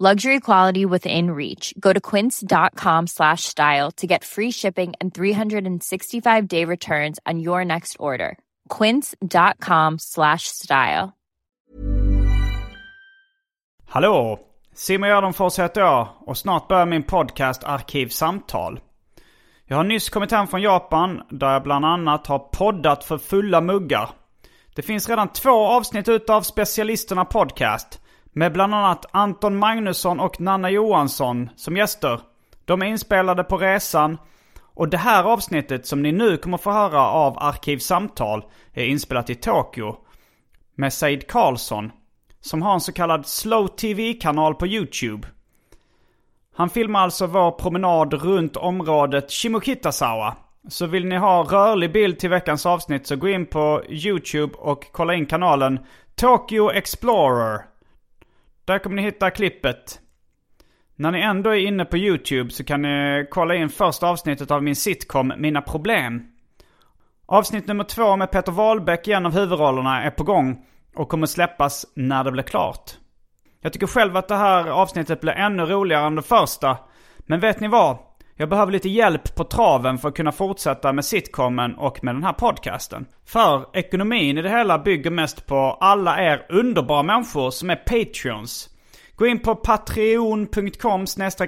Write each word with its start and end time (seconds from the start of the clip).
Luxury 0.00 0.40
quality 0.40 0.84
within 0.84 1.30
reach. 1.30 1.72
Go 1.78 1.92
to 1.92 2.00
quince.com 2.00 3.06
slash 3.06 3.44
style 3.44 3.92
to 3.92 4.08
get 4.08 4.24
free 4.24 4.50
shipping 4.50 4.92
and 5.00 5.14
365 5.14 6.48
day 6.48 6.64
returns 6.64 7.20
on 7.24 7.38
your 7.38 7.64
next 7.64 7.96
order. 8.00 8.36
Quince.com 8.68 9.98
slash 9.98 10.48
style. 10.48 11.12
Hallå! 13.86 14.38
Simon 14.74 15.08
Gärdenfors 15.10 15.58
heter 15.58 15.80
jag 15.80 16.08
och 16.26 16.36
snart 16.38 16.68
börjar 16.68 16.86
min 16.86 17.02
podcast 17.02 17.64
Arkivsamtal. 17.64 18.80
Jag 19.66 19.76
har 19.76 19.84
nyss 19.84 20.08
kommit 20.08 20.32
hem 20.32 20.46
från 20.46 20.62
Japan 20.62 21.22
där 21.30 21.52
jag 21.52 21.62
bland 21.62 21.84
annat 21.84 22.26
har 22.26 22.38
poddat 22.38 23.04
för 23.04 23.18
fulla 23.18 23.60
muggar. 23.60 24.10
Det 24.74 24.82
finns 24.82 25.08
redan 25.08 25.28
två 25.28 25.66
avsnitt 25.66 26.08
utav 26.08 26.42
Specialisterna 26.42 27.24
Podcast 27.24 28.00
med 28.36 28.52
bland 28.52 28.74
annat 28.74 29.06
Anton 29.10 29.56
Magnusson 29.56 30.20
och 30.20 30.40
Nanna 30.40 30.70
Johansson 30.70 31.50
som 31.56 31.76
gäster. 31.76 32.20
De 32.64 32.82
är 32.82 32.86
inspelade 32.86 33.44
på 33.44 33.56
resan 33.58 34.18
och 34.60 34.88
det 34.88 34.96
här 34.96 35.24
avsnittet 35.24 35.86
som 35.86 36.02
ni 36.02 36.12
nu 36.12 36.36
kommer 36.36 36.58
få 36.58 36.70
höra 36.70 37.00
av 37.00 37.38
Arkivsamtal 37.38 38.44
är 38.72 38.84
inspelat 38.84 39.30
i 39.30 39.34
Tokyo 39.34 39.96
med 40.74 40.92
Said 40.92 41.26
Karlsson 41.28 41.92
som 42.40 42.62
har 42.62 42.74
en 42.74 42.80
så 42.80 42.92
kallad 42.92 43.26
Slow 43.26 43.66
TV-kanal 43.66 44.54
på 44.54 44.66
YouTube. 44.66 45.28
Han 46.56 46.70
filmar 46.70 47.00
alltså 47.00 47.26
vår 47.26 47.50
promenad 47.50 48.14
runt 48.14 48.56
området 48.56 49.30
Shimokitazawa. 49.30 50.36
Så 50.68 50.86
vill 50.86 51.06
ni 51.06 51.16
ha 51.16 51.42
rörlig 51.42 51.92
bild 51.92 52.18
till 52.18 52.30
veckans 52.30 52.66
avsnitt 52.66 53.06
så 53.06 53.16
gå 53.16 53.28
in 53.28 53.46
på 53.46 53.82
YouTube 53.88 54.54
och 54.58 54.86
kolla 54.92 55.14
in 55.14 55.26
kanalen 55.26 55.78
Tokyo 56.14 56.70
Explorer. 56.70 57.73
Där 58.64 58.78
kommer 58.78 58.96
ni 58.96 59.02
hitta 59.02 59.30
klippet. 59.30 60.00
När 60.96 61.10
ni 61.10 61.20
ändå 61.20 61.50
är 61.50 61.66
inne 61.66 61.84
på 61.84 61.96
YouTube 61.96 62.50
så 62.50 62.64
kan 62.64 62.82
ni 62.82 63.26
kolla 63.30 63.54
in 63.54 63.68
första 63.68 64.08
avsnittet 64.08 64.50
av 64.50 64.62
min 64.62 64.76
sitcom 64.76 65.32
Mina 65.36 65.62
Problem. 65.62 66.22
Avsnitt 67.26 67.66
nummer 67.66 67.84
två 67.84 68.16
med 68.16 68.30
Peter 68.30 68.52
Wahlbeck 68.52 69.08
i 69.08 69.12
en 69.12 69.26
av 69.26 69.32
huvudrollerna 69.34 70.02
är 70.02 70.10
på 70.10 70.24
gång 70.24 70.66
och 70.94 71.08
kommer 71.08 71.26
släppas 71.26 71.86
när 71.94 72.24
det 72.24 72.32
blir 72.32 72.42
klart. 72.42 72.90
Jag 73.60 73.72
tycker 73.72 73.86
själv 73.86 74.16
att 74.16 74.28
det 74.28 74.36
här 74.36 74.68
avsnittet 74.68 75.20
blir 75.20 75.32
ännu 75.32 75.62
roligare 75.62 76.06
än 76.06 76.14
det 76.14 76.22
första. 76.22 76.78
Men 77.18 77.40
vet 77.40 77.60
ni 77.60 77.68
vad? 77.68 77.98
Jag 78.36 78.48
behöver 78.48 78.72
lite 78.72 78.88
hjälp 78.88 79.34
på 79.34 79.44
traven 79.44 79.98
för 79.98 80.08
att 80.08 80.16
kunna 80.16 80.32
fortsätta 80.32 80.92
med 80.92 81.04
sitcomen 81.04 81.74
och 81.74 82.04
med 82.04 82.14
den 82.14 82.24
här 82.24 82.32
podcasten. 82.32 83.06
För 83.26 83.76
ekonomin 83.76 84.38
i 84.38 84.42
det 84.42 84.50
hela 84.50 84.78
bygger 84.78 85.10
mest 85.10 85.46
på 85.46 85.56
alla 85.80 86.22
er 86.22 86.46
underbara 86.48 87.02
människor 87.02 87.50
som 87.50 87.70
är 87.70 87.76
patreons. 87.76 88.70
Gå 89.16 89.26
in 89.26 89.38
på 89.38 89.54
patreon.com 89.54 91.00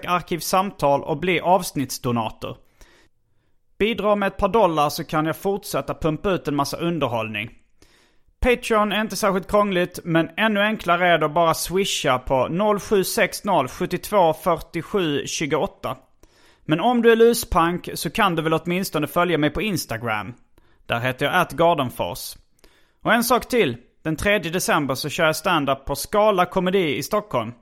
arkivsamtal 0.07 1.03
och 1.03 1.19
bli 1.19 1.41
avsnittsdonator. 1.41 2.57
Bidra 3.79 4.17
med 4.17 4.27
ett 4.27 4.37
par 4.37 4.49
dollar 4.49 4.89
så 4.89 5.05
kan 5.05 5.27
jag 5.27 5.37
fortsätta 5.37 5.95
pumpa 5.95 6.31
ut 6.31 6.49
en 6.49 6.57
massa 6.57 6.77
underhållning. 6.77 7.51
Patreon 8.41 8.93
är 8.93 9.01
inte 9.01 9.17
särskilt 9.17 9.51
krångligt, 9.51 9.99
men 10.05 10.31
ännu 10.37 10.61
enklare 10.61 11.09
är 11.09 11.19
det 11.19 11.27
att 11.27 11.35
bara 11.35 11.55
swisha 11.55 12.19
på 12.19 12.49
0760 12.81 13.69
72 13.69 14.35
47 14.35 15.27
28. 15.27 15.97
Men 16.67 16.81
om 16.81 17.03
du 17.03 17.13
är 17.13 17.17
luspank 17.17 17.89
så 17.95 18.11
kan 18.11 18.37
du 18.37 18.43
väl 18.43 18.55
åtminstone 18.55 19.07
följa 19.07 19.39
mig 19.39 19.51
på 19.51 19.63
Instagram. 19.63 20.35
Där 20.87 21.01
heter 21.01 21.27
jag 21.27 21.35
atgardenfors. 21.35 22.37
Och 23.03 23.13
en 23.13 23.25
sak 23.25 23.49
till. 23.49 23.77
Den 24.03 24.17
3 24.17 24.39
december 24.39 24.95
så 24.95 25.09
kör 25.09 25.25
jag 25.25 25.37
stand-up 25.37 25.85
på 25.85 25.95
Skala 25.95 26.47
Komedi 26.47 26.97
i 26.97 27.03
Stockholm. 27.03 27.53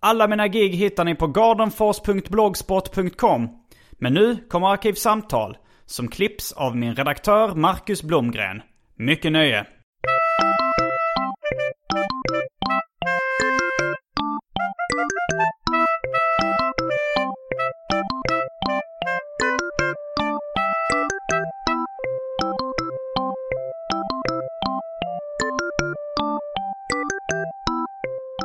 Alla 0.00 0.26
mina 0.26 0.48
gig 0.48 0.74
hittar 0.74 1.04
ni 1.04 1.14
på 1.14 1.26
gardenfors.blogspot.com. 1.26 3.48
Men 3.92 4.14
nu 4.14 4.36
kommer 4.48 4.68
Arkivsamtal, 4.68 5.56
som 5.86 6.08
klipps 6.08 6.52
av 6.52 6.76
min 6.76 6.94
redaktör 6.94 7.54
Marcus 7.54 8.02
Blomgren. 8.02 8.62
Mycket 8.96 9.32
nöje! 9.32 9.66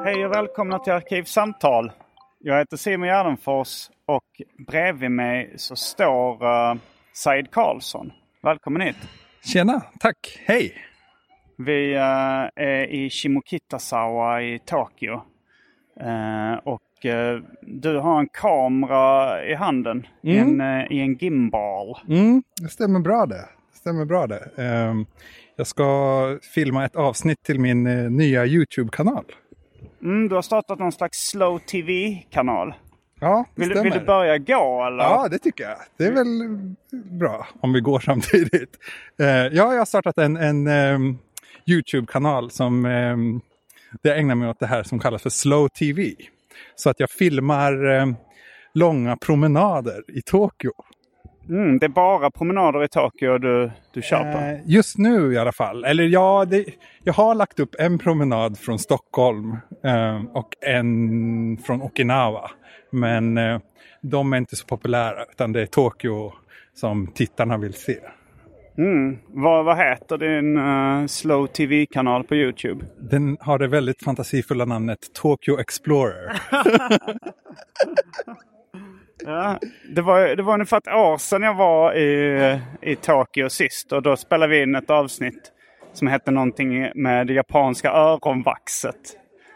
Hej 0.10 0.26
och 0.26 0.32
välkomna 0.32 0.80
till 0.80 0.94
Arkivsamtal. 0.94 1.92
Jag 2.40 2.58
heter 2.58 2.78
Simon 2.78 3.08
Gärdenfors 3.08 3.90
och 4.06 4.42
bredvid 4.68 5.12
mig 5.12 5.54
så 5.56 5.76
står 5.76 6.46
uh, 6.46 6.76
Said 7.14 7.52
Karlsson. 7.52 8.12
Välkommen 8.44 8.82
hit. 8.82 8.96
Tjena, 9.44 9.82
tack. 10.00 10.40
Hej. 10.46 10.74
Vi 11.58 11.96
uh, 11.96 12.02
är 12.56 12.86
i 12.86 13.10
Shimokitazawa 13.10 14.42
i 14.42 14.60
Tokyo. 14.60 15.14
Uh, 16.04 16.54
och 16.64 17.06
du 17.62 17.98
har 17.98 18.20
en 18.20 18.28
kamera 18.28 19.46
i 19.46 19.54
handen 19.56 20.08
Mm. 20.24 20.36
i, 20.36 20.38
en, 20.40 20.92
i 20.92 21.00
en 21.00 21.14
gimbal. 21.16 21.98
Mm, 22.08 22.44
det 22.62 22.70
stämmer 22.70 23.00
bra 23.00 23.26
det. 23.26 23.36
det 23.72 23.78
stämmer 23.78 24.06
bra 24.06 24.28
det. 24.28 24.50
Ehm, 24.58 25.06
jag 25.56 25.68
ska 25.68 26.38
filma 26.56 26.86
ett 26.86 26.96
avsnitt 26.96 27.44
till 27.44 27.60
min 27.60 27.84
nya 28.18 28.46
YouTube-kanal. 28.46 29.26
Mm, 30.02 30.30
du 30.30 30.36
har 30.36 30.42
startat 30.42 30.80
någon 30.80 30.92
slags 30.92 31.18
slow 31.30 31.60
tv-kanal. 31.60 32.74
Ja, 33.22 33.46
det 33.56 33.62
Vill, 33.62 33.70
du- 33.70 33.76
stämmer. 33.76 33.90
vill 33.92 34.00
du 34.00 34.06
börja 34.06 34.38
gå 34.38 34.84
eller? 34.88 35.04
Ja, 35.04 35.28
det 35.32 35.40
tycker 35.40 35.64
jag. 35.64 35.78
Det 35.98 36.04
är 36.04 36.12
väl 36.12 36.28
bra 37.20 37.48
om 37.62 37.74
vi 37.74 37.80
går 37.82 38.00
samtidigt. 38.06 38.78
Eh, 39.20 39.28
ja, 39.28 39.50
jag 39.52 39.78
har 39.78 39.86
startat 39.86 40.18
en, 40.18 40.38
en 40.38 40.68
ehm, 40.68 41.18
YouTube-kanal 41.66 42.52
som 42.52 42.86
um, 42.86 43.42
det 44.02 44.14
ägnar 44.16 44.36
mig 44.36 44.50
åt 44.50 44.60
det 44.60 44.68
här 44.68 44.84
som 44.84 45.00
kallas 45.00 45.22
för 45.22 45.30
Slow 45.30 45.68
TV. 45.68 46.12
Så 46.76 46.90
att 46.90 47.00
jag 47.00 47.10
filmar 47.10 47.86
ehm, 47.86 48.16
långa 48.74 49.18
promenader 49.18 50.04
i 50.08 50.22
Tokyo. 50.22 50.72
Mm, 51.50 51.80
det 51.80 51.86
är 51.86 51.90
bara 51.90 52.32
promenader 52.32 52.84
i 52.84 52.88
Tokyo 52.88 53.38
du, 53.38 53.72
du 53.94 54.02
kör 54.02 54.34
på. 54.34 54.38
Eh, 54.38 54.60
just 54.66 54.98
nu 54.98 55.34
i 55.34 55.38
alla 55.38 55.52
fall. 55.52 55.84
Eller 55.84 56.04
ja, 56.04 56.46
det, 56.46 56.66
jag 57.04 57.14
har 57.14 57.36
lagt 57.36 57.60
upp 57.60 57.76
en 57.80 58.00
promenad 58.00 58.58
från 58.58 58.80
Stockholm 58.80 59.58
eh, 59.84 60.22
och 60.34 60.50
en 60.62 61.58
från 61.58 61.82
Okinawa. 61.82 62.52
Men 62.92 63.38
eh, 63.38 63.60
de 64.02 64.34
är 64.34 64.38
inte 64.38 64.56
så 64.56 64.66
populära 64.66 65.26
utan 65.32 65.52
det 65.52 65.62
är 65.62 65.66
Tokyo 65.66 66.34
som 66.74 67.08
tittarna 67.08 67.58
vill 67.58 67.74
se. 67.74 67.98
Mm. 68.78 69.18
Vad, 69.28 69.66
vad 69.66 69.78
heter 69.78 70.18
din 70.18 70.58
eh, 70.58 71.08
slow 71.08 71.48
tv-kanal 71.48 72.24
på 72.24 72.36
YouTube? 72.36 72.86
Den 72.98 73.38
har 73.40 73.60
det 73.60 73.68
väldigt 73.68 74.04
fantasifulla 74.04 74.66
namnet 74.66 75.00
Tokyo 75.14 75.60
Explorer. 75.60 76.42
Ja, 79.30 79.60
det, 79.96 80.02
var, 80.02 80.36
det 80.36 80.44
var 80.44 80.54
ungefär 80.54 80.78
ett 80.78 80.88
år 80.88 81.18
sedan 81.18 81.42
jag 81.44 81.54
var 81.54 81.94
i, 81.94 82.60
i 82.82 82.96
Tokyo 82.96 83.50
sist 83.50 83.92
och 83.92 84.02
då 84.02 84.16
spelade 84.16 84.52
vi 84.52 84.64
in 84.64 84.76
ett 84.76 84.90
avsnitt 84.90 85.52
som 85.94 86.08
hette 86.08 86.32
någonting 86.32 86.92
med 86.96 87.28
det 87.28 87.34
japanska 87.34 87.92
öronvaxet. 87.92 88.96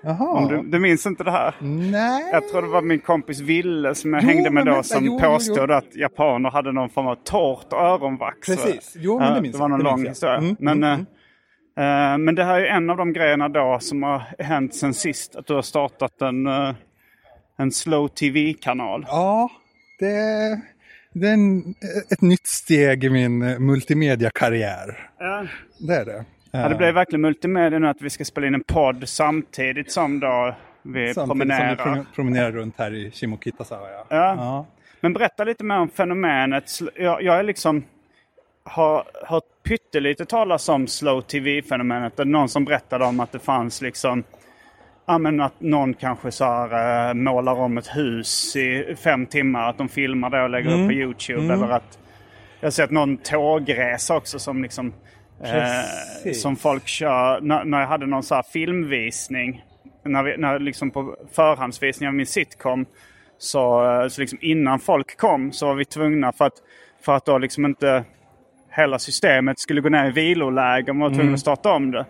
Jaha. 0.04 0.28
Om 0.30 0.48
du, 0.48 0.62
du 0.62 0.80
minns 0.80 1.06
inte 1.06 1.24
det 1.24 1.31
här? 1.31 1.54
Nej. 1.62 2.30
Jag 2.31 2.48
tror 2.50 2.62
det 2.62 2.68
var 2.68 2.81
min 2.81 3.00
kompis 3.00 3.40
Ville 3.40 3.96
som 3.96 4.14
jag 4.14 4.24
Jo, 4.24 4.30
hängde 4.30 4.50
med 4.50 4.66
då 4.66 4.72
vänta, 4.72 4.84
som 4.84 5.06
jo, 5.06 5.12
jo, 5.12 5.20
jo. 5.24 5.30
påstod 5.34 5.72
att 5.72 5.96
japaner 5.96 6.50
hade 6.52 6.72
någon 6.72 6.90
form 6.90 7.08
av 7.08 7.16
torrt 7.16 7.74
öronvax. 7.74 8.48
Precis. 8.48 8.94
Jo, 9.00 9.19
men 9.19 9.34
det 9.34 9.42
minns 9.42 9.56
det 9.56 9.60
var 9.60 9.66
jag. 9.66 9.69
någon 9.69 9.80
Det 9.80 9.86
lång 9.92 10.02
jag. 10.04 10.10
historia. 10.10 10.38
Mm, 10.38 10.56
men, 10.60 10.84
mm, 10.84 11.00
eh, 11.78 12.18
men 12.18 12.36
det 12.36 12.44
här 12.44 12.62
är 12.62 12.66
en 12.66 12.90
av 12.90 12.98
de 12.98 13.14
grejerna 13.14 13.50
då 13.50 13.78
som 13.80 14.04
har 14.04 14.22
hänt 14.40 14.76
sen 14.76 14.94
sist. 14.94 15.36
Att 15.36 15.48
du 15.48 15.54
har 15.54 15.62
startat 15.62 16.22
en, 16.22 16.48
eh, 16.48 16.74
en 17.58 17.72
slow 17.72 18.08
tv-kanal. 18.08 19.06
Ja, 19.08 19.50
det, 20.06 20.62
det 21.14 21.28
är 21.28 21.34
en, 21.34 21.76
ett 22.12 22.22
nytt 22.22 22.48
steg 22.48 23.04
i 23.04 23.10
min 23.10 23.42
eh, 23.42 23.60
multimediakarriär. 23.60 25.10
Ja. 25.20 25.46
Det 25.88 25.96
är 25.96 26.06
det. 26.06 26.26
Ja, 26.52 26.70
det 26.70 26.76
blev 26.76 26.94
verkligen 26.94 27.22
multimedia 27.22 27.80
nu 27.80 27.88
att 27.88 28.02
vi 28.02 28.10
ska 28.10 28.26
spela 28.26 28.48
in 28.48 28.54
en 28.54 28.64
podd 28.64 29.10
samtidigt 29.10 29.92
som 29.92 30.20
då 30.20 30.56
vi 30.82 30.92
Samtidigt 30.92 31.16
som 31.16 31.30
promenerar. 31.30 31.70
vi 31.76 31.76
prom- 31.84 32.06
promenerar 32.16 32.52
runt 32.52 32.78
här 32.78 32.94
i 32.94 33.12
Shimokitazawa. 33.12 33.90
Ja. 33.90 34.06
Ja. 34.10 34.36
Ja. 34.38 34.66
Men 35.02 35.14
berätta 35.14 35.44
lite 35.44 35.64
mer 35.64 35.78
om 35.78 35.90
fenomenet. 35.90 36.72
Jag, 36.96 37.22
jag 37.24 37.40
är 37.40 37.44
liksom 37.44 37.84
har 38.64 39.04
hört 39.28 39.44
pyttelite 39.64 40.26
talas 40.26 40.70
om 40.70 40.88
slow 40.88 41.22
tv-fenomenet. 41.22 42.18
Någon 42.18 42.50
som 42.50 42.66
berättade 42.66 43.06
om 43.06 43.20
att 43.20 43.32
det 43.32 43.40
fanns 43.40 43.82
liksom 43.82 44.24
Ja 45.06 45.18
men 45.18 45.42
att 45.42 45.62
någon 45.62 45.94
kanske 45.94 46.32
så 46.32 46.46
här, 46.46 47.10
eh, 47.10 47.14
målar 47.14 47.54
om 47.54 47.78
ett 47.78 47.96
hus 47.96 48.56
i 48.56 48.96
fem 49.04 49.26
timmar. 49.26 49.70
Att 49.70 49.78
de 49.78 49.90
filmar 49.90 50.30
det 50.30 50.44
och 50.44 50.50
lägger 50.50 50.70
upp 50.70 50.88
på 50.88 50.94
Youtube. 50.94 51.54
Eller 51.54 51.70
att 51.70 52.00
jag 52.60 52.66
har 52.66 52.72
sett 52.72 52.92
någon 52.92 53.18
tågresa 53.18 54.16
också 54.16 54.40
som 54.40 54.64
liksom 54.64 54.94
eh, 55.44 56.32
som 56.34 56.56
folk 56.56 56.88
kör. 56.88 57.42
När, 57.42 57.64
när 57.64 57.80
jag 57.80 57.88
hade 57.88 58.06
någon 58.06 58.24
så 58.24 58.36
här 58.36 58.44
filmvisning. 58.54 59.66
När, 60.04 60.24
vi, 60.24 60.38
när 60.38 60.60
liksom 60.60 60.92
på 60.92 61.16
förhandsvisning 61.32 62.10
av 62.10 62.16
min 62.16 62.26
sitcom. 62.26 62.86
Så, 63.38 63.92
eh, 64.02 64.08
så 64.08 64.22
liksom 64.22 64.40
innan 64.42 64.80
folk 64.80 65.18
kom 65.18 65.52
så 65.52 65.68
var 65.68 65.76
vi 65.76 65.86
tvungna 65.86 66.32
för 66.32 66.46
att, 66.46 66.54
för 67.06 67.16
att 67.16 67.26
då 67.26 67.38
liksom 67.38 67.66
inte 67.66 68.04
hela 68.75 69.00
systemet 69.00 69.60
skulle 69.60 69.81
gå 69.81 69.90
ner 69.90 70.06
i 70.08 70.12
viloläge. 70.12 70.94
Man 70.94 71.00
var 71.12 71.18
tvungen 71.18 71.34
att 71.34 71.40
starta 71.40 71.72
om 71.72 71.92
det. 71.92 72.06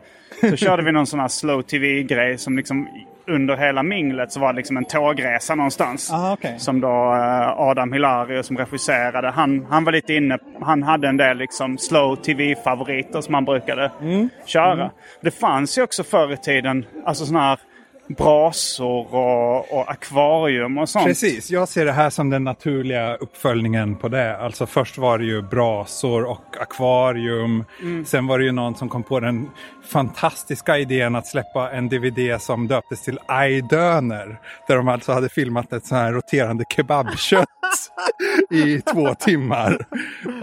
Så 0.49 0.55
körde 0.55 0.83
vi 0.83 0.91
någon 0.91 1.07
sån 1.07 1.19
här 1.19 1.27
slow 1.27 1.61
tv-grej 1.61 2.37
som 2.37 2.57
liksom 2.57 2.87
under 3.27 3.55
hela 3.57 3.83
minglet 3.83 4.31
så 4.31 4.39
var 4.39 4.53
det 4.53 4.57
liksom 4.57 4.77
en 4.77 4.85
tågresa 4.85 5.55
någonstans. 5.55 6.11
Ah, 6.13 6.33
okej. 6.33 6.55
Som 6.59 6.81
då 6.81 6.87
eh, 6.87 7.59
Adam 7.59 7.93
Hilario 7.93 8.43
som 8.43 8.57
regisserade. 8.57 9.29
Han, 9.29 9.65
han 9.69 9.83
var 9.83 9.91
lite 9.91 10.13
inne, 10.13 10.37
han 10.61 10.83
hade 10.83 11.07
en 11.07 11.17
del 11.17 11.37
liksom 11.37 11.77
slow 11.77 12.15
tv-favoriter 12.15 13.21
som 13.21 13.33
han 13.33 13.45
brukade 13.45 13.91
Mm. 14.01 14.29
köra. 14.45 14.91
Det 15.21 15.31
fanns 15.31 15.77
ju 15.77 15.81
också 15.83 16.03
förr 16.03 16.33
i 16.33 16.37
tiden, 16.37 16.85
alltså 17.05 17.25
såna 17.25 17.39
här 17.41 17.59
brasor 18.07 19.15
och, 19.15 19.79
och 19.79 19.91
akvarium 19.91 20.77
och 20.77 20.89
sånt. 20.89 21.05
Precis, 21.05 21.51
jag 21.51 21.69
ser 21.69 21.85
det 21.85 21.91
här 21.91 22.09
som 22.09 22.29
den 22.29 22.43
naturliga 22.43 23.15
uppföljningen 23.15 23.95
på 23.95 24.07
det. 24.07 24.37
Alltså 24.37 24.65
först 24.65 24.97
var 24.97 25.17
det 25.17 25.25
ju 25.25 25.41
brasor 25.41 26.23
och 26.23 26.57
akvarium. 26.61 27.63
Mm. 27.81 28.05
Sen 28.05 28.27
var 28.27 28.39
det 28.39 28.45
ju 28.45 28.51
någon 28.51 28.75
som 28.75 28.89
kom 28.89 29.03
på 29.03 29.19
den 29.19 29.49
fantastiska 29.87 30.77
idén 30.77 31.15
att 31.15 31.27
släppa 31.27 31.71
en 31.71 31.89
DVD 31.89 32.41
som 32.41 32.67
döptes 32.67 33.03
till 33.03 33.19
Aidöner. 33.25 34.39
Där 34.67 34.75
de 34.75 34.87
alltså 34.87 35.11
hade 35.11 35.29
filmat 35.29 35.73
ett 35.73 35.85
sånt 35.85 36.01
här 36.01 36.11
roterande 36.11 36.63
kebabkött 36.69 37.49
i 38.51 38.81
två 38.81 39.13
timmar. 39.15 39.77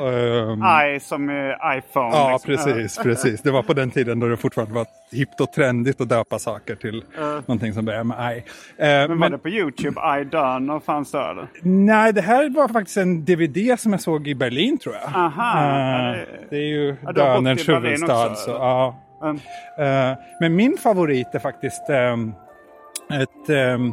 Ehm, 0.00 0.94
I 0.96 1.00
som 1.00 1.30
i 1.30 1.54
iPhone. 1.78 2.16
Ja, 2.16 2.32
liksom. 2.32 2.46
precis, 2.74 2.98
precis. 2.98 3.42
Det 3.42 3.50
var 3.50 3.62
på 3.62 3.72
den 3.74 3.90
tiden 3.90 4.20
då 4.20 4.26
det 4.28 4.36
fortfarande 4.36 4.74
var 4.74 4.86
hippt 5.12 5.40
och 5.40 5.52
trendigt 5.52 6.00
att 6.00 6.08
döpa 6.08 6.38
saker 6.38 6.74
till 6.74 7.04
någonting 7.46 7.72
som 7.72 7.84
börjar 7.84 8.04
med 8.04 8.36
I. 8.36 8.38
Eh, 8.38 8.44
Men 8.78 9.08
var 9.08 9.14
men- 9.16 9.32
det 9.32 9.38
på 9.38 9.48
Youtube? 9.48 10.00
I 10.20 10.24
done 10.24 10.80
fanns 10.80 11.10
det 11.12 11.18
eller? 11.20 11.46
Nej, 11.62 12.12
det 12.12 12.20
här 12.22 12.50
var 12.50 12.68
faktiskt 12.68 12.96
en 12.96 13.24
DVD 13.24 13.76
som 13.80 13.92
jag 13.92 14.00
såg 14.00 14.28
i 14.28 14.34
Berlin 14.34 14.78
tror 14.78 14.94
jag. 14.94 15.04
Aha, 15.14 15.62
ja, 15.64 16.16
det- 16.50 16.56
är 16.56 16.60
ju 16.60 16.96
Ja, 17.02 17.12
Dönerns 17.12 17.68
huvudstad. 17.68 18.26
också, 18.30 18.44
Så, 18.44 18.50
ja. 18.50 18.96
Eh, 19.78 20.18
men 20.40 20.56
min 20.56 20.76
favorit 20.82 21.28
är 21.32 21.38
faktiskt 21.38 21.90
ehm, 21.90 22.32
ett 23.12 23.48
ehm, 23.48 23.92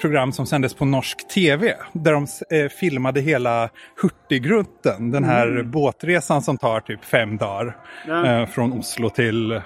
program 0.00 0.32
som 0.32 0.46
sändes 0.46 0.74
på 0.74 0.84
norsk 0.84 1.28
tv. 1.28 1.74
Där 1.92 2.12
de 2.12 2.26
eh, 2.56 2.68
filmade 2.68 3.20
hela 3.20 3.68
Hurtigruten. 4.02 5.10
Den 5.10 5.24
här 5.24 5.46
Mm. 5.46 5.70
båtresan 5.70 6.42
som 6.42 6.58
tar 6.58 6.80
typ 6.80 7.04
fem 7.04 7.36
dagar. 7.36 7.76
eh, 8.26 8.46
från 8.46 8.72
Oslo 8.72 9.10
till 9.10 9.60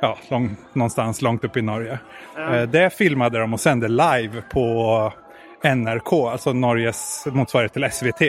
ja, 0.00 0.18
lång, 0.30 0.56
någonstans 0.72 1.22
långt 1.22 1.44
upp 1.44 1.56
i 1.56 1.62
Norge. 1.62 1.98
Eh, 2.38 2.62
det 2.62 2.90
filmade 2.94 3.38
de 3.38 3.52
och 3.54 3.60
sände 3.60 3.88
live 3.88 4.42
på 4.52 5.12
NRK, 5.62 6.12
alltså 6.12 6.52
Norges 6.52 7.26
motsvarighet 7.32 7.72
till 7.72 7.88
SVT. 7.92 8.22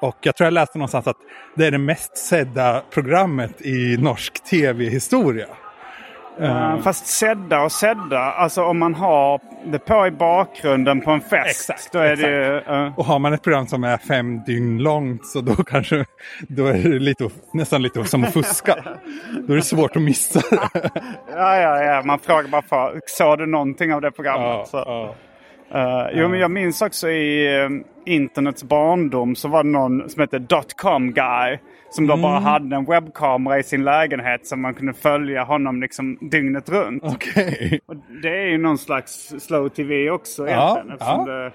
Och 0.00 0.16
jag 0.20 0.36
tror 0.36 0.46
jag 0.46 0.52
läste 0.52 0.78
någonstans 0.78 1.06
att 1.06 1.16
det 1.56 1.66
är 1.66 1.70
det 1.70 1.78
mest 1.78 2.16
sedda 2.16 2.82
programmet 2.90 3.62
i 3.62 3.96
norsk 4.00 4.44
tv-historia. 4.44 5.46
Eh, 6.40 6.78
Fast 6.78 7.06
sedda 7.06 7.62
och 7.62 7.72
sedda, 7.72 8.18
alltså 8.18 8.64
om 8.64 8.78
man 8.78 8.94
har 8.94 9.40
det 9.64 9.78
på 9.78 10.06
i 10.06 10.10
bakgrunden 10.10 11.00
på 11.00 11.10
en 11.10 11.20
fest. 11.20 11.70
Exakt, 11.70 11.92
då 11.92 11.98
är 11.98 12.16
det 12.16 12.30
ju, 12.30 12.56
eh, 12.58 12.98
Och 12.98 13.04
har 13.04 13.18
man 13.18 13.32
ett 13.32 13.42
program 13.42 13.66
som 13.66 13.84
är 13.84 13.96
fem 13.96 14.42
dygn 14.46 14.78
långt 14.78 15.26
så 15.26 15.40
då 15.40 15.54
kanske 15.54 16.04
då 16.48 16.66
är 16.66 16.72
det 16.72 16.98
lite, 16.98 17.28
nästan 17.52 17.82
lite 17.82 18.04
som 18.04 18.24
att 18.24 18.32
fuska. 18.32 18.76
Då 19.46 19.52
är 19.52 19.56
det 19.56 19.62
svårt 19.62 19.96
att 19.96 20.02
missa 20.02 20.40
det. 20.50 20.90
ja, 21.34 21.56
ja, 21.56 21.82
ja, 21.82 22.02
man 22.04 22.18
frågar 22.18 22.48
bara 22.48 22.62
för, 22.62 23.00
såg 23.06 23.38
du 23.38 23.46
någonting 23.46 23.94
av 23.94 24.00
det 24.00 24.10
programmet? 24.10 24.68
Ja, 24.72 25.14
ja. 25.72 26.04
eh, 26.04 26.18
jo, 26.20 26.28
men 26.28 26.40
jag 26.40 26.50
minns 26.50 26.82
också 26.82 27.08
i 27.10 27.56
eh, 27.60 27.68
internets 28.06 28.62
barndom 28.64 29.36
så 29.36 29.48
var 29.48 29.64
det 29.64 29.70
någon 29.70 30.10
som 30.10 30.20
hette 30.20 30.38
Dotcom 30.38 31.12
Guy. 31.12 31.58
Som 31.90 32.06
då 32.06 32.12
Mm. 32.14 32.22
bara 32.22 32.38
hade 32.38 32.76
en 32.76 32.84
webbkamera 32.84 33.58
i 33.58 33.62
sin 33.62 33.84
lägenhet 33.84 34.46
så 34.46 34.56
man 34.56 34.74
kunde 34.74 34.92
följa 34.92 35.44
honom 35.44 35.80
liksom 35.80 36.18
dygnet 36.20 36.68
runt. 36.68 37.02
Okej. 37.06 37.80
Och 37.86 37.96
det 38.22 38.28
är 38.42 38.46
ju 38.46 38.58
någon 38.58 38.78
slags 38.78 39.34
slow 39.38 39.68
tv 39.68 40.10
också 40.10 40.48
Ja, 40.48 40.52
egentligen. 40.72 40.90
eftersom 40.92 41.28
ja. 41.28 41.34
Det, 41.34 41.52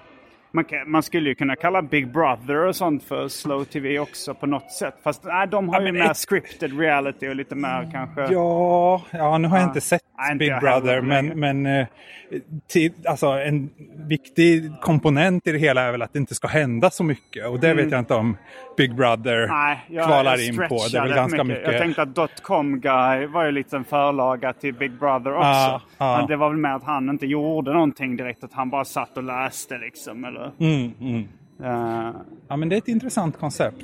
man, 0.52 0.64
kan, 0.64 0.92
man 0.92 1.04
skulle 1.04 1.30
ju 1.30 1.36
kunna 1.36 1.56
kalla 1.56 1.82
Big 1.82 2.12
Brother 2.14 2.66
och 2.68 2.76
sånt 2.76 3.04
för 3.04 3.28
slow 3.28 3.64
tv 3.64 4.00
också 4.00 4.34
på 4.34 4.46
något 4.46 4.72
sätt. 4.72 4.94
Fast 5.04 5.24
nej, 5.24 5.48
de 5.48 5.70
har 5.70 5.80
ju 5.82 5.86
men 5.86 5.94
mer 5.94 6.12
ett- 6.12 6.18
scripted 6.18 6.80
reality 6.80 7.30
och 7.30 7.36
lite 7.36 7.56
mer 7.56 7.90
kanske... 7.92 8.22
Ja, 8.34 9.02
ja, 9.12 9.38
nu 9.38 9.48
har 9.48 9.58
jag 9.58 9.68
inte 9.70 9.82
sett 9.82 10.02
Nej, 10.18 10.32
inte 10.32 10.40
Big 10.40 10.50
jag 10.52 10.62
Brother, 10.62 11.02
men, 11.02 11.40
men 11.40 11.66
eh, 11.66 11.88
till, 12.68 12.92
alltså, 13.08 13.28
en 13.28 13.70
viktig 14.08 14.72
komponent 14.82 15.48
i 15.48 15.52
det 15.52 15.58
hela 15.58 15.82
är 15.82 15.92
väl 15.92 16.02
att 16.02 16.14
det 16.14 16.20
inte 16.20 16.36
ska 16.36 16.48
hända 16.48 16.90
så 16.90 17.04
mycket. 17.04 17.48
Och 17.48 17.60
det 17.60 17.74
vet 17.74 17.92
jag 17.92 18.00
inte 18.00 18.14
om 18.16 18.38
Big 18.78 18.96
Brother 18.96 19.44
Mm. 19.44 19.50
Nej, 19.56 19.86
jag, 19.90 20.06
kvalar 20.06 20.48
in 20.50 20.58
på. 20.58 20.78
Det 20.92 20.98
är 20.98 21.02
väl 21.02 21.14
ganska 21.16 21.44
mycket. 21.44 21.64
Jag 21.72 21.82
tänkte 21.82 22.02
att 22.02 22.16
Dotcom 22.16 22.80
Guy 22.80 23.26
var 23.26 23.46
ju 23.46 23.52
lite 23.52 23.76
en 23.76 23.84
förlaga 23.84 24.54
till 24.54 24.74
Big 24.74 24.92
Brother 25.00 25.34
också. 25.34 25.48
Ja, 25.48 25.82
ja. 25.98 26.18
Men 26.18 26.28
det 26.28 26.36
var 26.36 26.50
väl 26.50 26.58
mer 26.58 26.70
att 26.70 26.84
han 26.84 27.10
inte 27.10 27.26
gjorde 27.26 27.74
någonting 27.74 28.18
direkt. 28.18 28.44
Att 28.44 28.54
han 28.54 28.70
bara 28.70 28.86
satt 28.86 29.18
och 29.18 29.24
läste 29.24 29.78
liksom. 29.78 30.26
Eller, 30.26 30.52
Mm, 30.60 30.92
mm. 31.02 31.28
Eh, 31.64 32.12
Ja, 32.48 32.56
men 32.58 32.70
det 32.70 32.76
är 32.76 32.78
ett 32.78 32.88
intressant 32.88 33.40
koncept. 33.40 33.82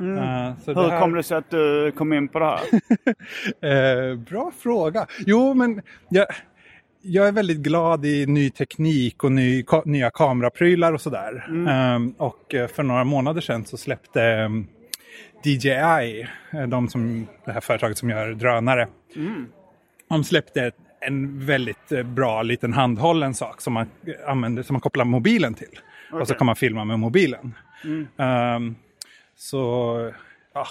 Eh, 0.00 0.52
så 0.64 0.72
hur 0.72 0.90
här- 0.90 1.00
kom 1.00 1.14
det 1.14 1.22
sig 1.22 1.36
att 1.36 1.50
du 1.50 1.92
kom 1.92 2.12
in 2.12 2.28
på 2.28 2.38
det 2.38 2.44
här? 2.46 2.60
Eh, 4.12 4.16
bra 4.18 4.50
fråga. 4.58 5.06
Jo, 5.26 5.54
men 5.54 5.82
jag, 6.08 6.26
jag 7.06 7.28
är 7.28 7.32
väldigt 7.32 7.58
glad 7.58 8.06
i 8.06 8.26
ny 8.26 8.50
teknik 8.50 9.24
och 9.24 9.32
ny, 9.32 9.62
ka, 9.62 9.82
nya 9.84 10.10
kameraprylar 10.10 10.92
och 10.92 11.00
sådär. 11.00 11.46
Ehm, 11.68 12.10
och 12.10 12.54
eh, 12.54 12.68
för 12.68 12.82
några 12.82 13.04
månader 13.04 13.40
sedan 13.40 13.64
så 13.64 13.76
släppte 13.76 14.20
um, 14.20 14.66
DJI, 15.44 16.26
eh, 16.52 16.62
de 16.68 16.88
som, 16.88 17.26
det 17.44 17.52
här 17.52 17.60
företaget 17.60 17.98
som 17.98 18.10
gör 18.10 18.34
drönare. 18.34 18.88
De 20.08 20.24
släppte 20.24 20.72
en 21.00 21.46
väldigt 21.46 21.92
eh, 21.92 22.02
bra 22.02 22.42
liten 22.42 22.72
handhållen 22.72 23.34
sak 23.34 23.60
som 23.60 23.72
man 23.72 23.86
använder, 24.26 24.62
som 24.62 24.74
man 24.74 24.80
kopplar 24.80 25.04
mobilen 25.04 25.54
till. 25.54 25.80
Och 26.12 26.28
så 26.28 26.34
kan 26.34 26.46
man 26.46 26.56
filma 26.56 26.84
med 26.84 26.98
mobilen. 26.98 27.54
Ehm, 28.16 28.74
så 29.36 30.12
ja, 30.54 30.66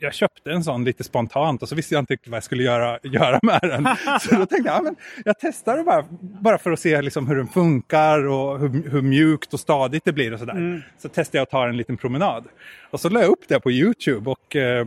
jag 0.00 0.14
köpte 0.14 0.50
en 0.52 0.64
sån 0.64 0.84
lite 0.84 1.04
spontant 1.04 1.62
och 1.62 1.68
så 1.68 1.74
visste 1.74 1.94
jag 1.94 2.02
inte 2.02 2.12
riktigt 2.12 2.30
vad 2.30 2.36
jag 2.36 2.44
skulle 2.44 2.62
göra, 2.62 2.98
göra 3.02 3.38
med 3.42 3.60
den. 3.62 3.84
Så 4.20 4.34
då 4.34 4.46
tänkte 4.46 4.68
jag, 4.68 4.76
ja, 4.76 4.82
men 4.82 4.96
jag 5.24 5.34
testar 5.40 5.82
bara, 5.82 6.04
bara 6.20 6.58
för 6.58 6.70
att 6.70 6.80
se 6.80 7.02
liksom 7.02 7.26
hur 7.26 7.36
den 7.36 7.48
funkar 7.48 8.26
och 8.26 8.58
hur, 8.58 8.90
hur 8.90 9.02
mjukt 9.02 9.54
och 9.54 9.60
stadigt 9.60 10.04
det 10.04 10.12
blir 10.12 10.32
och 10.32 10.38
sådär. 10.38 10.86
Så 10.98 11.08
testade 11.08 11.38
jag 11.38 11.42
att 11.42 11.50
ta 11.50 11.68
en 11.68 11.76
liten 11.76 11.96
promenad. 11.96 12.44
Och 12.90 13.00
så 13.00 13.08
la 13.08 13.20
jag 13.20 13.30
upp 13.30 13.48
det 13.48 13.60
på 13.60 13.70
Youtube 13.70 14.30
och 14.30 14.56
eh, 14.56 14.86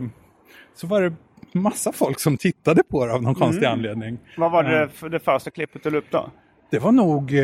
så 0.74 0.86
var 0.86 1.02
det 1.02 1.14
massa 1.52 1.92
folk 1.92 2.20
som 2.20 2.36
tittade 2.36 2.82
på 2.90 3.06
det 3.06 3.12
av 3.12 3.22
någon 3.22 3.34
konstig 3.34 3.66
anledning. 3.66 4.18
Vad 4.36 4.50
var 4.50 4.62
det, 4.62 4.88
för 4.88 5.08
det 5.08 5.20
första 5.20 5.50
klippet 5.50 5.82
du 5.82 5.90
la 5.90 5.98
upp 5.98 6.10
då? 6.10 6.30
Det 6.70 6.78
var 6.78 6.92
nog, 6.92 7.34
eh, 7.34 7.40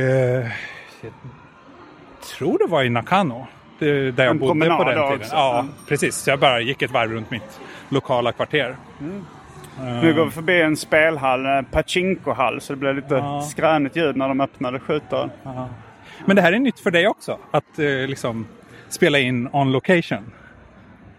jag 1.02 1.12
tror 2.38 2.58
det 2.58 2.66
var 2.70 2.84
i 2.84 2.90
Nakano. 2.90 3.46
Det, 3.78 4.10
där 4.10 4.24
jag 4.24 4.30
En 4.30 4.38
bodde 4.38 4.66
på 4.66 4.84
den 4.84 4.94
tiden. 4.94 5.20
också. 5.20 5.34
Ja, 5.34 5.56
Ja. 5.56 5.66
precis. 5.88 6.16
Så 6.16 6.30
jag 6.30 6.38
bara 6.38 6.60
gick 6.60 6.82
ett 6.82 6.90
varv 6.90 7.12
runt 7.12 7.30
mitt 7.30 7.60
lokala 7.88 8.32
kvarter. 8.32 8.76
Nu 10.02 10.14
går 10.14 10.24
vi 10.24 10.30
förbi 10.30 10.62
en 10.62 10.76
spelhall, 10.76 11.46
en 11.46 11.64
pachinko-hall, 11.64 12.60
så 12.60 12.72
det 12.72 12.76
blev 12.76 12.94
lite 12.96 13.14
Ja. 13.14 13.42
skränigt 13.42 13.96
ljud 13.96 14.16
när 14.16 14.28
de 14.28 14.40
öppnade 14.40 14.80
skjutdörren. 14.80 15.30
Men 16.24 16.36
det 16.36 16.42
här 16.42 16.52
är 16.52 16.58
nytt 16.58 16.80
för 16.80 16.90
dig 16.90 17.08
också, 17.08 17.38
att 17.50 17.78
eh, 17.78 17.84
liksom 17.86 18.46
spela 18.88 19.18
in 19.18 19.48
on 19.52 19.72
location. 19.72 20.30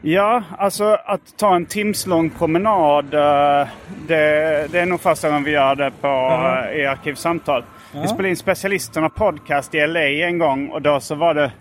Ja, 0.02 0.44
alltså 0.58 0.98
att 1.06 1.38
ta 1.38 1.56
en 1.56 1.66
timslång 1.66 2.30
promenad. 2.30 3.14
eh, 3.14 3.68
Det, 4.08 4.68
det 4.72 4.80
är 4.80 4.86
nog 4.86 5.02
första 5.02 5.28
gången 5.30 5.44
vi 5.44 5.52
gör 5.52 5.76
det 5.76 5.92
på, 6.02 6.08
Ja. 6.08 6.66
eh, 6.66 6.78
i 6.82 6.86
Arkivsamtal. 6.86 7.64
Vi 7.94 8.08
spelade 8.08 8.30
in 8.30 8.36
Specialisterna 8.36 9.10
podcast 9.10 9.76
i 9.76 9.88
LA 9.88 10.00
en 10.28 10.38
gång 10.38 10.68
och 10.70 10.82
då 10.82 11.00
så 11.00 11.16
var 11.16 11.34
det 11.34 11.52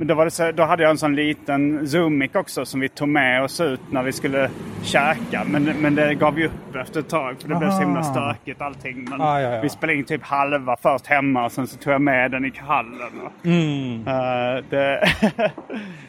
då, 0.00 0.14
var 0.14 0.24
det 0.24 0.30
så, 0.30 0.52
då 0.52 0.62
hade 0.62 0.82
jag 0.82 0.90
en 0.90 0.98
sån 0.98 1.14
liten 1.16 1.86
Zoom-mic 1.86 2.34
också 2.36 2.64
som 2.64 2.80
vi 2.80 2.88
tog 2.88 3.08
med 3.08 3.42
oss 3.42 3.60
ut 3.60 3.80
när 3.90 4.02
vi 4.02 4.12
skulle 4.12 4.50
käka. 4.82 5.44
Men, 5.46 5.64
men 5.64 5.94
det 5.94 6.14
gav 6.14 6.34
vi 6.34 6.46
upp 6.46 6.74
efter 6.76 7.00
ett 7.00 7.08
tag 7.08 7.36
för 7.40 7.48
det 7.48 7.54
blev 7.54 7.70
så 7.70 7.78
himla 7.80 8.00
Aha. 8.00 8.12
stökigt 8.34 8.60
allting. 8.60 9.06
Men 9.10 9.20
Ah, 9.20 9.40
ja, 9.40 9.54
ja. 9.54 9.60
Vi 9.60 9.68
spelade 9.68 9.98
in 9.98 10.04
typ 10.04 10.22
halva 10.22 10.76
först 10.82 11.06
hemma 11.06 11.44
och 11.44 11.52
sen 11.52 11.66
så 11.66 11.76
tog 11.76 11.92
jag 11.92 12.00
med 12.02 12.30
den 12.30 12.44
i 12.44 12.52
hallen. 12.58 13.20
Och, 13.24 13.46
Mm. 13.46 14.06
eh, 14.08 14.64
det, 14.70 15.08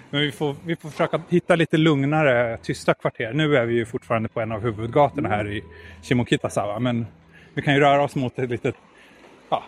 Men 0.09 0.21
vi 0.21 0.31
får, 0.31 0.55
vi 0.65 0.75
får 0.75 0.89
försöka 0.89 1.21
hitta 1.29 1.55
lite 1.55 1.77
lugnare, 1.77 2.57
tysta 2.57 2.93
kvarter. 2.93 3.33
Nu 3.33 3.55
är 3.57 3.65
vi 3.65 3.73
ju 3.73 3.85
fortfarande 3.85 4.29
på 4.29 4.41
en 4.41 4.51
av 4.51 4.61
huvudgatorna 4.61 5.29
här 5.29 5.47
i 5.47 5.63
Shimokitazawa. 6.03 6.79
Men 6.79 7.05
vi 7.53 7.61
kan 7.61 7.73
ju 7.73 7.79
röra 7.79 8.01
oss 8.03 8.15
mot 8.15 8.39
ett 8.39 8.49
litet, 8.49 8.75
ja, 9.49 9.63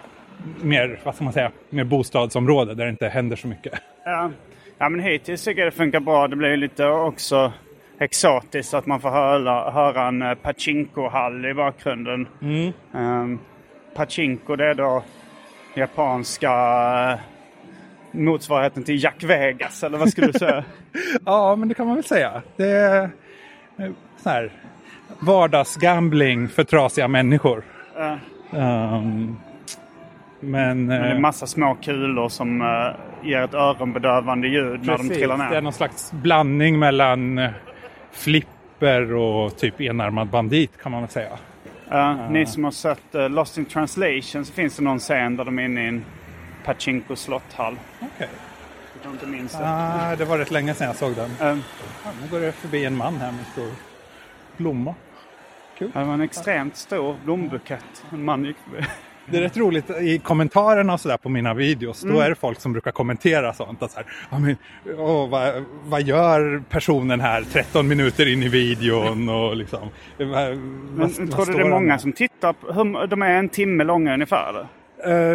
mer, 0.61 0.99
vad 1.03 1.15
ska 1.15 1.23
man 1.23 1.33
säga, 1.33 1.51
mer 1.69 1.83
bostadsområde 1.83 2.75
där 2.75 2.83
det 2.83 2.89
inte 2.89 3.07
händer 3.07 3.35
så 3.35 3.47
mycket. 3.47 3.73
Ja. 4.05 4.31
ja, 4.77 4.89
men 4.89 4.99
hittills 4.99 5.43
tycker 5.43 5.61
jag 5.61 5.67
det 5.73 5.77
funkar 5.77 5.99
bra. 5.99 6.27
Det 6.27 6.35
blir 6.35 6.57
lite 6.57 6.85
också 6.85 7.51
exotiskt 7.99 8.73
att 8.73 8.85
man 8.85 9.01
får 9.01 9.09
höra, 9.09 9.71
höra 9.71 10.07
en 10.07 10.21
eh, 10.21 10.33
pachinko-hall 10.35 11.45
i 11.45 11.53
bakgrunden. 11.53 12.27
Um, 12.91 13.39
pachinko 13.95 14.55
det 14.55 14.65
är 14.65 14.73
då 14.73 15.03
japanska 15.73 16.51
eh, 17.11 17.19
motsvarigheten 18.11 18.83
till 18.83 19.03
Jack 19.03 19.23
Vegas, 19.23 19.83
eller 19.83 19.97
vad 19.97 20.09
skulle 20.09 20.27
du 20.27 20.39
säga? 20.39 20.63
Ja, 21.25 21.55
men 21.55 21.67
det 21.67 21.73
kan 21.73 21.87
man 21.87 21.95
väl 21.95 22.03
säga. 22.03 22.41
Det 22.55 22.69
är 22.69 23.03
eh, 23.77 23.91
så 24.17 24.29
här, 24.29 24.51
vardagsgambling 25.19 26.47
för 26.47 26.63
trasiga 26.63 27.07
människor. 27.07 27.63
Ja. 27.95 28.17
Ehm, 28.53 29.35
men... 30.41 30.85
Men 30.85 31.01
det 31.01 31.07
är 31.07 31.13
eh, 31.13 31.19
massa 31.19 31.47
små 31.47 31.75
kulor 31.81 32.29
som 32.29 32.61
eh, 32.61 33.27
ger 33.29 33.41
ett 33.41 33.53
öronbedövande 33.53 34.47
ljud 34.47 34.79
när 34.85 34.97
de 34.97 34.97
Precis, 34.97 35.17
trillar 35.17 35.37
det 35.37 35.43
är 35.43 35.49
ner. 35.49 35.61
någon 35.61 35.73
slags 35.73 36.11
blandning 36.11 36.79
mellan 36.79 37.37
eh, 37.37 37.49
flipper 38.11 39.13
och 39.13 39.57
typ 39.57 39.81
enarmad 39.81 40.27
bandit 40.27 40.71
kan 40.83 40.91
man 40.91 41.01
väl 41.01 41.09
säga. 41.09 41.29
Ja, 41.89 42.29
Ni 42.29 42.45
som 42.45 42.63
har 42.63 42.71
sett 42.71 43.15
eh, 43.15 43.29
Lost 43.29 43.57
in 43.57 43.65
translation 43.65 44.45
så 44.45 44.53
finns 44.53 44.75
det 44.75 44.83
någon 44.83 44.99
scen 44.99 45.35
där 45.35 45.45
de 45.45 45.59
är 45.59 45.63
inne 45.63 45.83
i 45.83 45.87
en 45.87 46.05
pachinko 46.65 47.15
slotthall. 47.15 47.75
Okej. 47.99 48.27
Jag 49.03 49.11
inte 49.13 49.25
minns 49.25 49.51
det. 49.51 49.59
Ah, 49.63 50.15
det 50.15 50.25
var 50.25 50.37
rätt 50.37 50.51
länge 50.51 50.73
sedan 50.73 50.87
jag 50.87 50.95
såg 50.95 51.15
den. 51.15 51.29
Um, 51.51 51.63
Ja, 52.05 52.11
nu 52.21 52.27
går 52.31 52.39
det 52.45 52.51
förbi 52.51 52.85
en 52.85 52.97
man 52.97 53.15
här 53.15 53.31
med 53.31 53.45
stor 53.53 53.69
blomma. 54.57 54.95
Det 55.79 55.89
var 55.93 56.13
en 56.13 56.21
extremt 56.21 56.75
stor 56.75 57.15
blombukett. 57.25 58.03
En 58.11 58.25
man 58.25 58.43
gick 58.45 58.55
förbi. 58.57 58.85
Det 59.31 59.37
är 59.37 59.41
rätt 59.41 59.57
roligt 59.57 59.89
i 59.89 60.17
kommentarerna 60.19 60.93
och 60.93 60.99
sådär 60.99 61.17
på 61.17 61.29
mina 61.29 61.53
videos. 61.53 62.01
Då 62.01 62.19
är 62.19 62.29
det 62.29 62.35
folk 62.35 62.59
som 62.59 62.71
brukar 62.73 62.91
kommentera 62.91 63.53
sånt. 63.53 63.83
Att 63.83 63.91
så 63.91 63.97
här, 63.97 64.05
ja, 64.31 64.39
men, 64.39 64.55
åh, 64.97 65.29
vad, 65.29 65.63
vad 65.85 66.01
gör 66.01 66.63
personen 66.69 67.19
här 67.19 67.43
13 67.51 67.87
minuter 67.87 68.33
in 68.33 68.43
i 68.43 68.47
videon? 68.49 69.29
Och 69.29 69.55
liksom, 69.55 69.79
vad, 70.17 70.27
Men 70.27 70.57
vad 70.95 71.31
tror 71.31 71.45
du 71.45 71.53
det 71.53 71.59
är 71.61 71.69
många 71.69 71.99
som 71.99 72.13
tittar? 72.13 72.55
Hur, 72.73 73.07
de 73.07 73.21
är 73.21 73.29
en 73.29 73.49
timme 73.49 73.83
långa 73.83 74.13
ungefär? 74.13 74.49
eller? 74.49 74.67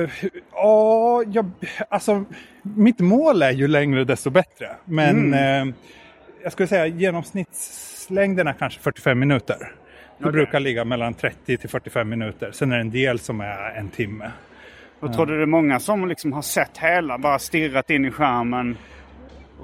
Eh, 0.02 0.08
Ja, 0.52 1.22
jag, 1.32 1.50
alltså 1.88 2.24
mitt 2.62 2.98
mål 3.00 3.42
är 3.42 3.50
ju 3.52 3.68
längre 3.68 4.04
desto 4.04 4.30
bättre. 4.30 4.68
Men 4.84 5.34
Mm. 5.34 5.68
eh, 5.68 5.74
jag 6.42 6.52
skulle 6.52 6.66
säga 6.66 6.86
genomsnittslängden 6.86 8.46
är 8.46 8.52
kanske 8.52 8.80
45 8.80 9.18
minuter. 9.18 9.56
Det 10.18 10.32
brukar 10.32 10.60
ligga 10.60 10.84
mellan 10.84 11.14
30 11.14 11.56
till 11.56 11.70
45 11.70 12.08
minuter. 12.08 12.50
Sen 12.52 12.72
är 12.72 12.76
det 12.76 12.80
en 12.80 12.90
del 12.90 13.18
som 13.18 13.40
är 13.40 13.74
en 13.78 13.88
timme. 13.88 14.30
Och 15.00 15.12
tror 15.12 15.26
du 15.26 15.36
det 15.36 15.42
är 15.42 15.46
många 15.46 15.80
som 15.80 16.08
liksom 16.08 16.32
har 16.32 16.42
sett 16.42 16.78
hela, 16.78 17.18
bara 17.18 17.38
stirrat 17.38 17.90
in 17.90 18.04
i 18.04 18.10
skärmen 18.10 18.76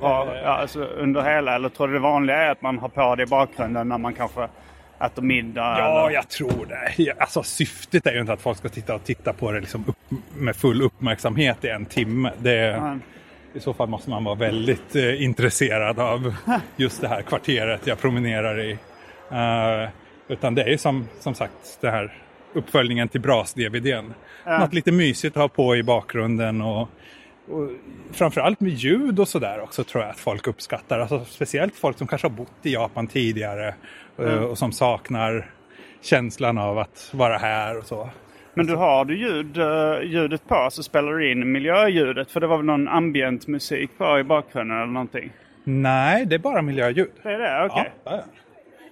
ra, 0.00 0.36
ja, 0.42 0.48
alltså 0.48 0.84
under 0.84 1.22
hela? 1.22 1.54
Eller 1.54 1.68
tror 1.68 1.88
du 1.88 1.94
det 1.94 2.00
vanliga 2.00 2.36
är 2.36 2.50
att 2.50 2.62
man 2.62 2.78
har 2.78 2.88
på 2.88 3.14
det 3.14 3.22
i 3.22 3.26
bakgrunden 3.26 3.88
när 3.88 3.98
man 3.98 4.14
kanske 4.14 4.48
äter 5.00 5.22
middag? 5.22 5.78
Ja, 5.78 6.06
eller? 6.06 6.14
jag 6.14 6.28
tror 6.28 6.66
det. 6.66 7.12
Alltså, 7.18 7.42
syftet 7.42 8.06
är 8.06 8.12
ju 8.12 8.20
inte 8.20 8.32
att 8.32 8.40
folk 8.40 8.58
ska 8.58 8.68
titta 8.68 8.94
och 8.94 9.04
titta 9.04 9.32
på 9.32 9.52
det 9.52 9.60
liksom 9.60 9.84
upp, 9.86 10.20
med 10.38 10.56
full 10.56 10.82
uppmärksamhet 10.82 11.64
i 11.64 11.68
en 11.68 11.86
timme. 11.86 12.32
Det. 12.38 12.98
I 13.54 13.60
så 13.60 13.74
fall 13.74 13.88
måste 13.88 14.10
man 14.10 14.24
vara 14.24 14.34
väldigt 14.34 14.96
eh, 14.96 15.22
intresserad 15.22 15.98
av 15.98 16.34
just 16.76 17.00
det 17.00 17.08
här 17.08 17.22
kvarteret 17.22 17.86
jag 17.86 18.00
promenerar 18.00 18.60
i. 18.60 18.72
Eh, 19.30 19.88
utan 20.32 20.54
det 20.54 20.62
är 20.62 20.68
ju 20.68 20.78
som, 20.78 21.08
som 21.20 21.34
sagt 21.34 21.78
det 21.80 21.90
här 21.90 22.12
uppföljningen 22.52 23.08
till 23.08 23.20
Bras-DVDn. 23.20 24.14
Något 24.60 24.74
lite 24.74 24.92
mysigt 24.92 25.36
att 25.36 25.40
ha 25.40 25.48
på 25.48 25.76
i 25.76 25.82
bakgrunden 25.82 26.62
och, 26.62 26.80
och 27.48 27.70
framförallt 28.12 28.60
med 28.60 28.72
ljud 28.72 29.20
och 29.20 29.28
sådär 29.28 29.60
också 29.60 29.84
tror 29.84 30.02
jag 30.04 30.10
att 30.10 30.20
folk 30.20 30.46
uppskattar. 30.46 30.98
Alltså, 30.98 31.24
speciellt 31.24 31.76
folk 31.76 31.98
som 31.98 32.06
kanske 32.06 32.28
har 32.28 32.32
bott 32.36 32.52
i 32.62 32.72
Japan 32.72 33.06
tidigare 33.06 33.74
eh, 34.18 34.42
och 34.42 34.58
som 34.58 34.72
saknar 34.72 35.50
känslan 36.00 36.58
av 36.58 36.78
att 36.78 37.10
vara 37.12 37.38
här 37.38 37.78
och 37.78 37.86
så. 37.86 38.10
Men 38.54 38.66
du 38.66 38.74
har 38.74 39.04
du 39.04 39.18
ljud, 39.18 39.58
eh, 39.58 40.02
ljudet 40.02 40.48
på 40.48 40.68
så 40.70 40.82
spelar 40.82 41.12
du 41.12 41.32
in 41.32 41.52
miljöljudet? 41.52 42.30
För 42.30 42.40
det 42.40 42.46
var 42.46 42.56
väl 42.56 42.66
någon 42.66 42.88
ambient 42.88 43.46
musik 43.46 43.90
på 43.98 44.18
i 44.18 44.24
bakgrunden 44.24 44.76
eller 44.76 44.92
någonting? 44.92 45.32
Nej, 45.64 46.26
det 46.26 46.34
är 46.34 46.38
bara 46.38 46.62
miljöljud. 46.62 47.10
Det 47.22 47.28
är 47.28 47.38
det? 47.38 47.66
Okej. 47.70 47.92
Ja, 48.04 48.12
ja. 48.16 48.22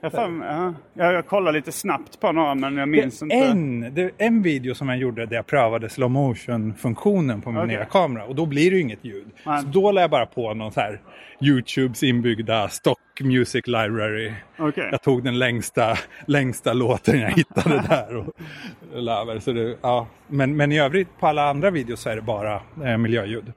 Jag, 0.01 0.13
fan, 0.13 0.43
ja. 0.47 0.75
jag, 0.95 1.15
jag 1.15 1.27
kollar 1.27 1.53
lite 1.53 1.73
snabbt 1.73 2.21
på 2.21 2.33
några 2.33 2.55
men 2.55 2.77
jag 2.77 2.89
minns 2.89 3.23
inte. 3.23 3.37
en, 3.37 3.95
det 3.95 4.03
är 4.03 4.11
en 4.19 4.43
video 4.43 4.75
som 4.75 4.89
jag 4.89 4.99
gjorde 4.99 5.27
där 5.27 5.37
jag 5.37 5.47
prövade 5.47 5.89
slow 5.89 6.11
motion 6.11 6.75
funktionen 6.75 7.41
på 7.41 7.51
min 7.51 7.63
Okej. 7.63 7.77
nya 7.77 7.85
kamera 7.85 8.25
och 8.25 8.35
då 8.35 8.47
blir 8.47 8.71
det 8.71 8.77
ju 8.77 8.83
inget 8.83 9.05
ljud. 9.05 9.27
Nej. 9.47 9.63
Så 9.63 9.67
då 9.67 9.93
la 9.93 10.01
jag 10.01 10.11
bara 10.11 10.27
på 10.27 10.55
någon 10.55 10.73
så 10.73 10.81
här 10.81 11.01
Youtubes 11.41 12.03
inbyggda 12.03 12.69
stock 12.69 12.99
music 13.21 13.67
library. 13.67 14.33
Okej. 14.59 14.89
Jag 14.91 15.03
tog 15.03 15.25
den 15.25 15.39
längsta, 15.39 15.99
längsta 16.27 16.73
låten 16.73 17.21
jag 17.21 17.31
hittade 17.31 17.85
där 17.89 18.17
och. 18.17 19.43
Så 19.43 19.53
det, 19.53 19.77
ja. 19.81 20.07
men, 20.27 20.57
men 20.57 20.73
i 20.73 20.81
övrigt 20.81 21.09
på 21.21 21.27
alla 21.27 21.51
andra 21.51 21.71
videos 21.71 22.01
så 22.01 22.11
är 22.11 22.17
det 22.17 22.23
bara 22.23 22.61
eh, 22.85 22.97
miljöljud. 22.97 23.53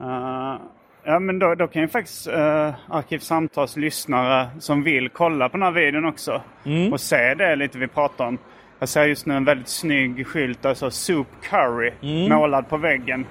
Uh, 0.00 0.56
ja 1.06 1.18
men 1.18 1.38
då, 1.38 1.54
då 1.54 1.66
kan 1.66 1.82
ju 1.82 1.88
faktiskt 1.88 2.28
uh, 2.28 2.74
Arkivsamtals 2.88 3.76
lyssnare 3.76 4.48
som 4.58 4.82
vill 4.82 5.08
kolla 5.08 5.48
på 5.48 5.56
den 5.56 5.62
här 5.62 5.72
videon 5.72 6.04
också. 6.04 6.42
Och 6.92 7.00
se 7.00 7.34
det 7.34 7.56
lite 7.56 7.78
vi 7.78 7.86
pratar 7.86 8.26
om. 8.26 8.38
Jag 8.78 8.88
ser 8.88 9.04
just 9.04 9.26
nu 9.26 9.36
en 9.36 9.44
väldigt 9.44 9.68
snygg 9.68 10.26
skylt, 10.26 10.66
alltså 10.66 10.90
Soup 10.90 11.26
Curry, 11.42 11.92
målad 12.28 12.68
på 12.68 12.76
väggen. 12.76 13.26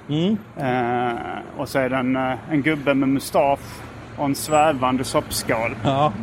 Eh, 0.57 1.13
och 1.57 1.69
så 1.69 1.79
är 1.79 1.89
det 1.89 1.95
en, 1.95 2.15
eh, 2.15 2.33
en 2.51 2.61
gubbe 2.61 2.93
med 2.93 3.09
mustasch 3.09 3.59
och 4.17 4.25
en 4.25 4.35
svävande 4.35 5.03
soppskål. 5.03 5.75
Ja, 5.83 6.13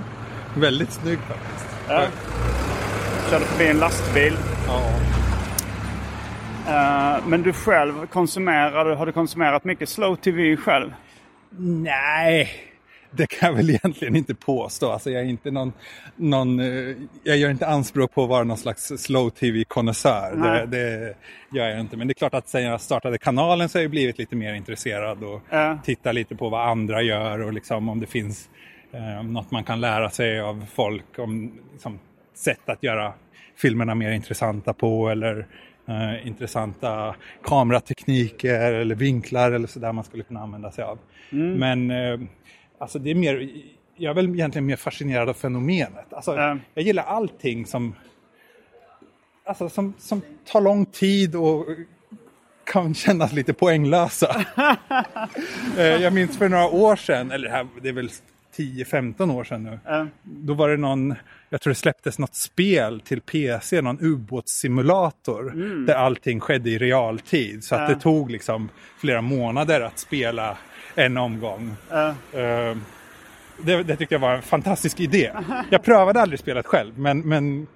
väldigt 0.56 0.92
snygg 0.92 1.18
faktiskt. 1.18 1.66
Ja. 1.88 2.02
Körde 3.30 3.44
förbi 3.44 3.70
en 3.70 3.78
lastbil. 3.78 4.36
Ja. 4.66 4.82
Eh, 6.68 7.26
men 7.26 7.42
du 7.42 7.52
själv, 7.52 8.06
konsumerar, 8.06 8.94
har 8.96 9.06
du 9.06 9.12
konsumerat 9.12 9.64
mycket 9.64 9.88
slow 9.88 10.16
tv 10.16 10.56
själv? 10.56 10.92
Nej, 11.58 12.48
det 13.10 13.26
kan 13.26 13.48
jag 13.48 13.56
väl 13.56 13.70
egentligen 13.70 14.16
inte 14.16 14.34
påstå. 14.34 14.90
Alltså 14.92 15.10
jag 15.10 15.22
är 15.22 15.26
inte 15.26 15.50
någon, 15.50 15.72
någon 16.16 16.60
eh, 16.60 16.96
jag 17.24 17.36
gör 17.36 17.50
inte 17.50 17.66
anspråk 17.66 18.14
på 18.14 18.22
att 18.22 18.28
vara 18.28 18.44
någon 18.44 18.56
slags 18.56 18.92
slow 18.98 19.30
tv-konnässör. 19.30 20.36
Det, 20.36 20.66
det 20.66 21.14
gör 21.58 21.68
jag 21.68 21.80
inte. 21.80 21.96
Men 21.96 22.06
det 22.08 22.12
är 22.12 22.14
klart 22.14 22.34
att 22.34 22.48
sen 22.48 22.62
jag 22.62 22.80
startade 22.80 23.18
kanalen 23.18 23.68
så 23.68 23.78
har 23.78 23.82
jag 23.82 23.90
blivit 23.90 24.18
lite 24.18 24.36
mer 24.36 24.54
intresserad 24.54 25.22
och 25.24 25.40
Ja. 25.50 25.78
tittar 25.84 26.12
lite 26.12 26.36
på 26.36 26.48
vad 26.48 26.68
andra 26.68 27.02
gör 27.02 27.38
och 27.40 27.52
liksom 27.52 27.88
om 27.88 28.00
det 28.00 28.06
finns 28.06 28.48
eh, 28.92 29.22
något 29.22 29.50
man 29.50 29.64
kan 29.64 29.80
lära 29.80 30.10
sig 30.10 30.40
av 30.40 30.66
folk 30.74 31.18
om 31.18 31.58
liksom, 31.72 31.98
sätt 32.34 32.68
att 32.68 32.82
göra 32.82 33.12
filmerna 33.56 33.94
mer 33.94 34.10
intressanta 34.10 34.72
på 34.72 35.08
eller 35.08 35.46
eh, 35.88 36.26
intressanta 36.26 37.14
kameratekniker 37.44 38.72
eller 38.72 38.94
vinklar 38.94 39.52
eller 39.52 39.66
sådär 39.66 39.92
man 39.92 40.04
skulle 40.04 40.22
kunna 40.22 40.40
använda 40.40 40.70
sig 40.70 40.84
av. 40.84 40.98
Men 41.30 41.90
eh, 41.90 42.20
alltså 42.78 42.98
det 42.98 43.10
är 43.10 43.14
mer, 43.14 43.50
jag 43.96 44.10
är 44.10 44.14
väl 44.14 44.34
egentligen 44.34 44.66
mer 44.66 44.76
fascinerad 44.76 45.28
av 45.28 45.34
fenomenet. 45.34 46.12
Alltså, 46.12 46.36
Ja. 46.36 46.58
Jag 46.74 46.84
gillar 46.84 47.02
allting 47.02 47.66
som, 47.66 47.94
alltså, 49.44 49.68
som, 49.68 49.94
som 49.98 50.22
tar 50.44 50.60
lång 50.60 50.86
tid 50.86 51.36
och 51.36 51.66
kan 52.64 52.94
kännas 52.94 53.32
lite 53.32 53.52
poänglösa. 53.52 54.44
Eh, 55.78 55.84
jag 55.84 56.12
minns 56.12 56.38
för 56.38 56.48
några 56.48 56.66
år 56.66 56.96
sedan, 56.96 57.30
eller 57.30 57.66
det, 57.82 57.88
är 57.88 57.92
väl 57.92 58.10
10-15 58.56 59.34
år 59.34 59.44
sedan 59.44 59.62
nu. 59.62 59.78
Ja. 59.84 60.06
Då 60.22 60.54
var 60.54 60.68
det 60.68 60.76
någon, 60.76 61.14
jag 61.52 61.60
tror 61.60 61.70
det 61.70 61.74
släpptes 61.74 62.18
något 62.18 62.34
spel 62.34 63.00
till 63.00 63.20
PC, 63.20 63.80
någon 63.82 63.98
ubåtssimulator. 64.00 65.50
Där 65.86 65.94
allting 65.94 66.40
skedde 66.40 66.70
i 66.70 66.78
realtid. 66.78 67.64
Så 67.64 67.74
att 67.74 67.88
det 67.88 68.00
tog 68.00 68.30
liksom 68.30 68.68
flera 68.98 69.20
månader 69.22 69.80
att 69.80 69.98
spela 69.98 70.56
en 70.94 71.16
omgång. 71.16 71.76
Eh, 72.32 72.76
det, 73.62 73.82
det 73.82 73.96
tyckte 73.96 74.14
jag 74.14 74.20
var 74.20 74.34
en 74.34 74.42
fantastisk 74.42 75.00
idé. 75.00 75.32
Jag 75.70 75.82
prövade 75.82 76.20
aldrig 76.20 76.40
spelet 76.40 76.66
själv, 76.66 76.98
men, 76.98 77.20
men 77.20 77.66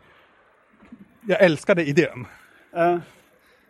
jag 1.26 1.42
älskade 1.42 1.84
idén. 1.84 2.26
Eh, 2.76 2.98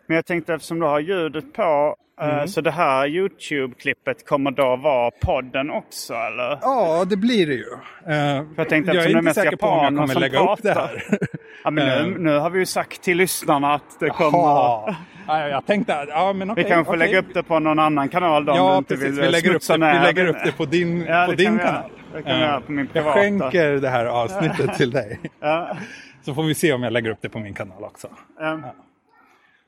Men 0.07 0.15
jag 0.15 0.25
tänkte 0.25 0.53
eftersom 0.53 0.79
du 0.79 0.85
har 0.85 0.99
ljudet 0.99 1.53
på. 1.53 1.95
Eh, 2.21 2.27
Mm. 2.33 2.47
Så 2.47 2.61
det 2.61 2.71
här 2.71 3.07
YouTube-klippet 3.07 4.25
kommer 4.27 4.51
då 4.51 4.75
vara 4.75 5.11
podden 5.11 5.71
också 5.71 6.13
eller? 6.13 6.57
Ja, 6.61 7.05
det 7.05 7.17
blir 7.17 7.47
det 7.47 7.53
ju. 7.53 7.73
Eh, 8.07 8.43
jag 8.57 8.69
tänkte 8.69 8.91
jag 8.95 9.05
är 9.05 9.17
inte 9.17 9.33
säker 9.33 9.57
på 9.57 9.67
om 9.67 9.83
jag 9.83 9.95
kommer 10.07 10.15
lägga 10.19 10.39
upp 10.39 10.59
det 10.63 10.73
pratar. 10.73 10.87
här. 10.87 11.17
Ja, 11.63 11.71
men 11.71 11.85
nu, 11.87 12.13
Eh. 12.15 12.19
nu 12.21 12.37
har 12.37 12.49
vi 12.49 12.59
ju 12.59 12.65
sagt 12.65 13.01
till 13.01 13.17
lyssnarna 13.17 13.73
att 13.73 13.99
det 13.99 14.09
kommer... 14.09 14.37
Jaha. 14.39 14.95
Ja, 15.27 15.47
jag 15.47 15.65
tänkte, 15.65 16.05
ja 16.09 16.33
men 16.33 16.51
okej. 16.51 16.63
Vi 16.63 16.69
kanske 16.69 16.85
får 16.85 16.95
okej. 16.97 17.07
lägga 17.07 17.19
upp 17.19 17.33
det 17.33 17.43
på 17.43 17.59
någon 17.59 17.79
annan 17.79 18.09
kanal 18.09 18.45
då 18.45 18.51
om 18.51 18.57
du 18.57 18.63
Ja, 18.63 18.81
precis. 18.87 19.19
Vi 19.19 19.29
lägger, 19.31 19.55
upp 19.55 19.67
det, 19.67 19.77
vi 19.77 20.05
lägger 20.05 20.25
upp 20.25 20.37
det 20.45 20.51
på 20.51 20.65
din, 20.65 21.05
Ja, 21.05 21.25
på 21.29 21.35
din 21.35 21.57
kanal. 21.59 21.91
Det 22.13 22.23
kan 22.23 22.61
på 22.61 22.71
min 22.71 22.89
Jag 22.93 23.13
skänker 23.13 23.69
det 23.71 23.89
här 23.89 24.05
avsnittet 24.05 24.73
till 24.73 24.91
dig. 24.91 25.19
Ja. 25.39 25.77
Så 26.21 26.33
får 26.33 26.43
vi 26.43 26.55
se 26.55 26.73
om 26.73 26.83
jag 26.83 26.93
lägger 26.93 27.09
upp 27.09 27.21
det 27.21 27.29
på 27.29 27.39
min 27.39 27.53
kanal 27.53 27.83
också. 27.83 28.07
Ja. 28.39 28.59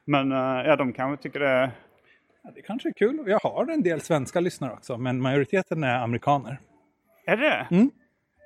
Men 0.07 0.31
ja, 0.65 0.75
de 0.75 0.93
kanske 0.93 1.23
tycker 1.23 1.39
det 1.39 1.49
är... 1.49 1.71
Ja, 2.49 2.53
det 2.55 2.61
kanske 2.61 2.89
är 2.89 2.93
kul. 2.93 3.23
Jag 3.27 3.39
har 3.39 3.71
en 3.71 3.83
del 3.83 4.01
svenska 4.01 4.39
lyssnare 4.39 4.71
också, 4.73 4.97
men 4.97 5.21
majoriteten 5.21 5.83
är 5.83 5.95
amerikaner. 5.99 6.59
Är 7.25 7.37
det? 7.37 7.67
Mm. 7.71 7.89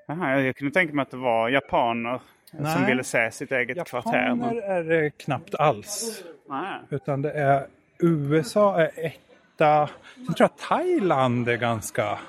Jaha, 0.07 0.41
jag, 0.41 0.55
kunde 0.55 0.73
tänka 0.73 0.93
mig 0.93 1.03
att 1.03 1.11
det 1.11 1.17
var 1.17 1.49
japaner 1.49 2.21
som 2.51 2.63
Nej. 2.63 2.85
ville 2.87 3.03
se 3.03 3.31
sitt 3.31 3.51
eget 3.51 3.87
kvarter. 3.87 4.23
Japaner 4.23 4.53
Men... 4.53 4.63
är 4.63 4.83
det 4.83 5.09
knappt 5.09 5.55
alls. 5.55 6.23
Nej. 6.49 6.79
Utan 6.89 7.21
det 7.21 7.31
är 7.31 7.67
USA 7.99 8.81
är 8.81 8.91
etta. 8.95 9.89
Sen 10.15 10.33
tror 10.33 10.49
jag 10.49 10.57
Thailand 10.57 11.49
är 11.49 11.57
ganska 11.57 12.19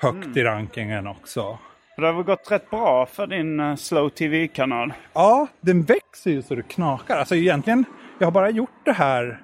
högt 0.00 0.24
Mm. 0.24 0.38
i 0.38 0.42
rankingen 0.44 1.06
också. 1.06 1.58
Det 1.96 2.06
har 2.06 2.12
väl 2.12 2.22
gått 2.22 2.50
rätt 2.50 2.70
bra 2.70 3.06
för 3.06 3.26
din 3.26 3.60
eh, 3.60 3.76
Slow 3.76 4.08
TV-kanal? 4.08 4.92
Ja, 5.12 5.46
den 5.60 5.82
växer 5.82 6.30
ju 6.30 6.42
så 6.42 6.54
det 6.54 6.62
knakar. 6.62 7.16
Alltså 7.16 7.34
egentligen, 7.34 7.84
jag 8.18 8.26
har 8.26 8.32
bara 8.32 8.50
gjort 8.50 8.84
det 8.84 8.92
här. 8.92 9.42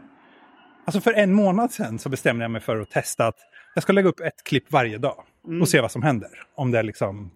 Alltså 0.84 1.00
för 1.00 1.12
en 1.12 1.32
månad 1.32 1.72
sedan 1.72 1.98
så 1.98 2.08
bestämde 2.08 2.44
jag 2.44 2.50
mig 2.50 2.60
för 2.60 2.80
att 2.80 2.90
testa 2.90 3.26
att 3.26 3.36
jag 3.74 3.82
ska 3.82 3.92
lägga 3.92 4.08
upp 4.08 4.20
ett 4.20 4.44
klipp 4.44 4.72
varje 4.72 4.98
dag. 4.98 5.24
Och 5.60 5.68
se 5.68 5.80
vad 5.80 5.90
som 5.90 6.02
händer. 6.02 6.30
Om 6.54 6.70
det 6.70 6.82
liksom 6.82 7.30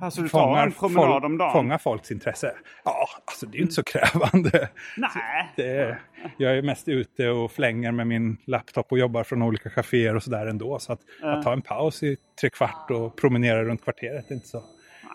Alltså 0.00 0.22
du 0.22 0.28
fångar, 0.28 0.70
folk, 0.70 1.24
om 1.24 1.38
dagen? 1.38 1.52
fångar 1.52 1.78
folks 1.78 2.10
intresse. 2.10 2.54
Ja, 2.84 3.08
alltså 3.24 3.46
det 3.46 3.56
är 3.56 3.58
ju 3.58 3.62
inte 3.62 3.74
så 3.74 3.82
krävande. 3.82 4.68
Nej. 4.96 5.52
Det 5.56 5.98
jag 6.38 6.58
är 6.58 6.62
mest 6.62 6.88
ute 6.88 7.28
och 7.28 7.52
flänger 7.52 7.92
med 7.92 8.06
min 8.06 8.36
laptop 8.44 8.92
och 8.92 8.98
jobbar 8.98 9.24
från 9.24 9.42
olika 9.42 9.70
kaféer 9.70 10.16
och 10.16 10.22
sådär 10.22 10.46
ändå. 10.46 10.78
Så 10.78 10.92
att, 10.92 11.00
att 11.22 11.42
ta 11.42 11.52
en 11.52 11.62
paus 11.62 12.02
i 12.02 12.16
tre 12.40 12.50
kvart 12.50 12.90
och 12.90 13.16
promenera 13.16 13.64
runt 13.64 13.84
kvarteret 13.84 14.30
är 14.30 14.34
inte 14.34 14.48
så, 14.48 14.58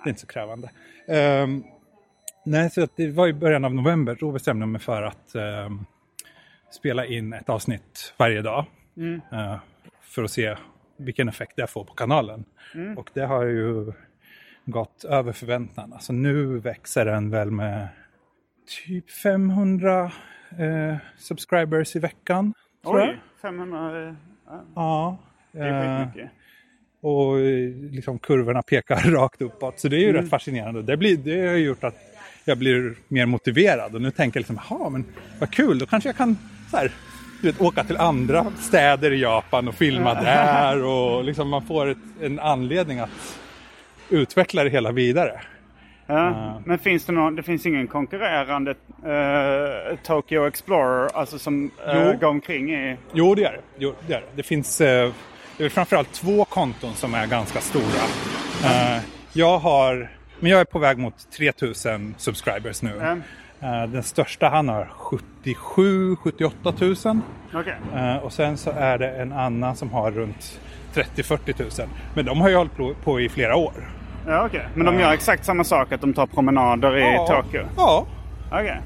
det 0.04 0.08
är 0.08 0.10
inte 0.10 0.22
så 0.22 0.28
krävande. 0.28 0.70
Ehm, 1.08 1.64
nej, 2.46 2.70
så 2.70 2.88
det 2.96 3.12
var 3.12 3.28
i 3.28 3.34
början 3.34 3.66
av 3.66 3.74
november. 3.74 4.18
Då 4.20 4.32
bestämde 4.32 4.62
jag 4.62 4.70
mig 4.70 4.82
för 4.82 5.02
att 5.02 5.36
ehm, 5.36 5.86
spela 6.72 7.06
in 7.06 7.34
ett 7.34 7.50
avsnitt 7.50 8.14
varje 8.18 8.42
dag. 8.42 8.66
eh, 9.32 9.56
för 10.02 10.24
att 10.24 10.32
se 10.32 10.56
vilken 10.98 11.30
effekt 11.30 11.54
det 11.56 11.68
får 11.68 11.84
på 11.84 11.94
kanalen. 11.94 12.46
Och 12.98 13.10
det 13.14 13.26
har 13.26 13.44
ju 13.46 13.92
gått 14.66 15.04
över 15.04 15.32
förväntan. 15.34 15.94
Alltså 15.94 16.14
nu 16.14 16.60
växer 16.60 17.06
den 17.06 17.30
väl 17.30 17.52
med 17.52 17.88
typ 18.86 19.12
500 19.12 20.12
eh, 20.58 20.96
subscribers 21.18 21.96
i 21.96 22.00
veckan. 22.00 22.54
Tror 22.84 23.00
jag. 23.00 23.10
Oj, 23.10 23.20
500... 23.42 24.08
eh, 24.08 24.14
ja, 24.48 24.64
Ja. 24.76 25.18
Det 25.52 25.60
är 25.60 26.00
eh, 26.02 26.06
skitmycket. 26.08 26.32
och 27.02 27.40
eh, 27.40 27.70
liksom 27.92 28.20
kurvorna 28.20 28.62
pekar 28.62 28.96
rakt 29.12 29.42
uppåt. 29.42 29.80
Så 29.80 29.88
det 29.88 29.96
är 29.98 30.00
ju 30.02 30.10
Mm. 30.10 30.22
rätt 30.22 30.30
fascinerande. 30.30 30.82
Det, 30.82 30.98
blir, 30.98 31.18
det 31.18 31.48
har 31.48 31.56
gjort 31.56 31.84
att 31.84 31.96
jag 32.46 32.58
blir 32.58 32.96
mer 33.08 33.26
motiverad. 33.26 33.96
Och 33.96 34.02
nu 34.02 34.12
tänker 34.12 34.38
jag 34.38 34.42
liksom, 34.42 34.60
jaha 34.70 34.90
men 34.90 35.06
vad 35.40 35.52
kul, 35.52 35.80
då 35.80 35.86
kanske 35.86 36.10
jag 36.10 36.16
kan 36.16 36.38
så 36.72 36.78
här, 36.78 36.92
du 37.42 37.52
vet, 37.52 37.62
åka 37.62 37.84
till 37.84 37.98
andra 37.98 38.46
städer 38.60 39.12
i 39.12 39.22
Japan 39.22 39.68
och 39.68 39.76
filma 39.76 40.14
där. 40.14 40.84
Och 40.84 41.24
liksom 41.24 41.50
man 41.50 41.66
får 41.66 41.88
ett, 41.88 41.98
en 42.22 42.40
anledning 42.40 43.00
att 43.00 43.40
utveckla 44.10 44.64
det 44.64 44.70
hela 44.70 44.92
vidare. 44.92 45.42
Ja. 46.08 46.62
Men 46.66 46.80
finns 46.80 47.06
det 47.06 47.12
någon, 47.12 47.36
det 47.36 47.44
finns 47.44 47.66
ingen 47.66 47.88
konkurrerande 47.88 48.72
eh, 49.06 49.98
Tokyo 50.04 50.48
Explorer 50.48 51.10
alltså 51.18 51.40
som 51.40 51.72
uh, 51.88 52.14
går 52.14 52.28
omkring 52.28 52.74
i... 52.74 52.98
Jo, 53.14 53.36
det 53.36 53.44
är 53.44 53.52
det. 53.52 53.62
Jo, 53.78 53.94
det, 54.08 54.14
är 54.14 54.22
det. 54.22 54.28
det 54.36 54.44
finns 54.44 54.82
eh, 54.82 55.12
det 55.58 55.66
är 55.66 55.70
framförallt 55.70 56.14
två 56.14 56.46
konton 56.46 56.94
som 56.94 57.14
är 57.14 57.28
ganska 57.28 57.62
stora. 57.62 58.04
Jag 59.34 59.60
har, 59.60 60.10
men 60.40 60.52
jag 60.52 60.60
är 60.60 60.66
på 60.66 60.80
väg 60.80 60.98
mot 60.98 61.32
3000 61.38 62.16
subscribers 62.18 62.82
nu. 62.82 63.22
Ja. 63.60 63.84
Eh, 63.84 63.90
den 63.90 64.04
största 64.04 64.50
han 64.50 64.70
har 64.70 64.86
77 64.98 66.16
78 66.16 66.74
000. 66.80 66.96
Okej. 67.54 67.76
Eh, 67.96 68.18
och 68.18 68.34
sen 68.34 68.58
så 68.58 68.72
är 68.72 68.98
det 68.98 69.10
en 69.12 69.32
annan 69.32 69.76
som 69.76 69.92
har 69.92 70.12
runt 70.12 70.60
30-40 70.94 71.80
000. 71.82 71.90
Men 72.14 72.26
de 72.26 72.42
har 72.42 72.50
ju 72.50 72.56
hållit 72.56 73.04
på- 73.04 73.20
i 73.22 73.30
flera 73.30 73.56
år. 73.56 73.74
Ja, 74.28 74.46
okej. 74.46 74.66
Men 74.76 74.86
de 74.86 75.00
gör 75.00 75.12
exakt 75.14 75.46
samma 75.46 75.64
sak, 75.64 75.92
att 75.92 76.02
de 76.02 76.14
tar 76.14 76.28
promenader 76.28 76.98
i 76.98 77.02
Ja. 77.02 77.28
Tokyo? 77.28 77.64
Ja. 77.78 78.06
Okej. 78.52 78.82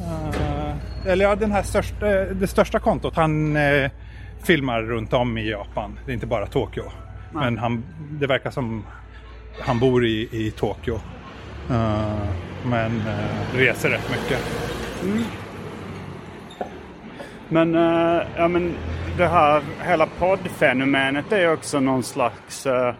Eh, 0.00 1.10
eller 1.12 1.24
ja, 1.24 1.36
den 1.36 1.52
här 1.52 1.62
största, 1.62 2.06
det 2.24 2.46
största 2.46 2.78
kontot, 2.78 3.16
han 3.16 3.56
eh, 3.56 3.90
filmar 4.42 4.82
runt 4.82 5.12
om 5.12 5.38
i 5.38 5.50
Japan. 5.50 5.98
Det 6.06 6.12
är 6.12 6.14
inte 6.14 6.26
bara 6.26 6.46
Tokyo. 6.46 6.84
Men 7.32 7.58
han, 7.58 7.84
det 8.10 8.26
verkar 8.26 8.50
som 8.50 8.84
han 9.60 9.78
bor 9.78 10.04
i, 10.06 10.28
i 10.32 10.50
Tokyo. 10.50 10.98
Eh, 11.70 12.02
men 12.64 13.00
eh, 13.00 13.56
reser 13.56 13.90
rätt 13.90 14.10
mycket. 14.10 14.38
Men, 17.48 17.74
eh, 17.74 18.22
ja, 18.36 18.48
men 18.48 18.74
det 19.18 19.26
här 19.26 19.62
hela 19.84 20.06
poddfenomenet 20.06 21.32
är 21.32 21.40
ju 21.40 21.52
också 21.52 21.80
någon 21.80 22.02
slags, 22.02 22.66
eh, 22.66 22.94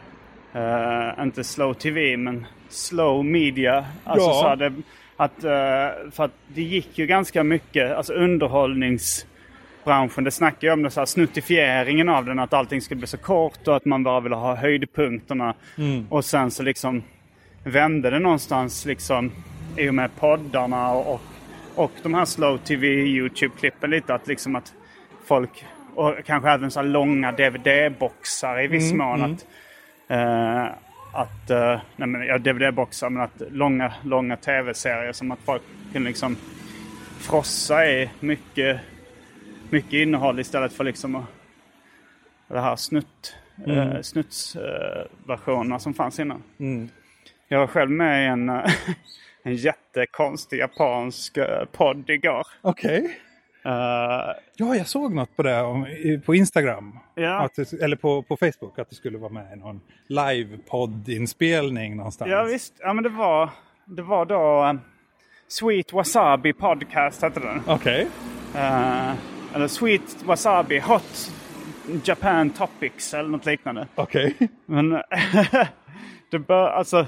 inte 1.22 1.44
slow 1.44 1.75
tv, 1.75 2.16
men 2.16 2.46
slow 2.68 3.25
media. 3.25 3.85
Alltså 4.05 4.29
Ja. 4.29 4.40
så 4.42 4.48
här, 4.48 4.57
det, 4.57 4.72
att, 5.16 5.44
eh, 5.44 6.11
för 6.12 6.25
att 6.25 6.35
det 6.48 6.62
gick 6.62 6.98
ju 6.98 7.07
ganska 7.07 7.44
mycket, 7.44 7.92
alltså 7.96 8.12
underhållningsbranschen, 8.12 10.25
det 10.25 10.31
snackar 10.31 10.68
ju 10.68 10.72
om 10.72 10.83
det 10.83 10.90
så 10.90 11.01
här, 11.01 11.07
snuttifieringen 11.07 12.09
av 12.09 12.25
den, 12.25 12.38
att 12.38 12.53
allting 12.53 12.81
skulle 12.81 12.98
bli 12.98 13.07
så 13.07 13.18
kort 13.18 13.68
och 13.68 13.77
att 13.77 13.85
man 13.85 14.03
bara 14.03 14.20
ville 14.20 14.37
ha 14.37 14.55
höjdpunkterna. 14.55 15.55
Och 16.09 16.25
sen 16.25 16.51
så 16.51 16.62
liksom 16.62 17.03
vände 17.64 18.11
det 18.11 18.18
någonstans 18.18 18.85
liksom 18.87 19.33
i 19.77 19.89
och 19.89 19.95
med 19.95 20.17
poddarna 20.17 20.93
och, 20.93 21.21
och, 21.75 21.93
de 22.03 22.15
här 22.15 22.25
slow 22.25 22.59
tv 22.59 22.87
YouTube-klippen 22.87 23.91
lite 23.91 24.15
att 24.15 24.27
liksom 24.27 24.57
att 24.57 24.75
folk 25.25 25.65
och 25.95 26.15
kanske 26.25 26.51
även 26.51 26.71
så 26.71 26.81
här 26.81 26.87
långa 26.87 27.33
DVD-boxar 27.33 28.65
i 28.65 28.67
viss 28.67 28.93
mån 28.93 29.23
att 29.23 29.47
eh, 30.09 30.67
att, 31.13 31.51
eh, 31.51 31.81
nej 31.97 32.09
men 32.09 32.27
ja, 32.27 32.39
DVD-boxar 32.39 33.11
men 33.11 33.23
att 33.23 33.43
långa, 33.51 33.93
långa 34.03 34.37
tv-serier 34.37 35.13
som 35.13 35.31
att 35.31 35.39
folk 35.45 35.63
kan 35.93 36.05
liksom 36.05 36.37
frossa 37.19 37.87
i 37.87 38.11
mycket, 38.21 38.81
mycket 39.71 39.93
innehåll 39.93 40.41
istället 40.41 40.73
för 40.73 40.85
liksom 40.85 41.15
att, 41.15 41.25
det 42.49 42.61
här 42.61 42.77
snutt, 42.77 43.37
eh, 43.67 44.01
snuttsversionerna 44.03 45.79
som 45.79 45.95
fanns 45.95 46.21
innan. 46.21 46.43
Jag 47.49 47.59
var 47.59 47.67
själv 47.67 47.91
med 47.91 48.25
i 48.25 48.27
en, 48.27 48.49
en 49.43 49.55
jättekonstig 49.55 50.59
japansk 50.59 51.37
eh, 51.37 51.65
podd 51.73 52.11
igår. 52.11 52.47
Okej. 52.63 53.19
Eh, 53.65 53.73
Ja, 54.57 54.77
jag 54.77 54.87
såg 54.87 55.15
något 55.15 55.37
på 55.37 55.43
det 55.43 55.61
om, 55.63 55.87
på 56.27 56.35
Instagram. 56.35 56.99
Ja. 57.15 57.41
Att 57.45 57.73
eller 57.73 57.97
på, 57.97 58.23
på 58.23 58.37
Facebook. 58.37 58.79
Att 58.79 58.91
det 58.91 58.97
skulle 58.97 59.19
vara 59.19 59.33
med 59.33 59.53
i 59.53 59.57
någon 59.57 59.81
live-poddinspelning 60.09 61.97
någonstans. 61.97 62.31
ja 62.31 62.45
visst, 62.45 62.75
ja 62.79 62.93
men 62.93 63.05
det 63.05 63.11
var, 63.11 63.51
det 63.85 64.03
var 64.03 64.25
då 64.25 64.65
eh, 64.65 64.75
Sweet 65.49 65.93
Wasabi 65.93 66.53
Podcast 66.53 67.23
hette 67.23 67.41
den. 67.41 67.63
Okej. 67.67 68.07
Eh, 68.55 69.13
eller 69.55 69.69
Sweet 69.69 70.23
Wasabi 70.25 70.79
Hot 70.79 71.33
Japan 72.05 72.51
Topics 72.51 73.15
eller 73.15 73.29
något 73.29 73.47
liknande. 73.47 73.87
Okej. 73.95 74.37
Men 74.67 74.91
det 76.31 76.39
bör, 76.39 76.69
alltså, 76.69 77.07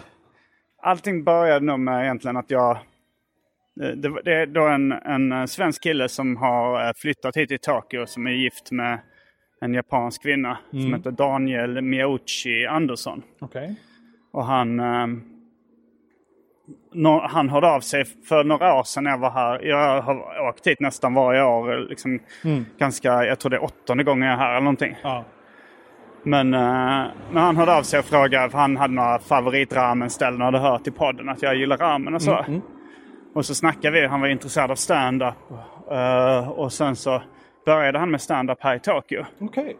allting 0.84 1.24
började 1.24 1.66
nog 1.66 1.80
med 1.80 2.02
egentligen 2.04 2.36
att 2.36 2.50
jag... 2.50 2.78
Det, 3.76 3.94
det, 3.94 4.22
det 4.24 4.32
är 4.34 4.46
då 4.46 4.66
en, 4.68 4.92
en 4.92 5.48
svensk 5.48 5.82
kille 5.82 6.08
som 6.08 6.36
har 6.36 6.86
eh, 6.86 6.92
flyttat 6.96 7.36
hit 7.36 7.48
till 7.48 7.58
Tokyo 7.58 8.06
som 8.06 8.26
är 8.26 8.30
gift 8.30 8.70
med 8.70 8.98
en 9.60 9.74
japansk 9.74 10.22
kvinna 10.22 10.58
som 10.70 10.94
heter 10.94 11.10
Daniel 11.10 11.80
Miyauchi 11.82 12.66
Andersson. 12.66 13.22
Okej. 13.40 13.76
Och 14.32 14.44
han, 14.44 14.80
eh, 14.80 15.06
nå- 16.92 17.26
han 17.30 17.48
hörde 17.48 17.68
av 17.70 17.80
sig 17.80 18.04
för 18.04 18.44
några 18.44 18.74
år 18.74 18.82
sedan 18.82 19.04
när 19.04 19.10
jag 19.10 19.18
var 19.18 19.30
här. 19.30 19.62
Jag 19.62 20.02
har 20.02 20.48
åkt 20.48 20.66
hit 20.66 20.80
nästan 20.80 21.14
varje 21.14 21.42
år. 21.44 21.88
Liksom 21.88 22.20
ganska, 22.78 23.24
jag 23.24 23.38
tror 23.38 23.50
det 23.50 23.56
är 23.56 23.64
åttonde 23.64 24.04
gången 24.04 24.28
jag 24.28 24.34
är 24.34 24.38
här 24.38 24.50
eller 24.50 24.60
någonting. 24.64 24.96
Ja. 25.02 25.24
Men, 26.24 26.54
eh, 26.54 27.06
men 27.30 27.42
han 27.42 27.56
hörde 27.56 27.76
av 27.76 27.82
sig 27.82 27.98
och 27.98 28.04
frågade, 28.04 28.50
för 28.50 28.58
han 28.58 28.76
hade 28.76 28.94
några 28.94 29.18
favoritramenställen 29.18 30.40
och 30.40 30.44
hade 30.44 30.58
hört 30.58 30.86
i 30.86 30.90
podden 30.90 31.28
att 31.28 31.42
jag 31.42 31.56
gillar 31.56 31.76
ramen 31.76 32.14
och 32.14 32.22
så. 32.22 32.44
Och 33.34 33.46
så 33.46 33.54
snackade 33.54 34.00
vi, 34.00 34.06
han 34.06 34.20
var 34.20 34.28
intresserad 34.28 34.70
av 34.70 34.76
stand-up. 34.76 35.34
Eh, 35.90 36.48
och 36.48 36.72
sen 36.72 36.96
så 36.96 37.22
började 37.66 37.98
han 37.98 38.10
med 38.10 38.20
stand-up 38.20 38.58
här 38.60 38.76
i 38.76 38.80
Tokyo. 38.80 39.24
Okej. 39.40 39.76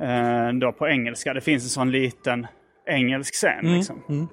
Eh, 0.00 0.52
då 0.52 0.72
på 0.72 0.88
engelska. 0.88 1.34
Det 1.34 1.40
finns 1.40 1.64
en 1.64 1.68
sån 1.68 1.90
liten 1.90 2.46
engelsk 2.86 3.34
scen. 3.34 3.74
Liksom. 3.74 4.28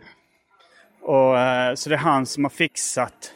Och, 1.01 1.39
eh, 1.39 1.73
så 1.73 1.89
det 1.89 1.95
är 1.95 1.99
han 1.99 2.25
som 2.25 2.43
har 2.43 2.49
fixat 2.49 3.33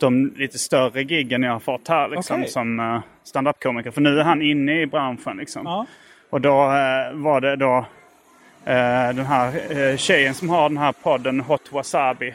de 0.00 0.32
lite 0.36 0.58
större 0.58 1.02
giggen 1.02 1.42
jag 1.42 1.52
har 1.52 1.60
fått 1.60 1.88
här 1.88 2.08
liksom, 2.08 2.40
Okej. 2.40 2.50
som 2.50 2.80
uh, 2.80 3.00
stand-up-komiker. 3.22 3.90
För 3.90 4.00
nu 4.00 4.20
är 4.20 4.24
han 4.24 4.42
inne 4.42 4.80
i 4.80 4.86
branschen. 4.86 5.36
Liksom. 5.36 5.62
Ja. 5.64 5.86
Och 6.36 6.42
då 6.42 6.62
eh, 6.62 7.12
var 7.12 7.40
det 7.40 7.56
då 7.56 7.76
eh, 8.64 9.08
den 9.14 9.26
här 9.26 9.72
uh, 9.76 9.96
tjejen 9.96 10.34
som 10.34 10.48
har 10.48 10.68
den 10.68 10.78
här 10.78 10.92
podden 10.92 11.40
Hot 11.40 11.72
Wasabi. 11.72 12.28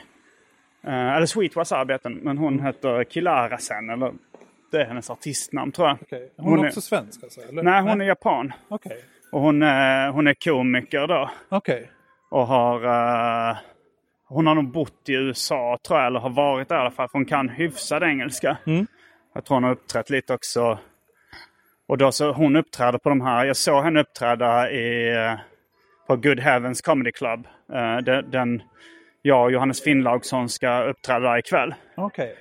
Eh, 0.84 1.16
eller 1.16 1.26
Sweet 1.26 1.56
Wasabi 1.56 1.94
heter 1.94 2.10
den, 2.10 2.20
men 2.20 2.38
hon 2.38 2.60
heter 2.60 3.04
Kilara 3.04 3.58
sen. 3.58 3.90
Eller 3.90 4.14
det 4.72 4.82
är 4.82 4.86
hennes 4.86 5.10
artistnamn 5.10 5.72
tror 5.72 5.88
jag. 5.88 5.98
Okej. 6.02 6.32
Hon, 6.38 6.60
är 6.64 6.68
också 6.68 6.82
svensk 6.82 7.24
alltså? 7.24 7.42
Eller? 7.42 7.64
Nej, 7.64 7.82
hon 7.82 8.02
är 8.02 8.06
japan. 8.06 8.54
Okej. 8.70 8.98
Och 9.32 9.42
hon, 9.42 9.62
är- 9.64 10.10
hon 10.10 10.28
är 10.28 10.34
komiker 10.34 11.08
då. 11.08 11.30
Okej. 11.50 11.92
Och 12.30 12.48
har... 12.48 12.86
eh, 13.50 13.58
hon 14.28 14.48
har 14.48 14.56
nog 14.56 14.72
bott 14.72 15.10
i 15.10 15.14
USA 15.14 15.78
tror 15.88 16.00
jag, 16.00 16.08
eller 16.08 16.20
har 16.20 16.30
varit 16.30 16.70
där 16.70 16.76
i 16.76 16.80
alla 16.80 16.92
fall. 16.92 17.08
För 17.10 17.18
hon 17.18 17.26
kan 17.26 17.50
hyfsad 17.50 18.04
engelska. 18.04 18.58
Jag 19.34 19.46
tror 19.46 19.56
hon 19.56 19.64
har 19.64 19.72
uppträtt 19.72 20.10
lite 20.10 20.34
också. 20.34 20.80
Och 21.92 21.98
då 21.98 22.12
så 22.12 22.32
hon 22.32 22.56
uppträder 22.56 22.98
på 22.98 23.10
de 23.10 23.22
här. 23.22 23.46
Jag 23.46 23.56
såg 23.56 23.84
henne 23.84 24.02
uppträda 24.02 24.72
i, 24.72 25.16
på 26.08 26.16
Good 26.16 26.40
Heavens 26.40 26.82
Comedy 26.82 27.12
Club. 27.12 27.48
Eh, 27.74 27.98
den, 27.98 28.32
den 28.32 28.62
jag 29.22 29.44
och 29.44 29.52
Johannes 29.52 29.84
Finnlaugsson 29.84 30.50
ska 30.50 30.84
uppträda 30.84 31.20
där 31.20 31.38
ikväll. 31.38 31.74
Okej. 31.96 32.36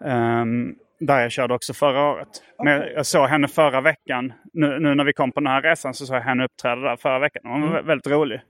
Um, 0.00 0.76
där 1.00 1.20
jag 1.20 1.32
körde 1.32 1.54
också 1.54 1.74
förra 1.74 2.10
året. 2.10 2.28
Men 2.58 2.72
jag, 2.72 2.92
jag 2.92 3.06
såg 3.06 3.28
henne 3.28 3.48
förra 3.48 3.80
veckan. 3.80 4.32
Nu, 4.52 4.78
nu 4.78 4.94
när 4.94 5.04
vi 5.04 5.12
kom 5.12 5.32
på 5.32 5.40
den 5.40 5.46
här 5.46 5.62
resan 5.62 5.94
så 5.94 6.06
såg 6.06 6.16
jag 6.16 6.22
henne 6.22 6.44
uppträda 6.44 6.80
där 6.80 6.96
förra 6.96 7.18
veckan. 7.18 7.42
Hon 7.44 7.62
var 7.62 7.68
vä- 7.68 7.86
väldigt 7.86 8.06
rolig. 8.06 8.40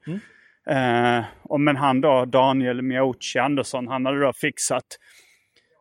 Eh, 0.70 1.24
och 1.42 1.60
men 1.60 1.76
han 1.76 2.00
då, 2.00 2.24
Daniel 2.24 2.82
Miyauchi 2.82 3.38
Andersson, 3.38 3.88
han 3.88 4.06
hade 4.06 4.20
då 4.20 4.32
fixat, 4.32 4.84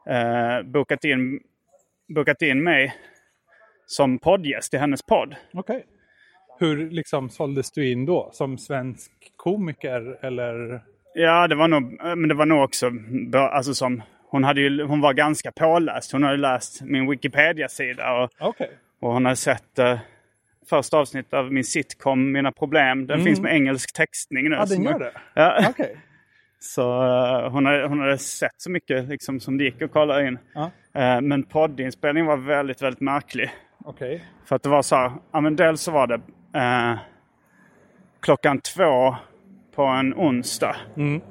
uh, 0.10 0.72
bokat, 0.72 1.04
in, 1.04 1.40
bokat 2.16 2.42
in 2.42 2.64
mig 2.64 2.96
som 3.86 4.19
poddgäst 4.19 4.74
i 4.74 4.78
hennes 4.78 5.02
podd. 5.02 5.36
Okej. 5.54 5.86
Hur 6.60 6.89
liksom 6.89 7.30
såldes 7.30 7.72
du 7.72 7.91
in 7.91 8.06
då? 8.06 8.30
Som 8.34 8.58
svensk 8.58 9.12
komiker 9.36 10.26
eller? 10.26 10.82
Ja, 11.13 11.48
det 11.48 11.56
var 11.56 11.67
nog, 11.67 12.00
men 12.17 12.28
det 12.28 12.36
var 12.36 12.46
nog 12.46 12.63
också, 12.63 12.91
alltså 13.34 13.74
som, 13.74 14.04
hon, 14.30 14.43
hade 14.43 14.62
ju, 14.62 14.84
hon 14.84 15.02
var 15.02 15.13
ganska 15.13 15.52
påläst. 15.52 16.12
Hon 16.12 16.24
hade 16.24 16.38
läst 16.38 16.82
min 16.82 17.10
Wikipedia-sida 17.10 18.13
och 18.13 18.30
Okej. 18.39 18.72
Och 19.00 19.13
hon 19.13 19.26
har 19.26 19.36
sett 19.36 19.80
eh, 19.80 20.00
första 20.69 20.98
avsnittet 20.98 21.34
av 21.34 21.54
min 21.54 21.63
sitcom 21.63 22.32
Mina 22.32 22.52
Problem. 22.52 23.08
Den 23.08 23.24
finns 23.24 23.39
med 23.41 23.54
engelsk 23.54 23.93
textning 23.93 24.50
nu. 24.50 24.56
Ja, 24.56 24.65
den 24.65 24.84
gör 24.84 25.00
det? 25.00 25.12
Ja, 25.34 25.65
Okej. 25.69 25.98
så 26.60 26.82
eh, 26.82 27.52
hon, 27.52 27.65
har, 27.65 27.88
hon 27.88 28.00
hade 28.00 28.17
sett 28.17 28.56
så 28.58 28.72
mycket 28.72 29.10
liksom, 29.10 29.39
som 29.39 29.58
det 29.58 29.63
gick 29.63 29.82
att 29.82 29.91
kolla 29.91 30.28
in. 30.28 30.38
Ja. 30.54 30.72
Eh, 30.93 31.22
men 31.22 31.43
poddinspelningen 31.43 32.28
var 32.28 32.38
väldigt, 32.38 32.82
väldigt 32.82 33.02
märklig. 33.02 33.52
Okej. 33.86 34.26
För 34.46 34.56
att 34.56 34.63
det 34.63 34.69
var 34.69 34.82
så 34.82 34.96
här, 34.96 35.12
ja 35.32 35.41
men 35.41 35.56
dels 35.56 35.82
så 35.82 35.91
var 35.91 36.08
det 36.08 36.22
eh, 36.60 36.98
klockan 38.19 38.60
två 38.60 39.15
på 39.76 39.84
en 39.84 40.13
onsdag. 40.13 40.76
Mm. 40.98 41.22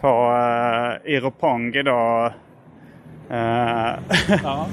På 0.00 0.08
eh, 0.08 1.12
i 1.12 1.20
Roppongi 1.20 1.82
då. 1.82 2.32
Eh, 3.30 3.92
Ja. 4.42 4.68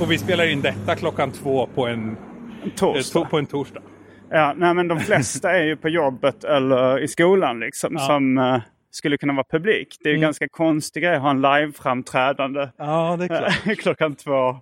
Och 0.00 0.10
vi 0.10 0.18
spelar 0.18 0.46
in 0.46 0.62
detta 0.62 0.94
klockan 0.94 1.30
två 1.32 1.66
på 1.74 1.86
en, 1.86 2.16
eh, 2.64 2.70
torsdag. 2.76 3.20
to, 3.20 3.26
på 3.30 3.38
en 3.38 3.46
torsdag. 3.46 3.82
Ja, 4.30 4.54
nej 4.56 4.74
men 4.74 4.88
de 4.88 5.00
flesta 5.00 5.52
är 5.52 5.62
ju 5.64 5.76
på 5.76 5.88
jobbet 5.88 6.44
eller 6.44 6.98
i 6.98 7.08
skolan 7.08 7.60
liksom 7.60 7.98
som 7.98 8.38
eh, 8.38 8.60
skulle 8.90 9.16
kunna 9.16 9.32
vara 9.32 9.46
publik. 9.50 9.96
Det 10.02 10.08
är 10.08 10.14
ju 10.14 10.20
ganska 10.20 10.48
konstig 10.48 11.02
grej 11.02 11.14
att 11.16 11.22
ha 11.22 11.30
en 11.30 11.40
live-framträdande 11.40 12.68
Ja, 12.76 13.18
klockan 13.78 14.14
två 14.14 14.56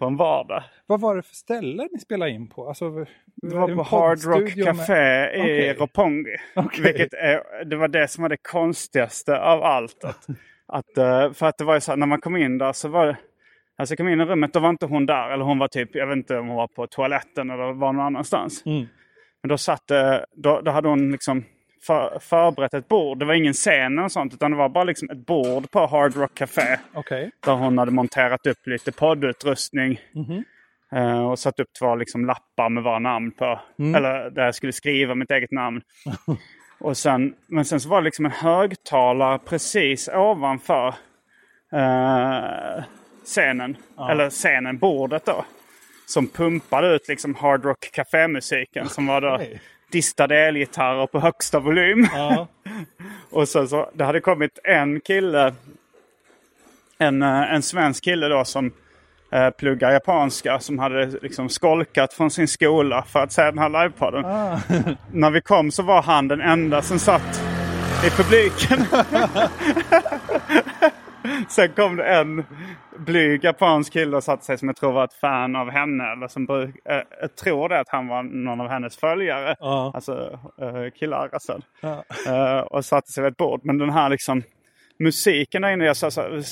på 0.00 0.06
en 0.06 0.16
vardag. 0.16 0.62
Vad 0.86 1.00
var 1.00 1.16
det 1.16 1.22
för 1.22 1.34
ställe 1.34 1.88
ni 1.92 1.98
spelade 1.98 2.30
in 2.30 2.48
på? 2.48 2.68
Alltså, 2.68 2.90
Det 3.34 3.56
var 3.56 3.74
på 3.74 3.82
Hard 3.82 4.24
Rock 4.24 4.64
Café 4.64 5.36
i 5.36 5.40
Okej. 5.40 5.74
Roppongi. 5.74 6.36
Okej. 6.56 6.82
Vilket 6.84 7.14
är, 7.14 7.64
det 7.64 7.76
var 7.76 7.88
det 7.88 8.08
som 8.08 8.22
var 8.22 8.28
det 8.28 8.36
konstigaste 8.36 9.40
av 9.40 9.62
allt. 9.62 10.04
Att, 10.04 10.26
att, 10.66 10.98
eh, 10.98 11.32
för 11.32 11.46
att 11.46 11.58
det 11.58 11.64
var 11.64 11.74
ju 11.74 11.80
så 11.80 11.92
här, 11.92 11.96
när 11.96 12.06
man 12.06 12.20
kom 12.20 12.36
in 12.36 12.58
där 12.58 12.72
så 12.72 12.88
var 12.88 13.06
det 13.06 13.16
Alltså 13.76 13.92
jag 13.92 13.98
kom 13.98 14.08
in 14.08 14.20
i 14.20 14.24
rummet, 14.24 14.52
då 14.52 14.60
var 14.60 14.68
inte 14.68 14.86
hon 14.86 15.06
där. 15.06 15.30
Eller 15.30 15.44
hon 15.44 15.58
var 15.58 15.68
typ, 15.68 15.94
jag 15.94 16.06
vet 16.06 16.16
inte 16.16 16.38
om 16.38 16.48
hon 16.48 16.56
var 16.56 16.68
på 16.68 16.86
toaletten 16.86 17.50
eller 17.50 17.72
var 17.72 17.92
någon 17.92 18.06
annanstans. 18.06 18.66
Mm. 18.66 18.86
Men 19.42 19.48
då 19.48 19.58
satt 19.58 19.90
eh, 19.90 20.16
då, 20.32 20.60
då 20.60 20.70
hade 20.70 20.88
hon 20.88 21.12
liksom 21.12 21.44
för, 21.82 22.18
förberett 22.20 22.74
ett 22.74 22.88
bord. 22.88 23.18
Det 23.18 23.24
var 23.24 23.34
ingen 23.34 23.52
scen 23.52 23.98
eller 23.98 24.08
sånt 24.08 24.34
utan 24.34 24.50
det 24.50 24.56
var 24.56 24.68
bara 24.68 24.84
liksom 24.84 25.10
ett 25.10 25.26
bord 25.26 25.70
på 25.70 25.86
Hard 25.86 26.16
Rock 26.16 26.34
Café. 26.34 26.78
Okej. 26.94 27.30
Där 27.44 27.52
hon 27.52 27.78
hade 27.78 27.90
monterat 27.90 28.46
upp 28.46 28.66
lite 28.66 28.92
poddutrustning. 28.92 30.00
Eh, 30.92 31.30
och 31.30 31.38
satt 31.38 31.60
upp 31.60 31.72
två 31.78 31.94
liksom 31.94 32.26
lappar 32.26 32.68
med 32.68 32.82
våra 32.82 32.98
namn 32.98 33.30
på. 33.32 33.60
Eller 33.96 34.30
där 34.30 34.44
jag 34.44 34.54
skulle 34.54 34.72
skriva 34.72 35.14
mitt 35.14 35.30
eget 35.30 35.50
namn. 35.50 35.82
och 36.80 36.96
sen, 36.96 37.34
men 37.46 37.64
sen 37.64 37.80
så 37.80 37.88
var 37.88 38.00
det 38.00 38.04
liksom 38.04 38.24
en 38.24 38.32
högtalare 38.32 39.38
precis 39.38 40.08
ovanför 40.08 40.94
eh, 41.72 42.84
scenen. 43.24 43.76
Eller 44.10 44.30
scenen, 44.30 44.78
bordet 44.78 45.24
då. 45.24 45.44
Som 46.06 46.26
pumpade 46.28 46.94
ut 46.94 47.08
liksom 47.08 47.34
Hard 47.34 47.64
Rock 47.64 47.90
Café-musiken. 47.92 48.88
Som 48.88 49.06
var 49.06 49.20
då. 49.20 49.40
Distade 49.92 50.38
elgitarrer 50.38 51.06
på 51.06 51.20
högsta 51.20 51.60
volym. 51.60 52.08
Ja. 52.12 52.46
Och 53.30 53.48
sen 53.48 53.68
så, 53.68 53.90
det 53.94 54.04
hade 54.04 54.20
kommit 54.20 54.58
en 54.64 55.00
kille, 55.00 55.54
en, 56.98 57.22
eh, 57.22 57.54
en 57.54 57.62
svensk 57.62 58.04
kille 58.04 58.28
då 58.28 58.44
som 58.44 58.72
eh, 59.32 59.50
pluggar 59.50 59.92
japanska 59.92 60.60
som 60.60 60.78
hade 60.78 61.06
liksom 61.06 61.48
skolkat 61.48 62.12
från 62.12 62.30
sin 62.30 62.48
skola 62.48 63.02
för 63.02 63.20
att 63.20 63.32
se 63.32 63.42
den 63.42 63.58
här 63.58 63.68
livepodden. 63.68 64.22
När 65.12 65.30
vi 65.30 65.40
kom 65.40 65.70
så 65.70 65.82
var 65.82 66.02
han 66.02 66.28
den 66.28 66.40
enda 66.40 66.82
som 66.82 66.98
satt 66.98 67.42
i 68.06 68.10
publiken. 68.10 68.86
Sen 71.48 71.68
kom 71.72 71.96
det 71.96 72.04
en 72.04 72.44
blyg 72.98 73.44
japansk 73.44 73.92
kille 73.92 74.16
och 74.16 74.24
satte 74.24 74.44
sig 74.44 74.58
som 74.58 74.68
jag 74.68 74.76
tror 74.76 74.92
var 74.92 75.04
ett 75.04 75.14
fan 75.20 75.56
av 75.56 75.70
henne. 75.70 76.12
Eller 76.12 76.28
som 76.28 76.46
bruk, 76.46 76.76
eh, 76.84 77.02
jag 77.20 77.36
tror 77.36 77.68
det 77.68 77.80
att 77.80 77.88
han 77.88 78.08
var 78.08 78.22
någon 78.22 78.60
av 78.60 78.68
hennes 78.68 78.96
följare. 78.96 79.56
Ja. 79.60 79.92
Alltså 79.94 80.38
eh, 80.62 80.90
Kilarasen. 81.00 81.62
Ja. 81.80 82.04
Eh, 82.26 82.58
och 82.60 82.84
satte 82.84 83.12
sig 83.12 83.22
vid 83.22 83.30
ett 83.30 83.36
bord. 83.36 83.60
Men 83.64 83.78
den 83.78 83.90
här 83.90 84.08
liksom 84.08 84.42
musiken 84.98 85.62
där 85.62 85.70
inne. 85.72 85.84
Jag 85.84 85.96
sa 85.96 86.10
så 86.10 86.20
här, 86.20 86.42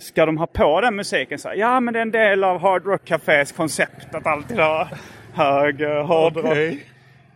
ska 0.00 0.26
de 0.26 0.36
ha 0.38 0.46
på 0.46 0.80
den 0.80 0.96
musiken? 0.96 1.38
Så 1.38 1.48
här, 1.48 1.56
ja 1.56 1.80
men 1.80 1.94
det 1.94 2.00
är 2.00 2.02
en 2.02 2.10
del 2.10 2.44
av 2.44 2.60
Hard 2.60 2.86
Rock 2.86 3.04
Cafés 3.04 3.52
koncept 3.52 4.14
att 4.14 4.26
alltid 4.26 4.58
ha 4.58 4.88
hög 5.32 5.80
uh, 5.80 6.02
hårdrock. 6.06 6.44
Okej. 6.44 6.86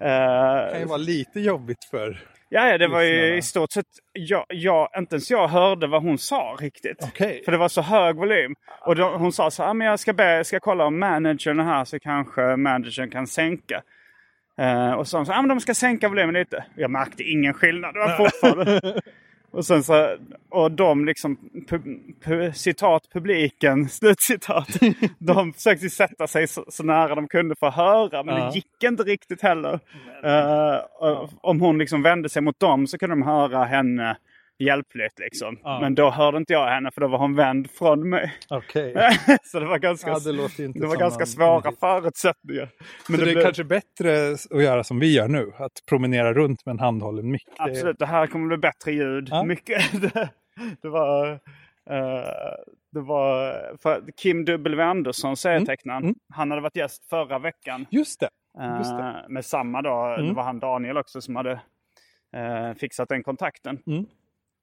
Eh, 0.01 0.07
Det 0.09 0.69
kan 0.71 0.81
ju 0.81 0.87
vara 0.87 0.97
lite 0.97 1.41
jobbigt 1.41 1.85
för... 1.91 2.19
Ja, 2.53 2.79
det 2.79 2.89
var 2.89 3.03
ju 3.03 3.37
i 3.37 3.43
stort 3.43 3.73
sett, 3.73 3.87
jag, 4.13 4.45
jag, 4.49 4.89
inte 4.99 5.15
ens 5.15 5.31
jag 5.31 5.49
hörde 5.49 5.87
vad 5.87 6.03
hon 6.03 6.19
sa 6.19 6.57
riktigt. 6.61 6.99
Okej. 7.05 7.43
För 7.45 7.53
det 7.53 7.59
var 7.59 7.69
så 7.69 7.81
hög 7.83 8.17
volym. 8.17 8.55
Och 8.87 8.97
då, 8.97 9.09
hon 9.17 9.33
sa 9.33 9.51
så 9.51 9.63
här, 9.63 9.71
"Ah, 9.71 9.75
men 9.75 9.87
jag 9.87 10.01
ska, 10.01 10.13
be, 10.13 10.25
jag 10.37 10.47
ska 10.47 10.61
kolla 10.61 10.85
om 10.85 10.99
managern 10.99 11.61
är 11.61 11.65
här 11.65 11.85
så 11.85 11.99
kanske 12.01 12.57
managern 12.57 13.11
kan 13.11 13.27
sänka. 13.27 13.83
Eh, 14.59 14.93
och 14.93 15.07
så 15.07 15.11
sa 15.11 15.19
hon 15.19 15.27
så 15.27 15.33
"Ah, 15.33 15.43
men 15.43 15.49
de 15.49 15.61
ska 15.61 15.75
sänka 15.75 16.09
volymen 16.09 16.35
lite. 16.35 16.65
Jag 16.77 16.91
märkte 16.91 17.23
ingen 17.23 17.55
skillnad, 17.55 17.95
det 17.95 18.01
var 18.01 18.17
fortfarande. 18.17 19.01
och 19.51 19.67
sen 19.67 19.83
så, 19.83 20.17
och 20.49 20.71
de 20.73 21.05
liksom, 21.05 21.37
pu, 21.69 21.79
pu, 22.25 22.53
citat 22.53 23.03
publiken, 23.13 23.89
slutcitat. 23.89 24.69
de 25.19 25.53
försökte 25.53 25.91
sätta 25.91 26.27
sig 26.27 26.49
så, 26.49 26.65
så 26.69 26.83
nära 26.83 27.15
de 27.15 27.29
kunde 27.29 27.55
för 27.57 27.67
att 27.67 27.75
höra, 27.77 28.23
men 28.23 28.37
Ja. 28.37 28.45
det 28.49 28.55
gick 28.55 28.85
inte 28.85 29.03
riktigt 29.03 29.43
heller. 29.43 29.81
Och 31.01 31.31
om 31.41 31.61
hon 31.61 31.79
liksom 31.79 32.03
vände 32.03 32.29
sig 32.29 32.43
mot 32.43 32.61
dem 32.61 32.87
så 32.87 32.99
kunde 32.99 33.13
de 33.17 33.23
höra 33.23 33.65
henne 33.65 34.17
hjälpligt 34.61 35.19
liksom. 35.19 35.59
Ja. 35.63 35.81
Men 35.81 35.95
då 35.95 36.11
hörde 36.11 36.37
inte 36.39 36.53
jag 36.53 36.67
henne 36.67 36.91
för 36.91 37.01
då 37.01 37.09
var 37.09 37.19
hon 37.19 37.35
vänd 37.37 37.71
från 37.71 38.09
mig. 38.09 38.33
Okej. 38.49 38.95
så 39.45 39.61
det 39.61 39.67
var 39.67 39.79
ganska, 39.79 40.11
Ja, 40.11 40.19
det 40.19 40.33
det 40.81 40.87
var 40.87 40.97
ganska 40.97 41.27
svåra 41.27 41.73
förutsättningar. 41.81 42.69
Men 43.09 43.19
Så 43.19 43.25
det 43.25 43.31
är 43.31 43.35
blev- 43.35 43.45
kanske 43.45 43.65
bättre 43.65 44.33
att 44.51 44.63
göra 44.63 44.85
som 44.85 44.99
vi 45.01 45.15
gör 45.15 45.29
nu. 45.29 45.53
Att 45.59 45.73
promenera 45.89 46.33
runt 46.33 46.67
med 46.67 46.73
en 46.73 46.79
handhållen 46.79 47.31
mick. 47.31 47.47
Det- 47.57 47.63
Absolut, 47.63 47.99
det 47.99 48.07
här 48.07 48.27
kommer 48.27 48.47
bli 48.49 48.57
bättre 48.57 48.93
ljud. 48.93 49.29
Ja. 49.31 49.45
Mycket. 49.45 49.83
Det, 50.03 50.29
det 50.83 50.89
var... 50.89 51.31
eh, 51.91 52.25
det 52.93 53.01
var 53.01 53.53
för 53.83 54.03
Kim 54.17 54.45
W. 54.45 54.83
Andersson, 54.83 55.37
serietecknaren. 55.37 56.03
Mm. 56.03 56.15
Han 56.35 56.51
hade 56.51 56.63
varit 56.63 56.77
gäst 56.77 57.09
förra 57.11 57.39
veckan. 57.39 57.87
Just 57.91 58.21
det. 58.21 58.29
Just 58.79 58.91
det. 58.97 59.27
Med 59.29 59.45
samma 59.45 59.83
då. 59.83 60.07
Det 60.17 60.23
Mm. 60.23 60.35
var 60.35 60.43
han 60.43 60.59
Daniel 60.59 60.97
också 60.97 61.21
som 61.21 61.37
hade 61.37 61.51
eh, 62.37 62.75
fixat 62.81 63.09
den 63.09 63.23
kontakten. 63.23 63.79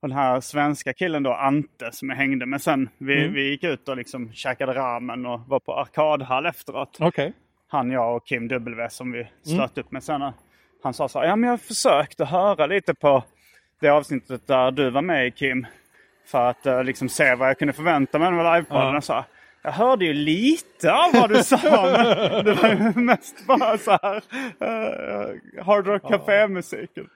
Mm. 0.03 0.09
Den 0.09 0.11
här 0.11 0.39
svenska 0.39 0.93
killen 0.93 1.23
då, 1.23 1.33
Ante, 1.33 1.91
som 1.91 2.09
jag 2.09 2.17
hängde 2.17 2.45
med 2.45 2.61
sen. 2.61 2.89
Vi, 2.97 3.21
Mm. 3.21 3.33
vi 3.33 3.49
gick 3.49 3.63
ut 3.63 3.89
och 3.89 3.97
liksom 3.97 4.33
käkade 4.33 4.73
ramen 4.73 5.25
och 5.25 5.39
var 5.47 5.59
på 5.59 5.79
arkadhall 5.79 6.45
efteråt 6.45 6.97
Okej. 6.99 7.33
han, 7.67 7.91
jag 7.91 8.15
och 8.15 8.27
Kim 8.27 8.47
W 8.47 8.89
som 8.89 9.11
vi 9.11 9.19
Mm. 9.19 9.29
slöt 9.43 9.77
upp 9.77 9.91
med 9.91 10.03
sen. 10.03 10.31
Han 10.83 10.93
sa 10.93 11.07
så 11.07 11.19
här, 11.19 11.27
ja 11.27 11.35
men 11.35 11.49
jag 11.49 11.61
försökte 11.61 12.25
höra 12.25 12.65
lite 12.65 12.93
på 12.93 13.23
det 13.81 13.89
avsnittet 13.89 14.47
där 14.47 14.71
du 14.71 14.89
var 14.89 15.01
med 15.01 15.35
Kim. 15.35 15.67
För 16.25 16.49
att 16.49 16.65
eh, 16.65 16.83
liksom 16.83 17.09
se 17.09 17.35
vad 17.35 17.49
jag 17.49 17.59
kunde 17.59 17.73
förvänta 17.73 18.19
mig 18.19 18.31
med 18.31 18.53
livepodden. 18.53 18.85
Ja. 18.87 18.93
Jag 18.93 19.03
sa, 19.03 19.25
jag 19.63 19.71
hörde 19.71 20.05
ju 20.05 20.13
lite 20.13 20.93
av 20.93 21.11
vad 21.13 21.29
du 21.29 21.43
sa. 21.43 21.57
Men 22.31 22.45
det 22.45 22.53
var 22.53 22.69
ju 22.69 22.99
mest 23.01 23.47
bara 23.47 23.77
så 23.77 23.91
här 23.91 24.15
uh, 24.15 25.63
Hard 25.65 25.87
Rock 25.87 26.01
Café-musiken. 26.11 27.07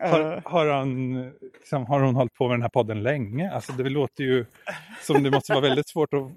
Har, 0.00 0.42
har, 0.44 0.66
han, 0.66 1.22
liksom, 1.52 1.86
har 1.86 2.00
hon 2.00 2.14
hållit 2.14 2.34
på 2.34 2.48
med 2.48 2.54
den 2.54 2.62
här 2.62 2.68
podden 2.68 3.02
länge? 3.02 3.50
Alltså 3.50 3.72
det 3.72 3.90
låter 3.90 4.24
ju 4.24 4.46
som 5.02 5.22
det 5.22 5.30
måste 5.30 5.52
vara 5.52 5.62
väldigt 5.62 5.88
svårt 5.88 6.14
att 6.14 6.30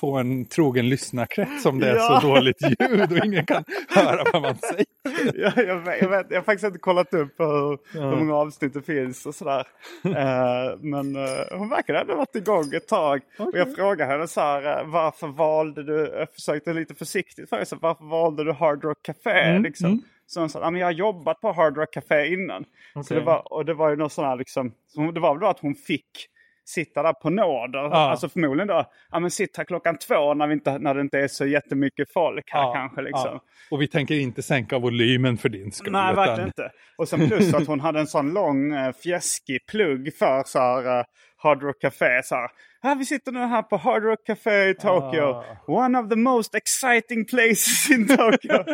få 0.00 0.16
en 0.16 0.44
trogen 0.44 0.88
lyssnarkrets 0.88 1.66
om 1.66 1.80
det 1.80 1.90
är 1.90 1.96
Ja. 1.96 2.20
så 2.20 2.26
dåligt 2.28 2.62
ljud 2.62 3.12
och 3.12 3.24
ingen 3.24 3.46
kan 3.46 3.64
höra 3.88 4.24
vad 4.32 4.42
man 4.42 4.56
säger. 4.56 4.86
jag, 5.34 5.66
jag, 5.66 5.76
vet, 5.80 6.02
jag, 6.02 6.08
vet, 6.08 6.26
jag 6.30 6.36
har 6.36 6.42
faktiskt 6.42 6.66
inte 6.66 6.78
kollat 6.78 7.14
upp 7.14 7.34
hur, 7.38 7.78
hur 8.00 8.16
många 8.16 8.34
avsnitt 8.34 8.74
det 8.74 8.82
finns 8.82 9.26
och 9.26 9.34
sådär. 9.34 9.66
Eh, 10.04 10.78
men 10.80 11.16
uh, 11.16 11.58
hon 11.58 11.68
verkar 11.68 12.06
ha 12.06 12.16
varit 12.16 12.36
igång 12.36 12.74
ett 12.74 12.88
tag. 12.88 13.20
Och 13.38 13.50
jag 13.54 13.74
frågade 13.74 14.12
henne 14.12 14.28
så 14.28 14.40
här, 14.40 14.80
eh, 14.80 14.86
varför 14.86 15.26
valde 15.26 15.82
du, 15.82 16.14
jag 16.18 16.32
försökte 16.32 16.72
lite 16.72 16.94
försiktigt 16.94 17.48
för 17.48 17.64
så 17.64 17.76
varför 17.80 18.04
valde 18.04 18.44
du 18.44 18.52
Hard 18.52 18.84
Rock 18.84 18.98
Café? 19.02 19.58
liksom? 19.58 20.02
Så 20.26 20.40
hon 20.40 20.50
sa, 20.50 20.60
ja, 20.60 20.70
men 20.70 20.80
jag 20.80 20.86
har 20.86 20.92
jobbat 20.92 21.40
på 21.40 21.52
Hard 21.52 21.76
Rock 21.76 21.94
Café 21.94 22.26
innan. 22.26 22.64
Så 22.94 23.00
Okej. 23.00 23.16
det 23.16 23.24
var, 23.24 23.52
och 23.52 23.64
det 23.64 23.74
var 23.74 23.90
ju 23.90 23.96
något 23.96 24.12
sån 24.12 24.24
här 24.24 24.36
liksom, 24.36 24.72
så 24.86 25.10
det 25.10 25.20
var 25.20 25.38
väl 25.38 25.48
att 25.48 25.60
hon 25.60 25.74
fick 25.74 26.28
sitta 26.68 27.02
där 27.02 27.12
på 27.12 27.30
nåder. 27.30 27.78
Alltså 27.78 28.28
förmodligen 28.28 28.68
då, 28.68 28.84
ja 29.10 29.20
men 29.20 29.30
sitt 29.30 29.56
här 29.56 29.64
klockan 29.64 29.98
två 29.98 30.34
när, 30.34 30.46
vi 30.46 30.52
inte, 30.52 30.78
när 30.78 30.94
det 30.94 31.00
inte 31.00 31.18
är 31.18 31.28
så 31.28 31.46
jättemycket 31.46 32.12
folk 32.12 32.44
här 32.50 32.74
kanske 32.74 33.02
liksom. 33.02 33.30
ja. 33.32 33.40
Och 33.70 33.82
vi 33.82 33.88
tänker 33.88 34.14
inte 34.14 34.42
sänka 34.42 34.78
volymen 34.78 35.38
för 35.38 35.48
din 35.48 35.72
skull. 35.72 35.92
Nej, 35.92 36.12
utan- 36.12 36.26
verkligen 36.26 36.48
inte. 36.48 36.70
Och 36.96 37.08
sen 37.08 37.28
plus 37.28 37.54
att 37.54 37.66
hon 37.66 37.80
hade 37.80 38.00
en 38.00 38.06
sån 38.06 38.32
lång 38.32 38.72
äh, 38.74 38.92
fjäskig 38.92 39.66
plugg 39.66 40.14
för 40.14 40.42
så 40.46 40.58
här, 40.58 40.98
eh, 40.98 41.04
Hard 41.36 41.62
Rock 41.62 41.80
Café. 41.80 42.22
Så 42.22 42.34
här, 42.34 42.50
ah, 42.82 42.94
vi 42.94 43.04
sitter 43.04 43.32
nu 43.32 43.38
här 43.38 43.62
på 43.62 43.76
Hard 43.76 44.02
Rock 44.02 44.26
Café 44.26 44.68
i 44.68 44.74
Tokyo. 44.74 45.22
Ah. 45.22 45.44
One 45.66 45.98
of 45.98 46.08
the 46.08 46.16
most 46.16 46.54
exciting 46.54 47.24
places 47.24 47.90
in 47.90 48.08
Tokyo. 48.08 48.64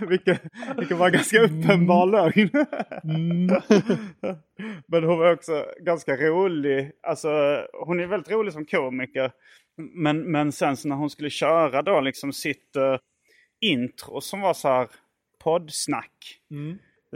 vilket, 0.08 0.42
vilket 0.78 0.96
var 0.96 1.10
ganska 1.10 1.40
uppenbar 1.40 2.06
lögn. 2.06 2.50
Men 4.86 5.04
hon 5.04 5.18
var 5.18 5.32
också 5.32 5.66
ganska 5.80 6.16
rolig. 6.16 6.92
Alltså, 7.02 7.62
hon 7.86 8.00
är 8.00 8.06
väldigt 8.06 8.32
rolig 8.32 8.52
som 8.52 8.66
komiker. 8.66 9.32
Men, 9.76 10.32
men 10.32 10.52
sen 10.52 10.76
så 10.76 10.88
när 10.88 10.96
hon 10.96 11.10
skulle 11.10 11.30
köra 11.30 11.82
då 11.82 12.00
liksom 12.00 12.32
sitt 12.32 12.76
eh, 12.76 12.96
intro 13.60 14.20
som 14.20 14.40
var 14.40 14.54
så 14.54 14.68
här 14.68 14.88
poddsnack. 15.44 16.40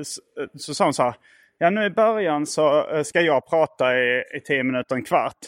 Så, 0.03 0.21
så 0.55 0.75
sa 0.75 0.85
hon 0.85 0.95
så 0.95 1.03
här. 1.03 1.15
Ja 1.59 1.71
nu 1.71 1.85
i 1.85 1.91
början 1.91 2.47
så 2.47 2.89
eh, 2.91 3.03
ska 3.03 3.21
jag 3.21 3.49
prata 3.51 3.99
i, 3.99 4.25
i 4.37 4.41
tio 4.41 4.63
minuter, 4.65 4.95
en 4.97 5.03
kvart. 5.05 5.39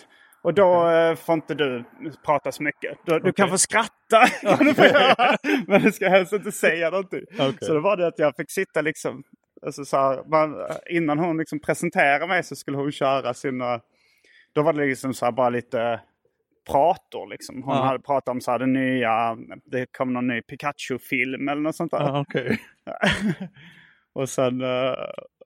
Och 0.43 0.55
då 0.55 0.89
eh, 0.91 1.15
får 1.15 1.35
inte 1.35 1.55
du 1.55 1.85
prata 2.25 2.53
så 2.53 2.63
mycket. 2.63 2.99
Du, 3.05 3.19
du 3.19 3.33
kan 3.33 3.49
få 3.49 3.59
skratta. 3.59 4.27
kan 4.43 4.67
du. 4.67 4.75
Men 5.67 5.83
du 5.83 5.93
ska 5.93 6.09
helst 6.09 6.33
inte 6.33 6.53
säga 6.53 6.91
någonting. 6.91 7.23
Så 7.61 7.75
då 7.75 7.81
var 7.81 7.97
det 7.97 8.07
att 8.07 8.19
jag 8.19 8.37
fick 8.37 8.51
sitta 8.51 8.81
liksom. 8.81 9.23
Alltså 9.67 9.85
så 9.85 9.97
här, 9.97 10.25
man, 10.31 10.57
innan 10.91 11.19
hon 11.19 11.37
liksom 11.39 11.61
presenterade 11.61 12.27
mig 12.27 12.43
så 12.45 12.57
skulle 12.57 12.77
hon 12.77 12.93
köra 12.93 13.35
sina. 13.35 13.81
Då 14.55 14.63
var 14.63 14.73
det 14.73 14.87
liksom 14.87 15.15
så 15.15 15.25
här 15.25 15.33
bara 15.33 15.49
lite 15.51 16.01
prator 16.71 17.31
liksom. 17.31 17.63
Hon 17.63 17.77
Ja. 17.77 17.83
hade 17.83 17.99
pratat 17.99 18.29
om 18.29 18.41
så 18.41 18.51
här, 18.51 18.59
det 18.59 18.67
nya, 18.67 19.37
det 19.65 19.87
kom 19.97 20.13
någon 20.13 20.27
ny 20.27 20.43
Pikachu-film 20.43 21.49
eller 21.49 21.61
något 21.63 21.77
sånt 21.77 21.91
där. 21.91 22.01
Ja, 22.01 22.21
okej. 22.21 22.59
Och 24.15 24.29
sen, 24.29 24.61
eh, 24.61 24.95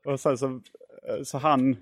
och 0.06 0.20
sen 0.20 0.38
så, 0.38 0.60
så 1.24 1.38
han, 1.38 1.76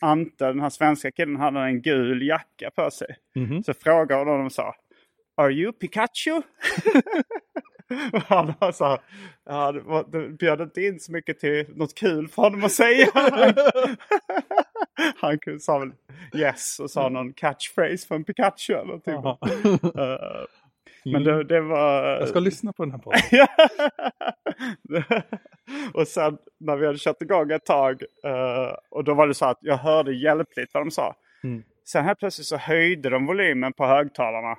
Ante, 0.00 0.46
den 0.46 0.60
här 0.60 0.70
svenska 0.70 1.10
killen, 1.10 1.36
hade 1.36 1.60
en 1.60 1.82
gul 1.82 2.22
jacka 2.26 2.70
på 2.70 2.90
sig. 2.90 3.16
Mhm. 3.34 3.62
Så 3.62 3.74
frågade 3.74 4.20
hon 4.20 4.28
honom 4.28 4.46
och 4.46 4.52
sa 4.52 4.74
Are 5.36 5.52
you 5.52 5.72
Pikachu? 5.72 6.42
han 8.12 8.54
var 8.60 8.72
så 8.72 8.84
här, 8.84 9.72
det, 9.72 9.80
var, 9.80 10.28
bjöd 10.36 10.60
inte 10.60 10.82
in 10.82 11.00
så 11.00 11.12
mycket 11.12 11.38
till 11.38 11.66
något 11.76 11.94
kul 11.94 12.28
för 12.28 12.42
honom 12.42 12.64
att 12.64 12.72
säga. 12.72 13.06
han 15.16 15.38
kunde- 15.38 15.60
sa 15.60 15.78
väl 15.78 15.92
yes 16.34 16.80
och 16.80 16.90
sa 16.90 17.08
någon 17.08 17.32
catchphrase 17.32 18.06
från 18.08 18.24
Pikachu 18.24 18.72
eller 18.72 18.84
någonting. 18.84 19.14
Eh, 21.08 21.12
men 21.12 21.24
det, 21.24 21.44
det 21.44 21.60
var... 21.60 22.02
Jag 22.02 22.28
ska 22.28 22.40
lyssna 22.40 22.72
på 22.72 22.84
den 22.84 22.92
här 22.92 22.98
podden. 22.98 23.20
och 25.94 26.08
sen 26.08 26.38
när 26.60 26.76
vi 26.76 26.86
hade 26.86 26.98
kört 26.98 27.22
igång 27.22 27.50
ett 27.50 27.64
tag 27.64 28.02
eh, 28.24 28.74
och 28.90 29.04
då 29.04 29.14
var 29.14 29.26
det 29.26 29.34
så 29.34 29.44
att 29.44 29.58
jag 29.60 29.76
hörde 29.76 30.12
hjälpligt 30.12 30.70
vad 30.74 30.82
de 30.82 30.90
sa. 30.90 31.14
Mm. 31.44 31.62
Sen 31.88 32.04
helt 32.04 32.18
plötsligt 32.18 32.46
så 32.46 32.56
höjde 32.56 33.10
de 33.10 33.26
volymen 33.26 33.72
på 33.72 33.86
högtalarna. 33.86 34.56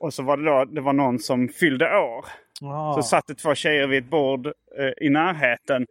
Och 0.00 0.14
så 0.14 0.22
var 0.22 0.36
det 0.36 0.44
då, 0.44 0.64
det 0.64 0.80
var 0.80 0.92
någon 0.92 1.18
som 1.18 1.48
fyllde 1.48 1.98
år. 1.98 2.24
Ah. 2.62 2.94
Så 2.94 3.02
satt 3.02 3.26
det 3.26 3.34
två 3.34 3.54
tjejer 3.54 3.86
vid 3.86 4.04
ett 4.04 4.10
bord 4.10 4.46
eh, 4.46 5.06
i 5.06 5.08
närheten. 5.08 5.86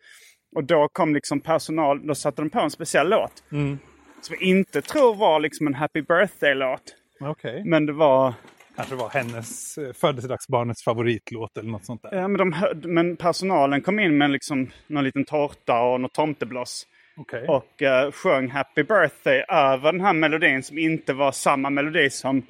Och 0.55 0.63
då 0.63 0.87
kom 0.91 1.13
liksom 1.13 1.39
personal, 1.39 2.07
då 2.07 2.15
satte 2.15 2.41
de 2.41 2.49
på 2.49 2.59
en 2.59 2.71
speciell 2.71 3.09
låt. 3.09 3.43
Mm. 3.51 3.79
Som 4.21 4.35
jag 4.39 4.41
inte 4.41 4.81
tror 4.81 5.15
var 5.15 5.39
liksom 5.39 5.67
en 5.67 5.73
Happy 5.73 6.01
Birthday-låt. 6.01 6.95
Okej. 7.19 7.63
Men 7.65 7.85
det 7.85 7.93
var 7.93 8.33
Kanske 8.79 8.95
var 8.95 9.09
hennes 9.09 9.77
eh, 9.77 9.93
födelsedagsbarnets 9.93 10.83
favoritlåt 10.83 11.57
eller 11.57 11.69
något 11.69 11.85
sånt 11.85 12.01
där. 12.01 12.15
Ja, 12.15 12.27
men, 12.27 12.37
de, 12.37 12.53
hö- 12.53 12.73
men 12.83 13.17
personalen 13.17 13.81
kom 13.81 13.99
in 13.99 14.17
med 14.17 14.31
liksom 14.31 14.69
någon 14.87 15.03
liten 15.03 15.25
tårta 15.25 15.79
och 15.81 16.01
något 16.01 16.13
tomtebloss. 16.13 16.87
Okej. 17.17 17.47
Och 17.47 17.81
eh, 17.81 18.11
sjöng 18.11 18.49
Happy 18.49 18.83
Birthday 18.83 19.43
över 19.49 19.91
den 19.91 20.01
här 20.01 20.13
melodin 20.13 20.63
som 20.63 20.77
inte 20.77 21.13
var 21.13 21.31
samma 21.31 21.69
melodi 21.69 22.09
som, 22.09 22.41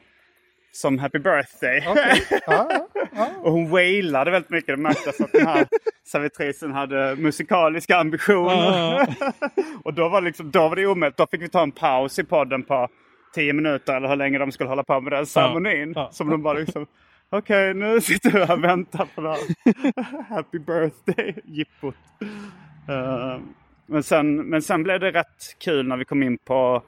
som 0.72 1.00
Happy 1.00 1.20
Birthday. 1.20 1.84
Ja. 2.48 2.88
och 3.42 3.52
hon 3.52 3.70
wailade 3.70 4.32
väldigt 4.32 4.52
mycket. 4.52 4.76
Det 4.76 4.82
märktes 4.82 5.22
att 5.22 5.32
den 5.32 5.48
här 5.48 5.68
servitrisen 6.12 6.72
hade 6.72 7.16
musikaliska 7.16 7.98
ambitioner. 7.98 9.08
och 9.84 9.94
då 9.94 10.10
var, 10.10 10.22
liksom, 10.22 10.52
då 10.52 10.68
var 10.68 10.76
det 10.76 10.88
omöjligt. 10.88 11.18
Då 11.18 11.28
fick 11.32 11.42
vi 11.42 11.50
ta 11.50 11.64
en 11.64 11.72
paus 11.72 12.20
i 12.20 12.24
podden 12.24 12.64
på 12.64 12.88
tio 13.36 13.54
minuter 13.54 13.96
eller 13.96 14.08
hur 14.10 14.16
länge 14.16 14.38
de 14.38 14.52
skulle 14.52 14.70
hålla 14.70 14.84
på 14.84 15.02
med 15.02 15.12
den 15.14 15.26
ceremonin. 15.26 15.94
ja. 15.96 16.10
Som 16.12 16.30
de 16.30 16.44
bara 16.44 16.54
liksom 16.54 16.86
Okej, 17.32 17.74
nu 17.74 18.02
sitter 18.02 18.32
vi 18.32 18.46
här 18.46 18.54
och 18.58 18.64
väntar 18.64 19.08
på 19.16 19.22
det 19.22 19.30
här 19.30 20.24
Happy 20.30 20.60
birthday-jippot. 20.60 21.96
Eh, 22.90 23.40
men, 23.86 24.04
sen, 24.04 24.36
men 24.36 24.62
sen 24.62 24.84
blev 24.84 25.00
det 25.00 25.12
rätt 25.12 25.56
kul 25.64 25.88
när 25.88 25.98
vi 25.98 26.06
kom 26.06 26.24
in 26.24 26.38
på... 26.38 26.84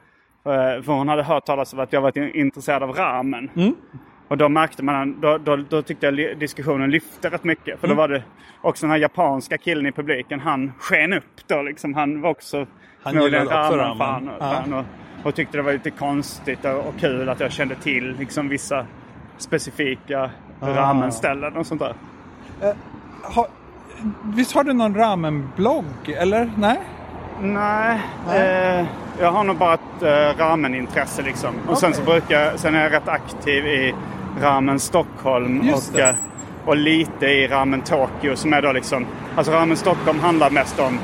eh, 0.46 0.84
för 0.84 0.92
hon 0.94 1.08
hade 1.08 1.24
hört 1.24 1.46
talas 1.46 1.74
om 1.74 1.80
att 1.80 1.94
jag 1.94 2.02
varit 2.02 2.16
in- 2.18 2.36
intresserad 2.36 2.84
av 2.84 2.92
ramen. 2.96 3.50
Och 4.28 4.38
då 4.38 4.50
märkte 4.50 4.84
man, 4.84 5.22
då, 5.22 5.38
då, 5.38 5.56
då 5.56 5.82
tyckte 5.82 6.06
jag 6.06 6.40
diskussionen 6.40 6.92
lyfte 6.92 7.30
rätt 7.30 7.44
mycket. 7.44 7.80
För 7.80 7.88
då 7.88 7.94
var 7.94 8.08
det 8.08 8.24
också 8.62 8.86
den 8.86 8.92
här 8.92 8.98
japanska 8.98 9.58
killen 9.58 9.86
i 9.86 9.92
publiken, 9.92 10.40
han 10.40 10.72
sken 10.80 11.14
upp 11.14 11.48
då 11.48 11.62
liksom. 11.62 11.94
Han 11.94 12.22
var 12.22 12.30
också 12.30 12.68
Han 13.04 13.14
gillade 13.14 13.46
också 13.46 13.78
ramen 13.78 13.98
fan, 13.98 14.30
Ja. 14.40 14.46
fan 14.54 14.74
och, 14.74 14.86
och 15.24 15.36
tyckte 15.36 15.58
det 15.58 15.62
var 15.64 15.74
lite 15.74 15.92
konstigt 15.92 16.66
och, 16.66 16.72
och 16.88 16.94
kul 17.00 17.30
att 17.30 17.40
jag 17.40 17.52
kände 17.52 17.76
till 17.76 18.16
liksom 18.20 18.50
vissa 18.50 18.86
specifika 19.38 20.30
Ah. 20.64 20.70
ramenställen 20.70 21.58
och 21.58 21.66
sånt 21.66 21.82
där. 21.82 21.94
Ha, 23.36 23.48
visst 24.24 24.56
har 24.56 24.64
du 24.64 24.74
någon 24.74 24.96
ramen-blogg, 24.96 26.10
eller? 26.18 26.52
Nej? 26.58 26.80
Nej, 27.42 28.00
eh, 28.36 28.86
jag 29.20 29.32
har 29.32 29.44
nog 29.44 29.58
bara 29.58 29.74
ett 29.74 30.02
eh, 30.02 30.38
ramenintresse 30.44 31.22
liksom. 31.22 31.50
Och 31.68 31.78
sen 31.78 31.94
så 31.94 32.02
brukar 32.04 32.58
sen 32.58 32.76
är 32.76 32.84
jag 32.84 32.92
rätt 32.94 33.08
aktiv 33.08 33.66
i 33.68 33.94
Ramen 34.42 34.80
Stockholm 34.80 35.62
Just 35.64 35.94
och, 35.94 36.00
eh, 36.00 36.16
och 36.66 36.76
lite 36.76 37.26
i 37.26 37.48
Ramen 37.48 37.82
Tokyo 37.82 38.36
som 38.36 38.54
är 38.54 38.62
då 38.62 38.72
liksom... 38.72 39.06
Alltså 39.36 39.52
Ramen 39.54 39.78
Stockholm 39.78 40.20
handlar 40.20 40.50
mest 40.50 40.80
om 40.80 41.00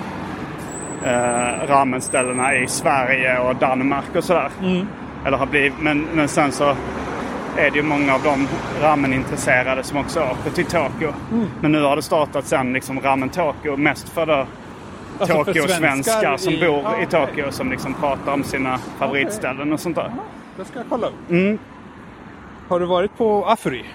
eh, 1.07 1.67
ramenställena 1.67 2.55
i 2.55 2.67
Sverige 2.67 3.39
och 3.39 3.55
Danmark 3.55 4.15
och 4.15 4.23
sådär. 4.23 4.49
Eller 5.25 5.37
har 5.37 5.45
blivit, 5.45 5.73
men, 5.79 6.07
men 6.13 6.27
sen 6.27 6.51
så 6.51 6.63
är 7.57 7.71
det 7.71 7.75
ju 7.77 7.83
många 7.83 8.13
av 8.13 8.21
de 8.23 8.47
ramen-intresserade 8.81 9.83
som 9.83 9.97
också 9.97 10.19
åker 10.21 10.49
till 10.55 10.65
Tokyo. 10.65 11.13
Men 11.61 11.71
nu 11.71 11.81
har 11.83 11.95
det 11.95 12.01
startat 12.01 12.45
sen 12.45 12.73
liksom 12.73 12.99
Ramen 12.99 13.29
Tokyo 13.29 13.77
mest 13.77 14.09
för 14.09 14.25
då 14.25 14.45
Alltså 15.19 15.35
Tokyo-svenskar 15.43 15.77
svenskar 16.13 16.37
som 16.37 16.53
i- 16.53 16.59
bor 16.59 16.81
Ja, 16.83 17.01
i. 17.01 17.05
Tokyo 17.05 17.51
som 17.51 17.71
liksom 17.71 17.93
pratar 17.93 18.33
om 18.33 18.43
sina 18.43 18.77
favoritställen 18.77 19.73
och 19.73 19.79
sånt 19.79 19.95
där. 19.95 20.11
Det 20.57 20.65
ska 20.65 20.79
jag 20.79 20.85
kolla 20.89 21.07
upp. 21.07 21.29
Mm. 21.29 21.57
Har 22.69 22.79
du 22.79 22.85
varit 22.85 23.17
på 23.17 23.45
Afuri? 23.45 23.85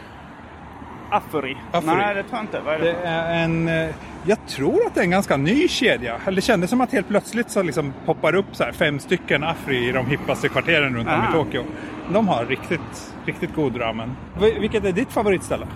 Afuri? 1.11 1.57
Afuri. 1.73 1.87
Nej, 1.97 2.15
det 2.15 2.23
tror 2.23 2.35
jag 2.37 2.43
inte. 2.43 2.61
Vad 2.65 2.75
är 2.75 2.79
det? 2.79 2.85
Det 2.85 3.09
är 3.09 3.45
en... 3.45 3.69
eh, 3.69 3.95
Jag 4.27 4.39
tror 4.49 4.87
att 4.87 4.95
det 4.95 5.01
är 5.01 5.05
en 5.05 5.11
ganska 5.11 5.37
ny 5.37 5.69
kedja. 5.69 6.21
Det 6.33 6.41
kändes 6.41 6.71
som 6.71 6.81
att 6.81 6.93
helt 6.93 7.09
plötsligt 7.09 7.51
så 7.51 7.63
liksom 7.63 7.93
poppar 8.07 8.35
upp 8.35 8.47
så 8.53 8.65
fem 8.73 8.99
stycken 8.99 9.45
Afri 9.45 9.89
i 9.89 9.93
de 9.93 10.07
hippaste 10.07 10.49
kvarteren 10.49 10.97
runt 10.97 11.09
om 11.09 11.15
Ah. 11.15 11.29
i 11.31 11.33
Tokyo. 11.33 11.65
De 12.13 12.29
har 12.29 12.45
riktigt, 12.45 13.13
riktigt 13.27 13.55
god 13.55 13.81
ramen. 13.81 14.17
Vi- 14.41 14.59
Vilket 14.59 14.85
är 14.85 14.93
ditt 14.93 15.13
favoritställe? 15.13 15.67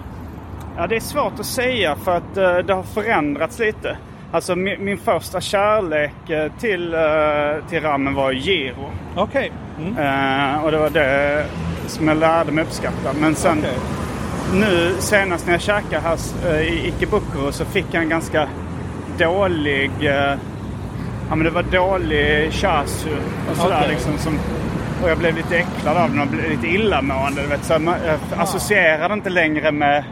Ja, 0.76 0.86
det 0.86 0.96
är 0.96 1.00
svårt 1.00 1.40
att 1.40 1.46
säga 1.46 1.96
för 1.96 2.16
att 2.16 2.36
eh, 2.36 2.56
det 2.58 2.74
har 2.74 2.82
förändrats 2.82 3.58
lite. 3.58 3.96
Alltså 4.32 4.56
min, 4.56 4.84
min 4.84 4.98
första 4.98 5.40
kärlek 5.40 6.30
eh, 6.30 6.52
till, 6.58 6.94
uh, 6.94 7.68
till 7.68 7.80
ramen 7.82 8.14
var 8.14 8.32
Giro. 8.32 8.90
Okej. 9.16 9.52
Mm. 9.80 9.96
Eh, 10.54 10.64
och 10.64 10.70
det 10.70 10.78
var 10.78 10.90
det 10.90 11.46
som 11.86 12.08
jag 12.08 12.16
lärde 12.16 12.52
mig 12.52 12.64
uppskatta. 12.64 13.12
Men 13.20 13.34
sen 13.34 13.58
Okej. 13.58 13.78
Nu 14.54 14.94
senast 14.98 15.46
när 15.46 15.54
jag 15.54 15.60
käkade 15.60 16.02
här 16.02 16.18
eh, 16.46 16.60
i 16.60 16.88
Ikebukuro 16.88 17.52
så 17.52 17.64
fick 17.64 17.86
jag 17.90 18.02
en 18.02 18.08
ganska 18.08 18.48
dålig... 19.18 19.90
eh, 20.00 20.34
ja 21.28 21.34
men 21.34 21.44
det 21.44 21.50
var 21.50 21.62
dålig 21.62 22.52
chasu 22.52 23.10
och 23.50 23.56
sådär 23.56 23.76
Okej. 23.78 23.88
liksom. 23.90 24.18
Som, 24.18 24.38
och 25.02 25.10
jag 25.10 25.18
blev 25.18 25.36
lite 25.36 25.56
äcklad 25.56 25.96
av 25.96 26.10
den 26.10 26.20
och 26.20 26.26
blev 26.26 26.50
lite 26.50 26.66
illamående. 26.66 27.42
Du 27.42 27.48
vet, 27.48 27.64
så 27.64 27.78
man, 27.78 27.94
jag 28.06 28.18
associerade 28.40 29.14
inte 29.14 29.30
längre 29.30 29.72
med... 29.72 30.04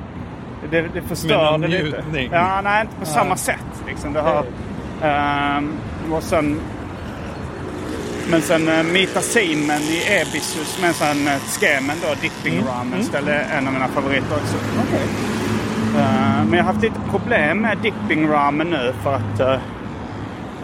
Det, 0.71 0.81
det 0.95 1.03
förstörde 1.03 1.59
Med 1.59 1.71
lite. 1.71 2.29
Ja, 2.33 2.61
nej 2.65 2.81
inte 2.81 2.95
på 3.01 3.07
samma 3.07 3.37
sätt. 3.37 3.83
Liksom. 3.87 4.13
Det 4.13 4.21
har, 4.21 4.45
ehm, 5.03 5.73
och 6.13 6.23
sen... 6.23 6.61
Men 8.31 8.43
sen 8.43 8.69
uh, 8.69 8.83
Mita 8.93 9.21
Simen 9.21 9.81
i 9.81 10.03
Ebisus 10.21 10.81
med 10.81 10.89
en 10.89 10.95
sån 10.95 11.27
uh, 11.27 11.39
skemen 11.39 11.97
då, 12.03 12.15
dipping 12.21 12.55
Mm. 12.55 12.67
ramen, 12.67 13.05
ställe 13.05 13.33
är 13.35 13.59
en 13.59 13.67
av 13.67 13.73
mina 13.73 13.89
favoriter 13.89 14.35
också. 14.35 14.57
Eh, 15.97 16.45
men 16.45 16.53
jag 16.53 16.65
har 16.65 16.73
haft 16.73 16.83
lite 16.83 17.01
problem 17.11 17.59
med 17.61 17.79
dipping 17.79 18.29
ramen 18.29 18.71
nu 18.71 18.93
för 19.03 19.15
att 19.15 19.41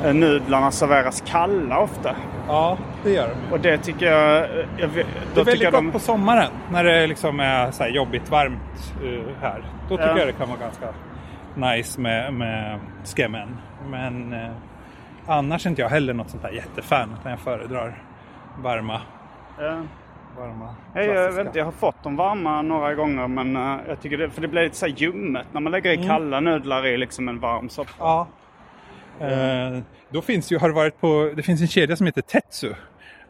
uh, 0.06 0.12
nudlarna 0.14 0.70
serveras 0.70 1.22
kalla 1.26 1.78
ofta. 1.78 2.16
Ja, 2.48 2.78
det 3.04 3.10
gör 3.10 3.28
de. 3.28 3.52
Och 3.52 3.60
det 3.60 3.78
tycker 3.78 4.06
jag... 4.06 4.36
eh, 4.58 4.66
jag 4.78 4.90
Det 5.34 5.40
är 5.40 5.44
väldigt 5.44 5.64
gott 5.70 5.72
de, 5.72 5.92
på 5.92 5.98
sommaren 5.98 6.50
när 6.72 6.84
det 6.84 7.06
liksom 7.06 7.40
är 7.40 7.70
så 7.70 7.86
jobbigt 7.86 8.30
varmt 8.30 8.92
eh, 9.04 9.34
här. 9.42 9.62
Då 9.88 9.96
tycker 9.96 10.08
Ja. 10.10 10.18
jag 10.18 10.26
det 10.28 10.32
kan 10.32 10.48
vara 10.48 10.58
ganska 10.58 10.86
nice 11.54 12.00
med, 12.00 12.34
med 12.34 12.78
skemmen. 13.16 13.56
Men 13.90 14.32
eh, 14.32 14.50
annars 15.30 15.66
är 15.66 15.70
inte 15.70 15.82
jag 15.82 15.88
heller 15.88 16.14
något 16.14 16.30
sånt 16.30 16.42
här 16.42 16.50
jättefan. 16.50 17.16
Utan 17.20 17.30
jag 17.30 17.40
föredrar 17.40 18.02
varma. 18.62 19.00
Ja. 19.58 19.82
varma 20.38 20.74
Jag, 20.94 21.06
jag, 21.06 21.32
vet 21.32 21.46
inte, 21.46 21.58
jag 21.58 21.64
har 21.64 21.72
fått 21.72 22.02
dem 22.02 22.16
varma 22.16 22.62
några 22.62 22.94
gånger 22.94 23.28
men 23.28 23.56
eh, 23.56 23.78
jag 23.88 24.00
tycker 24.00 24.18
det, 24.18 24.30
för 24.30 24.40
det 24.40 24.48
blir 24.48 24.62
lite 24.62 24.76
så 24.76 24.86
här 24.86 24.94
ljummet 24.96 25.46
när 25.52 25.60
man 25.60 25.72
lägger 25.72 25.90
i 25.92 26.06
kalla 26.06 26.40
nudlar 26.40 26.86
i 26.86 26.96
liksom 26.96 27.28
en 27.28 27.40
varm 27.40 27.68
soppa. 27.68 27.92
Ja. 27.98 28.28
Eh, 29.20 29.78
då 30.08 30.22
finns 30.22 30.52
ju, 30.52 30.58
har 30.58 30.68
det 30.68 30.74
varit 30.74 31.00
på, 31.00 31.32
det 31.36 31.42
finns 31.42 31.60
en 31.60 31.68
kedja 31.68 31.96
som 31.96 32.06
heter 32.06 32.22
Tetsu. 32.22 32.72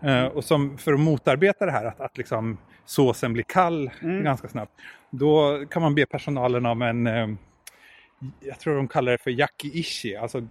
Eh, 0.01 0.25
och 0.25 0.45
som 0.45 0.79
för 0.79 0.93
att 0.93 1.01
motarbeta 1.01 1.67
det 1.67 1.73
här 1.73 1.85
att, 1.85 2.01
att 2.01 2.19
liksom 2.19 2.59
såsen 2.85 3.33
blir 3.33 3.45
kall 3.45 3.91
ganska 4.01 4.49
snabbt. 4.49 4.73
Då 5.11 5.65
kan 5.71 5.83
man 5.83 5.95
be 5.95 6.07
personalen 6.07 6.67
om 6.67 6.83
en, 6.83 7.07
jag 8.41 8.59
tror 8.59 8.77
de 8.77 8.89
kallar 8.89 9.13
det 9.13 9.19
för 9.19 9.31
yaki-ishi. 9.31 10.21
Alltså 10.23 10.47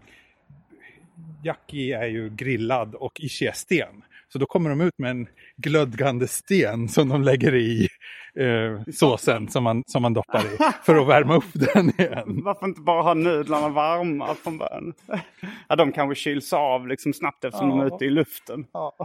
yaki 1.44 1.92
är 1.92 2.08
ju 2.08 2.30
grillad 2.30 2.96
och 2.96 3.20
ishi 3.20 3.46
är 3.48 3.52
sten. 3.52 4.04
Så 4.34 4.40
då 4.40 4.46
kommer 4.46 4.70
de 4.70 4.82
ut 4.82 4.98
med 5.00 5.12
en 5.12 5.28
glödgande 5.58 6.28
sten 6.28 6.90
som 6.90 7.10
de 7.10 7.24
lägger 7.24 7.56
i 7.56 7.88
eh, 8.36 8.82
såsen 8.94 9.48
som 9.48 9.64
man, 9.64 9.84
som 9.88 10.02
man 10.02 10.14
doppar 10.14 10.40
i. 10.40 10.58
För 10.86 10.96
att 10.96 11.08
värma 11.08 11.36
upp 11.36 11.54
den 11.54 11.90
igen. 12.00 12.42
Varför 12.44 12.66
inte 12.66 12.82
bara 12.82 13.02
ha 13.02 13.14
nudlarna 13.14 13.70
varma 13.70 14.36
från 14.36 14.58
början? 14.58 14.94
ja, 15.68 15.76
de 15.76 15.92
kanske 15.92 16.16
kyls 16.24 16.54
av 16.54 16.88
liksom 16.88 17.14
snabbt 17.14 17.44
eftersom 17.46 17.70
de 17.70 17.80
är 17.80 17.86
Ja. 17.90 17.96
ute 17.96 18.06
i 18.06 18.10
luften. 18.10 18.66
Ja. 18.74 18.96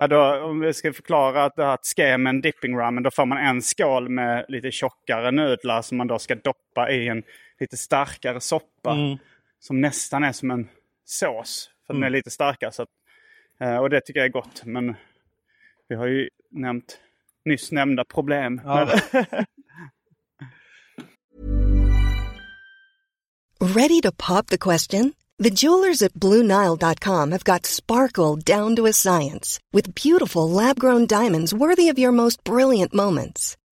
Ja, 0.00 0.06
då, 0.06 0.44
om 0.44 0.60
vi 0.60 0.72
ska 0.74 0.92
förklara 0.92 1.44
att 1.44 1.56
det 1.56 1.64
här 1.64 1.78
skemen 1.96 2.40
dipping 2.40 2.76
ramen, 2.78 3.02
då 3.02 3.10
får 3.10 3.26
man 3.26 3.38
en 3.38 3.62
skål 3.62 4.08
med 4.08 4.44
lite 4.48 4.70
tjockare 4.70 5.30
nudlar 5.30 5.82
som 5.82 5.98
man 5.98 6.06
då 6.06 6.18
ska 6.18 6.34
doppa 6.34 6.90
i 6.90 7.08
en 7.08 7.22
lite 7.60 7.76
starkare 7.76 8.40
soppa. 8.40 8.92
Mm. 8.92 9.18
Som 9.60 9.80
nästan 9.80 10.24
är 10.24 10.32
som 10.32 10.50
en 10.50 10.68
sås, 11.04 11.70
för 11.86 11.94
den 11.94 12.02
är 12.02 12.10
lite 12.10 12.30
starkare. 12.30 12.72
Så 12.72 12.82
att, 12.82 12.88
eh, 13.60 13.76
och 13.76 13.90
det 13.90 14.00
tycker 14.00 14.20
jag 14.20 14.26
är 14.26 14.32
gott. 14.32 14.64
Men 14.64 14.96
vi 15.88 15.94
har 15.94 16.06
ju 16.06 16.28
nämnt 16.50 16.98
nyss 17.44 17.72
nämnda 17.72 18.04
problem. 18.04 18.60
Ja. 18.64 19.00
Ready 23.60 24.00
to 24.00 24.12
pop 24.12 24.46
the 24.46 24.58
question? 24.58 25.14
The 25.38 25.50
jewelers 25.50 26.02
at 26.02 26.14
BlueNile.com 26.14 27.32
have 27.32 27.44
got 27.44 27.66
sparkle 27.66 28.36
down 28.36 28.76
to 28.76 28.86
a 28.86 28.92
science 28.92 29.58
with 29.72 29.94
beautiful 29.94 30.48
lab 30.50 30.78
grown 30.78 31.06
diamonds 31.06 31.52
worthy 31.52 31.88
of 31.88 31.98
your 31.98 32.12
most 32.12 32.44
brilliant 32.44 32.94
moments. 32.94 33.56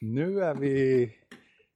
Nu 0.00 0.40
är 0.40 0.54
vi 0.54 1.10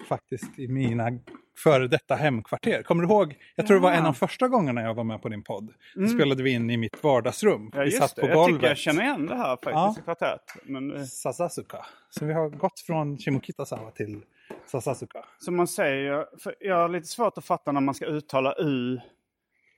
faktiskt 0.09 0.59
i 0.59 0.69
mina 0.69 1.11
före 1.59 1.89
detta 1.89 2.15
hemkvarter. 2.15 2.83
Kommer 2.83 3.03
du 3.03 3.09
ihåg? 3.09 3.35
Jag 3.55 3.67
tror 3.67 3.77
det 3.77 3.83
var 3.83 3.93
en 3.93 4.07
av 4.07 4.13
första 4.13 4.49
gångerna 4.49 4.83
jag 4.83 4.95
var 4.95 5.05
med 5.05 5.23
på 5.23 5.29
din 5.29 5.43
podd. 5.43 5.73
Då 5.95 6.07
spelade 6.09 6.43
vi 6.43 6.51
in 6.51 6.71
i 6.71 6.77
mitt 6.77 7.03
vardagsrum. 7.05 7.61
Mm. 7.61 7.71
Ja, 7.75 7.83
vi 7.85 7.91
satt 7.91 8.17
det. 8.17 8.23
på 8.23 8.29
Jag 8.29 8.35
golvet. 8.35 8.57
tycker 8.57 8.69
jag 8.69 8.77
känner 8.79 9.03
igen 9.03 9.27
det 9.27 9.37
här 9.37 9.49
faktiskt 9.51 9.73
Ja. 9.75 9.95
i 9.99 10.03
kvarteret. 10.03 10.41
Men, 10.65 10.97
eh, 10.97 11.05
Sasasuka. 11.05 11.87
Så 12.11 12.25
vi 12.25 12.33
har 12.33 12.49
gått 12.49 12.81
från 12.81 13.19
Shimokitazawa 13.19 13.91
till 13.91 14.21
Sasasuka. 14.67 15.25
som 15.39 15.57
man 15.57 15.69
säger, 15.69 16.27
för 16.39 16.55
jag 16.61 16.77
har 16.77 16.89
lite 16.89 17.07
svårt 17.07 17.39
att 17.39 17.45
fatta 17.45 17.73
när 17.73 17.81
man 17.81 17.95
ska 17.95 18.07
uttala 18.07 18.55
U, 18.59 19.01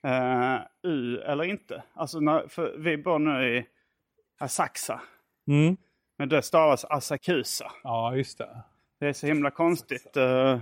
eh, 0.04 0.56
U 0.82 1.18
eller 1.20 1.44
inte. 1.44 1.82
Alltså 1.94 2.20
när, 2.20 2.48
för 2.48 2.76
vi 2.78 2.96
bor 2.98 3.18
nu 3.18 3.56
i 3.58 3.66
Asakusa. 4.38 5.00
Mm. 5.48 5.76
Men 6.18 6.28
det 6.28 6.42
stavas 6.42 6.84
Asakusa. 6.84 7.72
Ja, 7.82 8.16
just 8.16 8.38
det. 8.38 8.62
Det 9.00 9.06
är 9.08 9.12
så 9.12 9.26
himla 9.26 9.50
konstigt. 9.50 10.16
eh, 10.16 10.58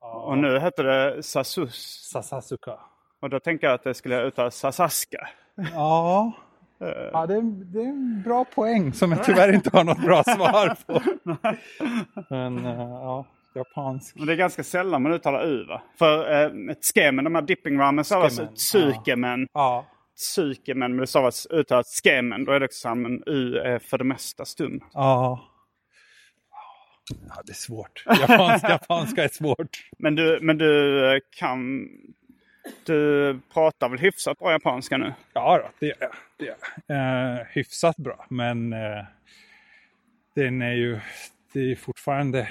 och 0.00 0.38
nu 0.38 0.58
heter 0.60 0.84
det 0.84 1.22
Sasus. 1.22 2.08
Sasasuka. 2.12 2.78
Och 3.20 3.30
då 3.30 3.40
tänker 3.40 3.66
jag 3.66 3.74
att 3.74 3.84
det 3.84 3.94
skulle 3.94 4.22
uttalas 4.22 4.56
Sasaska. 4.56 5.28
Ja. 5.72 6.32
Ja, 7.12 7.26
det, 7.26 7.34
är, 7.34 7.42
det 7.72 7.78
är 7.80 7.86
en 7.88 8.22
bra 8.22 8.44
poäng 8.44 8.92
som 8.92 9.12
jag 9.12 9.24
tyvärr 9.24 9.52
inte 9.54 9.70
har 9.72 9.84
något 9.84 9.98
bra 10.04 10.24
svar 10.24 10.76
på. 10.86 11.00
Men 12.34 12.66
eh, 12.66 12.80
ja, 12.80 13.26
japansk. 13.54 14.16
Och 14.16 14.26
det 14.26 14.32
är 14.32 14.36
ganska 14.36 14.62
sällan 14.64 15.02
man 15.02 15.12
uttalar 15.12 15.44
U 15.46 15.64
va? 15.68 15.82
För 15.98 16.32
eh, 16.32 16.70
ett 16.70 16.84
skemen, 16.94 17.24
de 17.24 17.34
här 17.34 17.42
dipping 17.42 17.78
ramen 17.78 18.04
stavas 18.04 18.40
tsukemen. 18.54 19.46
Ja, 19.52 19.84
Tsukemen, 20.16 20.90
men 20.90 21.00
det 21.00 21.06
stavas 21.06 21.46
uttalat 21.46 21.86
skemen. 21.86 22.44
Då 22.44 22.52
är 22.52 22.60
det 22.60 22.66
också 22.66 22.80
samma, 22.80 23.08
men 23.08 23.22
U 23.26 23.56
är 23.56 23.78
för 23.78 23.98
det 23.98 24.04
mesta 24.04 24.44
stum. 24.44 24.80
ja. 24.92 25.48
Ja, 27.28 27.42
det 27.44 27.52
är 27.52 27.54
svårt. 27.54 28.04
Japanska, 28.06 28.68
japanska 28.70 29.24
är 29.24 29.28
svårt. 29.28 29.90
Men 29.98 30.14
du, 30.14 30.38
men 30.42 30.58
du 30.58 31.04
eh, 31.14 31.20
kan... 31.36 31.88
Du 32.84 33.40
pratar 33.52 33.88
väl 33.88 33.98
hyfsat 33.98 34.38
bra 34.38 34.52
japanska 34.52 34.96
nu? 34.96 35.12
Ja, 35.32 35.58
då, 35.58 35.70
det 35.78 35.86
gör 35.86 35.96
jag. 36.00 36.10
Det 36.38 36.44
gör 36.44 36.56
jag. 36.86 37.38
Eh, 37.40 37.46
hyfsat 37.50 37.96
bra, 37.96 38.26
men 38.28 38.72
eh, 38.72 39.04
den 40.34 40.62
är 40.62 40.72
ju, 40.72 41.00
det 41.52 41.72
är 41.72 41.76
fortfarande 41.76 42.48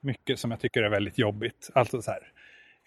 mycket 0.00 0.38
som 0.38 0.50
jag 0.50 0.60
tycker 0.60 0.82
är 0.82 0.90
väldigt 0.90 1.18
jobbigt. 1.18 1.70
Alltså 1.74 2.02
så 2.02 2.10
här, 2.10 2.32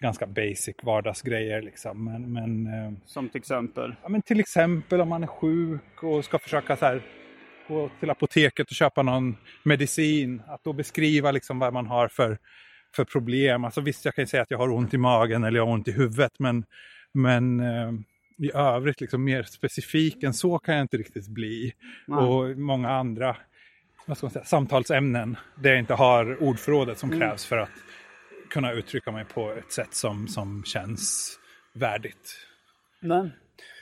ganska 0.00 0.26
basic 0.26 0.76
vardagsgrejer 0.82 1.62
liksom. 1.62 2.04
Men, 2.04 2.32
men, 2.32 2.66
eh, 2.66 2.92
Som 3.06 3.28
till 3.28 3.38
exempel? 3.38 3.94
ja, 4.02 4.08
men 4.08 4.22
till 4.22 4.40
exempel 4.40 5.00
om 5.00 5.08
man 5.08 5.22
är 5.22 5.26
sjuk 5.26 6.02
och 6.02 6.24
ska 6.24 6.38
försöka 6.38 6.76
så 6.76 6.84
här, 6.84 7.02
gå 7.68 7.90
till 8.00 8.10
apoteket 8.10 8.70
och 8.70 8.76
köpa 8.76 9.02
någon 9.02 9.36
medicin. 9.62 10.42
Att 10.46 10.64
då 10.64 10.72
beskriva 10.72 11.30
liksom 11.30 11.58
vad 11.58 11.72
man 11.72 11.86
har 11.86 12.08
för, 12.08 12.38
för 12.96 13.04
problem. 13.04 13.64
Alltså 13.64 13.80
visst, 13.80 14.04
jag 14.04 14.14
kan 14.14 14.22
ju 14.22 14.26
säga 14.26 14.42
att 14.42 14.50
jag 14.50 14.58
har 14.58 14.72
ont 14.72 14.94
i 14.94 14.98
magen 14.98 15.44
eller 15.44 15.58
jag 15.58 15.66
har 15.66 15.72
ont 15.72 15.88
i 15.88 15.92
huvudet. 15.92 16.32
Men, 16.38 16.64
men 17.12 17.60
eh, 17.60 17.92
i 18.38 18.50
övrigt, 18.54 19.00
liksom 19.00 19.24
mer 19.24 19.42
specifik 19.42 20.22
än 20.22 20.34
så 20.34 20.58
kan 20.58 20.74
jag 20.74 20.84
inte 20.84 20.96
riktigt 20.96 21.28
bli. 21.28 21.72
Nej. 22.06 22.18
Och 22.18 22.58
många 22.58 22.90
andra 22.90 23.36
vad 24.06 24.16
ska 24.16 24.26
man 24.26 24.32
säga, 24.32 24.44
samtalsämnen 24.44 25.36
där 25.54 25.70
jag 25.70 25.78
inte 25.78 25.94
har 25.94 26.42
ordförrådet 26.42 26.98
som 26.98 27.10
krävs 27.10 27.46
för 27.46 27.56
att 27.56 27.70
kunna 28.50 28.72
uttrycka 28.72 29.12
mig 29.12 29.24
på 29.24 29.52
ett 29.52 29.72
sätt 29.72 29.94
som, 29.94 30.28
som 30.28 30.64
känns 30.64 31.38
värdigt. 31.72 32.36
Nej. 33.00 33.30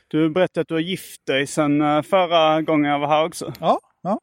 Du 0.08 0.30
berättade 0.30 0.60
att 0.62 0.68
du 0.68 0.74
har 0.74 0.80
gift 0.80 1.26
dig 1.26 1.46
sedan 1.46 1.80
eh, 1.80 2.02
förra 2.02 2.62
gången 2.62 2.90
jag 2.90 2.98
var 2.98 3.08
här 3.08 3.24
också. 3.24 3.52
Ja, 3.60 3.78
ja 4.02 4.20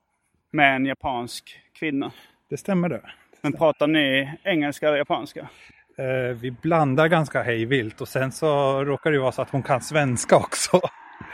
Med 0.51 0.75
en 0.75 0.85
japansk 0.85 1.59
kvinna. 1.79 2.11
det 2.49 2.57
stämmer 2.57 2.89
det. 2.89 3.01
Men 3.41 3.53
pratar 3.53 3.87
ni 3.87 4.31
engelska 4.43 4.87
eller 4.87 4.97
japanska? 4.97 5.49
Eh, 5.97 6.35
vi 6.35 6.51
blandar 6.51 7.07
ganska 7.07 7.43
hejvilt 7.43 8.01
och 8.01 8.07
sen 8.07 8.31
så 8.31 8.83
råkar 8.83 9.09
det 9.11 9.15
ju 9.15 9.21
vara 9.21 9.31
så 9.31 9.41
att 9.41 9.49
hon 9.49 9.63
kan 9.63 9.81
svenska 9.81 10.35
också. 10.37 10.81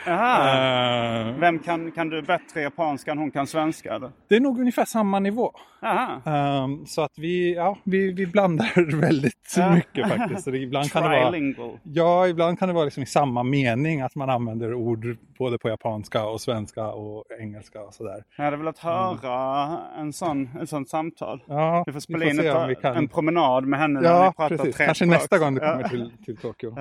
Aha. 0.07 1.29
Eh, 1.29 1.35
Vem 1.39 1.59
kan, 1.59 1.91
kan 1.91 2.09
du 2.09 2.21
bättre 2.21 2.61
japanska 2.61 3.11
än 3.11 3.17
hon 3.17 3.31
kan 3.31 3.47
svenska? 3.47 3.93
Eller? 3.95 4.11
det 4.29 4.35
är 4.35 4.39
nog 4.39 4.59
ungefär 4.59 4.85
samma 4.85 5.19
nivå. 5.19 5.51
Eh, 6.25 6.67
så 6.85 7.01
att 7.01 7.11
vi, 7.17 7.55
ja, 7.55 7.77
vi, 7.83 8.13
vi 8.13 8.27
blandar 8.27 8.95
väldigt 9.01 9.33
Ja. 9.57 9.75
mycket 9.75 10.07
faktiskt. 10.09 10.43
Så 10.43 10.51
ibland 10.55 10.91
kan 10.91 11.03
det 11.03 11.09
vara, 11.09 11.75
ja, 11.83 12.27
ibland 12.27 12.59
kan 12.59 12.67
det 12.67 12.73
vara 12.73 12.85
liksom 12.85 13.03
i 13.03 13.05
samma 13.05 13.43
mening 13.43 14.01
att 14.01 14.15
man 14.15 14.29
använder 14.29 14.73
ord 14.73 15.17
både 15.39 15.57
på 15.57 15.69
japanska 15.69 16.25
och 16.25 16.41
svenska 16.41 16.87
och 16.87 17.23
engelska 17.39 17.81
och 17.83 17.93
sådär. 17.93 18.23
Jag 18.37 18.45
hade 18.45 18.57
velat 18.57 18.79
höra 18.79 19.79
en 19.97 20.13
sån, 20.13 20.49
ett 20.61 20.69
sånt 20.69 20.89
samtal. 20.89 21.43
Ja, 21.47 21.83
Vi 21.87 21.93
får 21.93 21.99
spela 21.99 22.25
in 22.25 22.35
se 22.37 22.47
ett, 22.47 22.55
om 22.55 22.67
vi 22.67 22.75
kan. 22.75 22.95
en 22.95 23.07
promenad 23.07 23.65
med 23.65 23.79
henne 23.79 24.01
när 24.01 24.09
Ja, 24.09 24.29
vi 24.29 24.35
pratar 24.35 24.57
precis. 24.57 24.77
Kanske 24.77 25.05
nästa 25.05 25.37
gång 25.37 25.53
du 25.53 25.59
kommer 25.59 25.83
till, 25.89 26.11
till 26.25 26.37
Tokyo. 26.37 26.75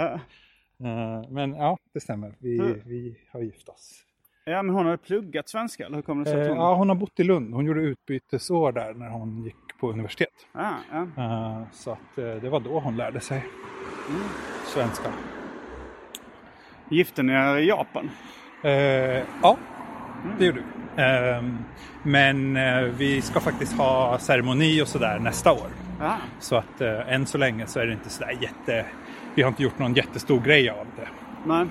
Eh, 0.84 1.30
men 1.30 1.54
ja, 1.54 1.78
det 1.94 2.00
stämmer. 2.00 2.34
Vi, 2.38 2.58
Mm. 2.58 2.80
vi 2.84 3.16
har 3.32 3.40
gift 3.40 3.68
oss. 3.68 4.02
ja, 4.44 4.62
men 4.62 4.74
hon 4.74 4.84
hade 4.86 4.98
pluggat 4.98 5.48
svenska, 5.48 5.86
eller 5.86 5.96
hur 5.96 6.02
kommer 6.02 6.24
det 6.24 6.30
sig 6.30 6.40
Eh, 6.42 6.48
hon... 6.48 6.56
ja, 6.56 6.74
hon 6.74 6.88
har 6.88 6.96
bott 6.96 7.20
i 7.20 7.24
Lund. 7.24 7.54
Hon 7.54 7.66
gjorde 7.66 7.80
utbytesår 7.80 8.72
där 8.72 8.94
när 8.94 9.08
hon 9.08 9.44
gick 9.44 9.56
på 9.80 9.90
universitet. 9.90 10.28
Ah, 10.52 10.72
ja. 10.92 11.06
Eh, 11.22 11.62
så 11.72 11.90
att, 11.90 12.16
det 12.16 12.48
var 12.48 12.60
då 12.60 12.80
hon 12.80 12.96
lärde 12.96 13.20
sig 13.20 13.38
Mm. 14.08 14.22
svenska. 14.64 15.12
Gifte 16.90 17.22
ni 17.22 17.32
er 17.32 17.56
i 17.56 17.66
Japan? 17.68 18.10
Ja, 19.42 19.56
det 20.38 20.44
gjorde 20.46 20.60
vi. 20.60 20.66
Men 22.02 22.54
vi 22.96 23.22
ska 23.22 23.40
faktiskt 23.40 23.72
ha 23.78 24.18
ceremoni 24.18 24.82
och 24.82 24.88
sådär 24.88 25.18
nästa 25.18 25.52
år. 25.52 25.68
Ja. 26.00 26.16
Så 26.40 26.56
att 26.56 26.80
än 26.80 27.26
så 27.26 27.38
länge 27.38 27.66
så 27.66 27.80
är 27.80 27.86
det 27.86 27.92
inte 27.92 28.10
sådär 28.10 28.38
jätte... 28.40 28.86
Vi 29.36 29.42
har 29.42 29.48
inte 29.48 29.62
gjort 29.62 29.78
någon 29.78 29.94
jättestor 29.94 30.40
grej 30.40 30.70
av 30.70 30.86
det. 30.96 31.08
Men, 31.44 31.70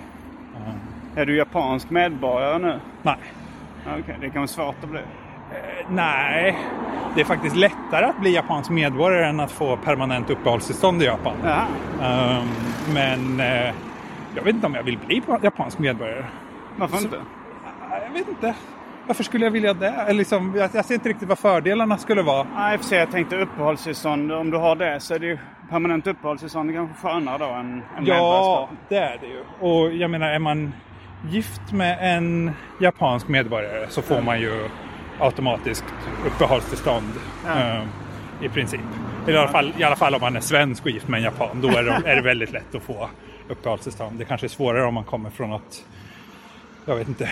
är 1.15 1.25
du 1.25 1.35
japansk 1.37 1.89
medborgare 1.89 2.57
nu? 2.59 2.79
Nej. 3.01 3.17
Okej, 3.99 4.17
det 4.21 4.29
kan 4.29 4.35
vara 4.35 4.47
svårt 4.47 4.83
att 4.83 4.89
bli. 4.89 4.99
Eh, 4.99 5.89
nej, 5.89 6.57
det 7.15 7.21
är 7.21 7.25
faktiskt 7.25 7.55
lättare 7.55 8.05
att 8.05 8.19
bli 8.19 8.33
japansk 8.35 8.69
medborgare 8.69 9.25
än 9.25 9.39
att 9.39 9.51
få 9.51 9.77
permanent 9.77 10.29
uppehållstillstånd 10.29 11.01
i 11.01 11.05
Japan. 11.05 11.33
Ja. 11.43 11.65
Ehm, 12.05 12.47
men 12.93 13.39
eh, 13.39 13.73
jag 14.35 14.43
vet 14.43 14.55
inte 14.55 14.67
om 14.67 14.75
jag 14.75 14.83
vill 14.83 14.97
bli 14.97 15.21
japansk 15.41 15.79
medborgare. 15.79 16.25
Varför 16.77 16.97
inte? 16.97 17.17
Nej, 17.89 18.01
Jag 18.07 18.13
vet 18.13 18.27
inte. 18.29 18.55
Varför 19.07 19.23
skulle 19.23 19.45
jag 19.45 19.51
vilja 19.51 19.73
det? 19.73 20.13
Liksom, 20.13 20.53
jag, 20.55 20.69
jag 20.73 20.85
ser 20.85 20.93
inte 20.93 21.09
riktigt 21.09 21.29
vad 21.29 21.39
fördelarna 21.39 21.97
skulle 21.97 22.21
vara. 22.21 22.47
Nej, 22.55 22.77
för 22.77 22.85
sig, 22.85 22.99
jag 22.99 23.11
tänkte 23.11 23.35
uppehållstillstånd. 23.35 24.31
Om 24.31 24.51
du 24.51 24.57
har 24.57 24.75
det 24.75 24.99
så 24.99 25.13
är 25.13 25.19
det 25.19 25.25
ju 25.25 25.37
permanent 25.69 26.07
uppehållstillstånd. 26.07 26.69
Är 26.69 26.73
kanske 26.73 27.07
skönare 27.07 27.37
då 27.37 27.45
än, 27.45 27.83
än 27.97 28.05
Ja, 28.05 28.69
det 28.89 28.97
är 28.97 29.17
det 29.21 29.27
ju. 29.27 29.43
Och 29.59 29.93
jag 29.93 30.11
menar, 30.11 30.27
är 30.27 30.39
man 30.39 30.73
gift 31.29 31.71
med 31.71 32.15
en 32.15 32.51
japansk 32.81 33.27
medborgare 33.27 33.87
så 33.89 34.01
får 34.01 34.21
man 34.21 34.41
ju 34.41 34.69
automatiskt 35.19 35.85
uppehållstillstånd. 36.25 37.11
Ja. 37.45 37.59
eh, 37.59 37.83
I 38.41 38.49
princip. 38.49 38.81
I 39.27 39.35
alla, 39.35 39.47
fall, 39.47 39.73
I 39.77 39.83
alla 39.83 39.95
fall 39.95 40.15
om 40.15 40.21
man 40.21 40.35
är 40.35 40.39
svensk 40.39 40.85
och 40.85 40.91
gift 40.91 41.07
med 41.07 41.17
en 41.17 41.23
japan. 41.23 41.61
Då 41.61 41.69
är 41.69 41.83
det, 41.83 42.09
är 42.11 42.15
det 42.15 42.21
väldigt 42.21 42.51
lätt 42.51 42.75
att 42.75 42.83
få 42.83 43.09
uppehållstillstånd. 43.49 44.19
Det 44.19 44.25
kanske 44.25 44.47
är 44.47 44.49
svårare 44.49 44.85
om 44.85 44.93
man 44.93 45.03
kommer 45.03 45.29
från 45.29 45.49
något, 45.49 45.85
jag 46.85 46.95
vet 46.95 47.07
inte, 47.07 47.29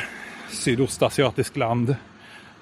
sydostasiatiskt 0.49 1.57
land. 1.57 1.95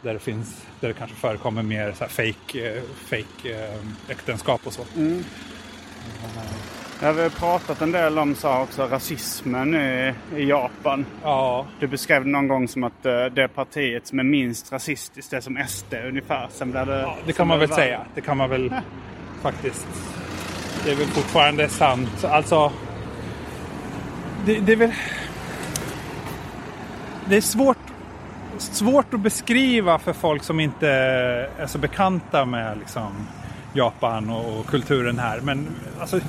Där 0.01 0.13
det, 0.13 0.19
finns, 0.19 0.67
där 0.79 0.87
det 0.87 0.93
kanske 0.93 1.15
förekommer 1.15 1.63
mer 1.63 1.91
så 1.91 2.03
här 2.03 2.09
fake, 2.11 2.75
eh, 2.75 2.83
fake 3.05 3.65
eh, 3.65 4.11
äktenskap 4.11 4.61
och 4.63 4.73
så. 4.73 4.81
Ja, 7.03 7.11
vi 7.11 7.21
har 7.21 7.29
pratat 7.29 7.81
en 7.81 7.91
del 7.91 8.19
om 8.19 8.35
så 8.35 8.57
också, 8.57 8.87
rasismen 8.87 9.75
i, 9.75 10.13
i 10.35 10.43
Japan. 10.49 11.05
Ja, 11.23 11.65
Du 11.79 11.87
beskrev 11.87 12.23
det 12.23 12.29
någon 12.29 12.47
gång 12.47 12.67
som 12.67 12.83
att 12.83 13.05
eh, 13.05 13.25
det 13.25 13.47
partiet 13.47 14.07
som 14.07 14.19
är 14.19 14.23
minst 14.23 14.71
rasistiskt 14.71 15.33
är 15.33 15.41
som 15.41 15.63
SD 15.67 15.93
ungefär. 15.93 16.47
Sen 16.51 16.71
blir 16.71 16.85
det... 16.85 16.99
Ja, 17.01 17.17
det 17.25 17.33
kan 17.33 17.47
man 17.47 17.59
väl 17.59 17.67
värre. 17.69 17.75
säga. 17.75 18.01
Det 18.15 18.21
kan 18.21 18.37
man 18.37 18.49
väl 18.49 18.73
faktiskt. 19.41 19.87
Det 20.85 20.91
är 20.91 20.95
väl 20.95 21.07
fortfarande 21.07 21.69
sant. 21.69 22.23
Alltså. 22.23 22.71
Det, 24.45 24.59
det 24.59 24.71
är 24.71 24.75
väl. 24.75 24.91
Det 27.25 27.37
är 27.37 27.41
svårt, 27.41 27.77
svårt 28.57 29.13
att 29.13 29.19
beskriva 29.19 29.99
för 29.99 30.13
folk 30.13 30.43
som 30.43 30.59
inte 30.59 30.87
är 31.57 31.67
så 31.67 31.77
bekanta 31.77 32.45
med 32.45 32.77
liksom, 32.79 33.27
Japan 33.73 34.29
och, 34.29 34.59
och 34.59 34.65
kulturen 34.65 35.19
här. 35.19 35.39
Men 35.41 35.67
alltså, 35.99 36.19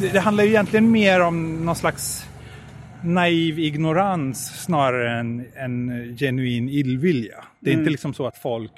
det, 0.00 0.08
det 0.12 0.20
handlar 0.20 0.44
ju 0.44 0.50
egentligen 0.50 0.90
mer 0.90 1.20
om 1.20 1.64
någon 1.64 1.76
slags 1.76 2.26
naiv 3.02 3.58
ignorans 3.58 4.62
snarare 4.64 5.18
än 5.20 5.46
en 5.56 5.90
genuin 6.18 6.68
illvilja. 6.68 7.44
Det 7.60 7.70
är 7.70 7.74
inte 7.74 7.90
liksom 7.90 8.14
så 8.14 8.26
att 8.26 8.38
folk 8.38 8.72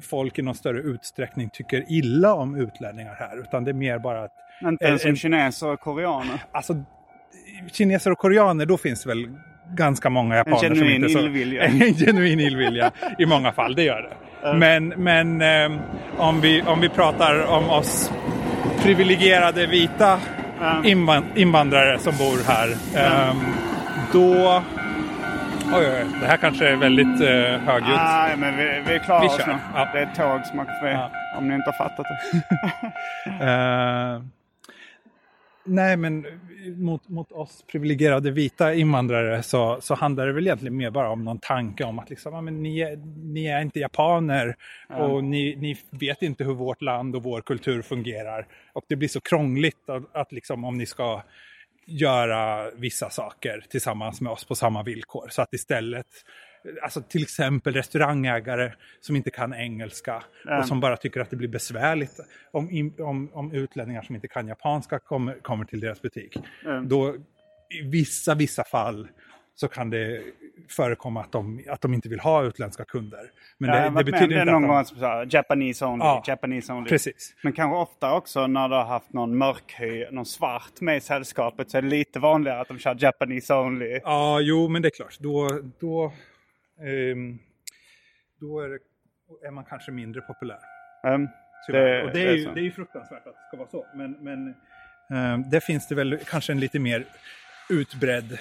folk 0.00 0.38
i 0.38 0.42
någon 0.42 0.54
större 0.54 0.80
utsträckning 0.80 1.50
tycker 1.52 1.84
illa 1.88 2.34
om 2.34 2.56
utlänningar 2.56 3.14
här. 3.18 3.40
Utan 3.40 3.64
det 3.64 3.70
är 3.70 3.74
mer 3.74 3.98
bara 3.98 4.24
att 4.24 4.32
Inte 4.62 4.84
en- 4.84 4.88
ens 4.88 5.02
som 5.02 5.10
en- 5.10 5.16
kineser 5.16 5.68
och 5.68 5.80
koreaner. 5.80 6.42
alltså, 6.52 6.82
kineser 7.72 8.10
och 8.10 8.18
koreaner, 8.18 8.66
då 8.66 8.76
finns 8.76 9.06
väl 9.06 9.28
ganska 9.74 10.10
många 10.10 10.36
japaner 10.36 10.58
som 10.58 10.68
genuin 10.74 10.94
inte 11.04 11.08
så... 11.08 11.18
illvilja. 11.18 11.62
En 11.64 11.94
genuin 11.94 12.40
illvilja 12.40 12.92
i 13.18 13.26
många 13.26 13.52
fall, 13.52 13.74
det 13.74 13.82
gör 13.82 14.02
det. 14.02 14.12
Men, 14.42 14.88
men 14.88 15.42
ehm, 15.42 15.78
om, 16.18 16.40
vi, 16.40 16.62
om 16.62 16.80
vi 16.80 16.88
pratar 16.88 17.46
om 17.46 17.70
oss 17.70 18.12
privilegierade 18.82 19.66
vita 19.66 20.18
invan- 20.84 21.24
invandrare 21.34 21.98
som 21.98 22.16
bor 22.16 22.38
här. 22.48 22.68
Ehm, 22.96 23.36
då... 24.12 24.62
Oj, 25.74 25.74
oj, 25.74 25.86
oj, 25.86 26.04
det 26.20 26.26
här 26.26 26.36
kanske 26.36 26.68
är 26.68 26.76
väldigt 26.76 27.20
uh, 27.20 27.28
högljutt. 27.66 27.96
Nej, 27.96 28.36
men 28.36 28.56
vi, 28.56 28.82
vi 28.92 28.98
klarar 28.98 29.20
Vi 29.20 29.26
oss 29.28 29.38
nu. 29.46 29.54
Ja. 29.74 29.88
Det 29.92 29.98
är 29.98 30.02
ett 30.02 30.14
tåg 30.14 30.46
som 30.46 30.60
åker 30.60 30.72
förbi. 30.80 30.92
Ja. 30.92 31.10
Om 31.38 31.48
ni 31.48 31.54
inte 31.54 31.70
har 31.70 31.88
fattat 31.88 32.06
det. 32.06 32.18
Nej, 35.68 35.96
men 35.96 36.26
mot, 36.76 37.08
mot 37.08 37.32
oss 37.32 37.64
privilegierade 37.66 38.30
vita 38.30 38.74
invandrare 38.74 39.42
så, 39.42 39.78
så 39.80 39.94
handlar 39.94 40.26
det 40.26 40.32
väl 40.32 40.46
egentligen 40.46 40.76
mer 40.76 40.90
bara 40.90 41.10
om 41.10 41.24
någon 41.24 41.38
tanke 41.38 41.84
om 41.84 41.98
att 41.98 42.10
liksom, 42.10 42.34
ja, 42.34 42.40
men 42.40 42.62
ni, 42.62 42.80
är, 42.80 42.96
ni 43.32 43.46
är 43.46 43.60
inte 43.60 43.80
japaner 43.80 44.56
och 44.88 45.24
ni, 45.24 45.56
ni 45.56 45.78
vet 45.90 46.22
inte 46.22 46.44
hur 46.44 46.54
vårt 46.54 46.82
land 46.82 47.16
och 47.16 47.22
vår 47.22 47.40
kultur 47.40 47.82
fungerar. 47.82 48.46
Och 48.72 48.84
det 48.88 48.96
blir 48.96 49.08
så 49.08 49.20
krångligt 49.20 49.88
att, 49.88 50.16
att 50.16 50.32
liksom, 50.32 50.64
om 50.64 50.78
ni 50.78 50.86
ska 50.86 51.22
göra 51.86 52.70
vissa 52.70 53.10
saker 53.10 53.64
tillsammans 53.68 54.20
med 54.20 54.32
oss 54.32 54.44
på 54.44 54.54
samma 54.54 54.82
villkor. 54.82 55.28
Så 55.30 55.42
att 55.42 55.54
istället, 55.54 56.06
alltså 56.82 57.02
till 57.02 57.22
exempel 57.22 57.74
restaurangägare 57.74 58.72
som 59.00 59.16
inte 59.16 59.30
kan 59.30 59.54
engelska 59.54 60.22
och 60.58 60.66
som 60.66 60.80
bara 60.80 60.96
tycker 60.96 61.20
att 61.20 61.30
det 61.30 61.36
blir 61.36 61.48
besvärligt 61.48 62.20
om, 62.50 62.92
om, 62.98 63.30
om 63.32 63.52
utlänningar 63.52 64.02
som 64.02 64.14
inte 64.14 64.28
kan 64.28 64.48
japanska 64.48 64.98
kommer, 64.98 65.34
kommer 65.34 65.64
till 65.64 65.80
deras 65.80 66.02
butik. 66.02 66.36
Då 66.84 67.14
i 67.70 67.82
vissa, 67.82 68.34
vissa 68.34 68.64
fall 68.64 69.08
så 69.60 69.68
kan 69.68 69.90
det 69.90 70.22
förekomma 70.68 71.20
att 71.20 71.32
de, 71.32 71.64
att 71.68 71.80
de 71.80 71.94
inte 71.94 72.08
vill 72.08 72.20
ha 72.20 72.44
utländska 72.44 72.84
kunder. 72.84 73.30
Men 73.58 73.70
det, 73.70 73.80
har 73.80 73.90
det 73.90 74.04
betyder 74.04 74.28
det 74.28 74.40
inte 74.40 74.52
någon 74.52 74.70
att 74.70 74.90
gång 74.90 75.00
de... 75.00 75.06
här, 75.06 75.28
Japanese 75.30 75.84
only, 75.84 76.04
Ja, 76.04 76.22
Japanese 76.26 76.72
only. 76.72 76.88
Precis. 76.88 77.34
Men 77.42 77.52
kanske 77.52 77.76
ofta 77.76 78.14
också 78.14 78.46
när 78.46 78.68
du 78.68 78.74
har 78.74 78.84
haft 78.84 79.12
någon 79.12 79.38
mörkhy, 79.38 80.06
någon 80.10 80.26
svart 80.26 80.80
med 80.80 80.96
i 80.96 81.00
sällskapet 81.00 81.70
så 81.70 81.78
är 81.78 81.82
det 81.82 81.88
lite 81.88 82.18
vanligare 82.18 82.60
att 82.60 82.68
de 82.68 82.78
kör 82.78 82.96
Japanese 82.98 83.54
only. 83.54 84.00
Ja, 84.04 84.40
jo, 84.40 84.68
men 84.68 84.82
det 84.82 84.88
är 84.88 84.96
klart. 84.96 85.18
Då, 85.18 85.60
då, 85.80 86.12
då 88.40 88.60
är, 88.60 88.68
det, 88.68 88.78
är 89.46 89.50
man 89.50 89.64
kanske 89.64 89.92
mindre 89.92 90.20
populär. 90.20 90.58
Um, 91.06 91.28
Tyvärr. 91.66 92.04
och 92.04 92.10
det 92.12 92.20
är, 92.26 92.32
ju, 92.32 92.44
så. 92.44 92.52
det 92.54 92.60
är 92.60 92.64
ju 92.64 92.70
fruktansvärt 92.72 93.26
att 93.26 93.34
det 93.34 93.46
ska 93.48 93.56
vara 93.56 93.68
så. 93.68 93.86
Men, 93.94 94.12
men 94.12 94.54
ehm, 95.10 95.50
det 95.50 95.60
finns 95.60 95.88
det 95.88 95.94
väl 95.94 96.18
kanske 96.26 96.52
en 96.52 96.60
lite 96.60 96.78
mer 96.78 97.04
utbredd 97.70 98.38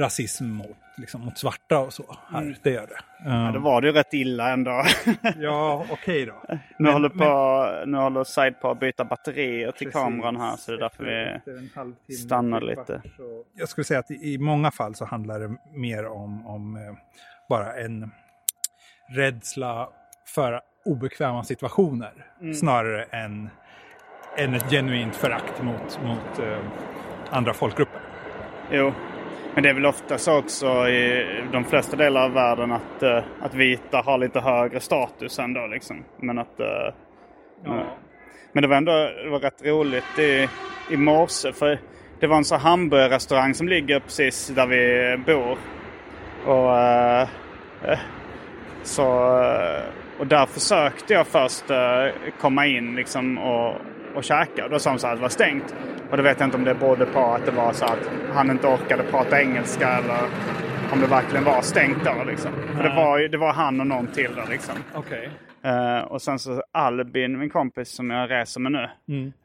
rasism 0.00 0.44
mot, 0.46 0.76
liksom, 0.96 1.20
mot 1.20 1.38
svarta 1.38 1.78
och 1.78 1.92
så. 1.92 2.16
Här, 2.32 2.56
Det 2.62 2.70
gör 2.70 2.86
det. 2.86 2.98
Ja, 3.24 3.46
Ehm, 3.48 3.54
då 3.54 3.60
var 3.60 3.80
det 3.80 3.86
ju 3.86 3.92
rätt 3.92 4.14
illa 4.14 4.50
ändå. 4.52 4.82
ja, 5.36 5.86
okej 5.90 6.26
då. 6.26 6.42
nu, 6.48 6.58
Men- 6.78 6.92
håller 6.92 7.08
på, 7.08 7.86
nu 7.86 7.98
håller 7.98 8.24
Side 8.24 8.60
på 8.60 8.70
att 8.70 8.80
byta 8.80 9.04
batterier 9.04 9.72
till 9.72 9.86
Precis. 9.86 9.92
kameran 9.92 10.36
här 10.36 10.56
så 10.56 10.70
det 10.70 10.76
är 10.76 10.80
därför 10.80 11.04
vi... 12.06 12.14
Stannar 12.14 12.60
lite. 12.60 13.02
så- 13.16 13.44
Jag 13.54 13.68
skulle 13.68 13.84
säga 13.84 14.00
att 14.00 14.10
i 14.10 14.14
i 14.34 14.38
många 14.38 14.70
fall 14.70 14.94
så 14.94 15.04
handlar 15.04 15.40
det 15.40 15.56
mer 15.74 16.06
om, 16.06 16.46
om 16.46 16.76
eh, 16.76 16.82
bara 17.48 17.72
en 17.72 18.10
rädsla 19.08 19.88
för 20.34 20.60
obekväma 20.84 21.44
situationer. 21.44 22.12
Mm. 22.40 22.54
Snarare 22.54 23.02
än, 23.02 23.50
än 24.36 24.54
ett 24.54 24.70
genuint 24.70 25.16
förakt 25.16 25.62
mot, 25.62 26.00
mot 26.04 26.38
eh, 26.38 26.58
andra 27.30 27.54
folkgrupper. 27.54 28.00
Jo, 28.70 28.92
men 29.54 29.62
det 29.62 29.68
är 29.68 29.74
väl 29.74 29.86
ofta 29.86 30.18
så 30.18 30.38
också 30.38 30.88
i 30.88 31.26
de 31.52 31.64
flesta 31.64 31.96
delar 31.96 32.24
av 32.24 32.32
världen 32.32 32.72
att, 32.72 33.02
eh, 33.02 33.24
att 33.40 33.54
vita 33.54 34.00
har 34.00 34.18
lite 34.18 34.40
högre 34.40 34.80
status 34.80 35.38
ändå 35.38 35.66
liksom. 35.66 36.04
Men 36.16 36.38
att... 36.38 36.60
eh, 36.60 36.94
men, 37.64 37.86
men 38.52 38.62
det 38.62 38.68
var 38.68 38.76
ändå 38.76 38.92
det 38.92 39.30
var 39.30 39.40
rätt 39.40 39.64
roligt 39.64 40.18
i, 40.18 40.48
i 40.90 40.96
morse 40.96 41.52
för 41.52 41.78
det 42.20 42.26
var 42.26 42.36
en 42.36 42.44
sån 42.44 42.60
hamburgerrestaurang 42.60 43.54
som 43.54 43.68
ligger 43.68 44.00
precis 44.00 44.48
där 44.48 44.66
vi 44.66 45.16
bor. 45.26 45.58
Och 46.46 46.78
eh, 46.78 47.28
eh, 47.84 47.98
så... 48.82 49.38
eh, 49.42 49.82
Och 50.18 50.26
där 50.26 50.46
försökte 50.46 51.12
jag 51.14 51.26
först 51.26 51.64
komma 52.40 52.66
in 52.66 52.94
liksom 52.96 53.38
och, 53.38 53.74
och 54.14 54.24
käka. 54.24 54.64
Och 54.64 54.70
då 54.70 54.78
sa 54.78 54.90
de 54.90 54.98
så 54.98 55.06
här 55.06 55.14
att 55.14 55.18
det 55.18 55.22
var 55.22 55.28
stängt. 55.28 55.74
Och 56.10 56.16
då 56.16 56.22
vet 56.22 56.40
jag 56.40 56.46
inte 56.46 56.56
om 56.56 56.64
det 56.64 56.74
berodde 56.74 57.06
på 57.06 57.20
att 57.24 57.44
det 57.46 57.50
var 57.50 57.72
så 57.72 57.84
att 57.84 58.10
han 58.34 58.50
inte 58.50 58.66
orkade 58.66 59.02
prata 59.02 59.40
engelska 59.42 59.88
eller 59.88 60.18
om 60.92 61.00
det 61.00 61.06
verkligen 61.06 61.44
var 61.44 61.62
stängt 61.62 62.04
då 62.04 62.24
liksom. 62.26 62.50
För 62.76 62.82
det 62.82 62.94
var, 62.96 63.18
ju- 63.18 63.28
det 63.28 63.38
var 63.38 63.52
han 63.52 63.80
och 63.80 63.86
någon 63.86 64.06
till 64.06 64.34
där 64.34 64.46
liksom. 64.50 64.74
Okej. 64.94 65.30
Eh, 65.68 66.00
och 66.00 66.22
sen 66.22 66.38
så 66.38 66.62
Albin, 66.72 67.38
min 67.38 67.50
kompis 67.50 67.88
som 67.88 68.10
jag 68.10 68.30
reser 68.30 68.60
med 68.60 68.72
nu. 68.72 68.82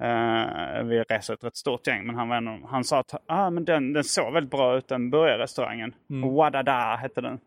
eh, 0.05 0.84
vi 0.84 1.03
reser 1.03 1.34
ett 1.34 1.43
rätt 1.43 1.55
stort 1.55 1.88
gäng. 1.88 2.05
Men 2.05 2.15
han, 2.15 2.30
var 2.30 2.36
en 2.36 2.47
av, 2.47 2.67
han 2.67 2.84
sa 2.84 2.99
att 2.99 3.13
ah, 3.26 3.49
men 3.49 3.65
den, 3.65 3.93
den 3.93 4.03
såg 4.03 4.34
väldigt 4.34 4.51
bra 4.51 4.78
ut 4.78 4.88
den 4.88 5.09
burgarrestaurangen. 5.09 5.95
Wadada 6.07 6.95
hette 6.95 7.21
den. 7.21 7.39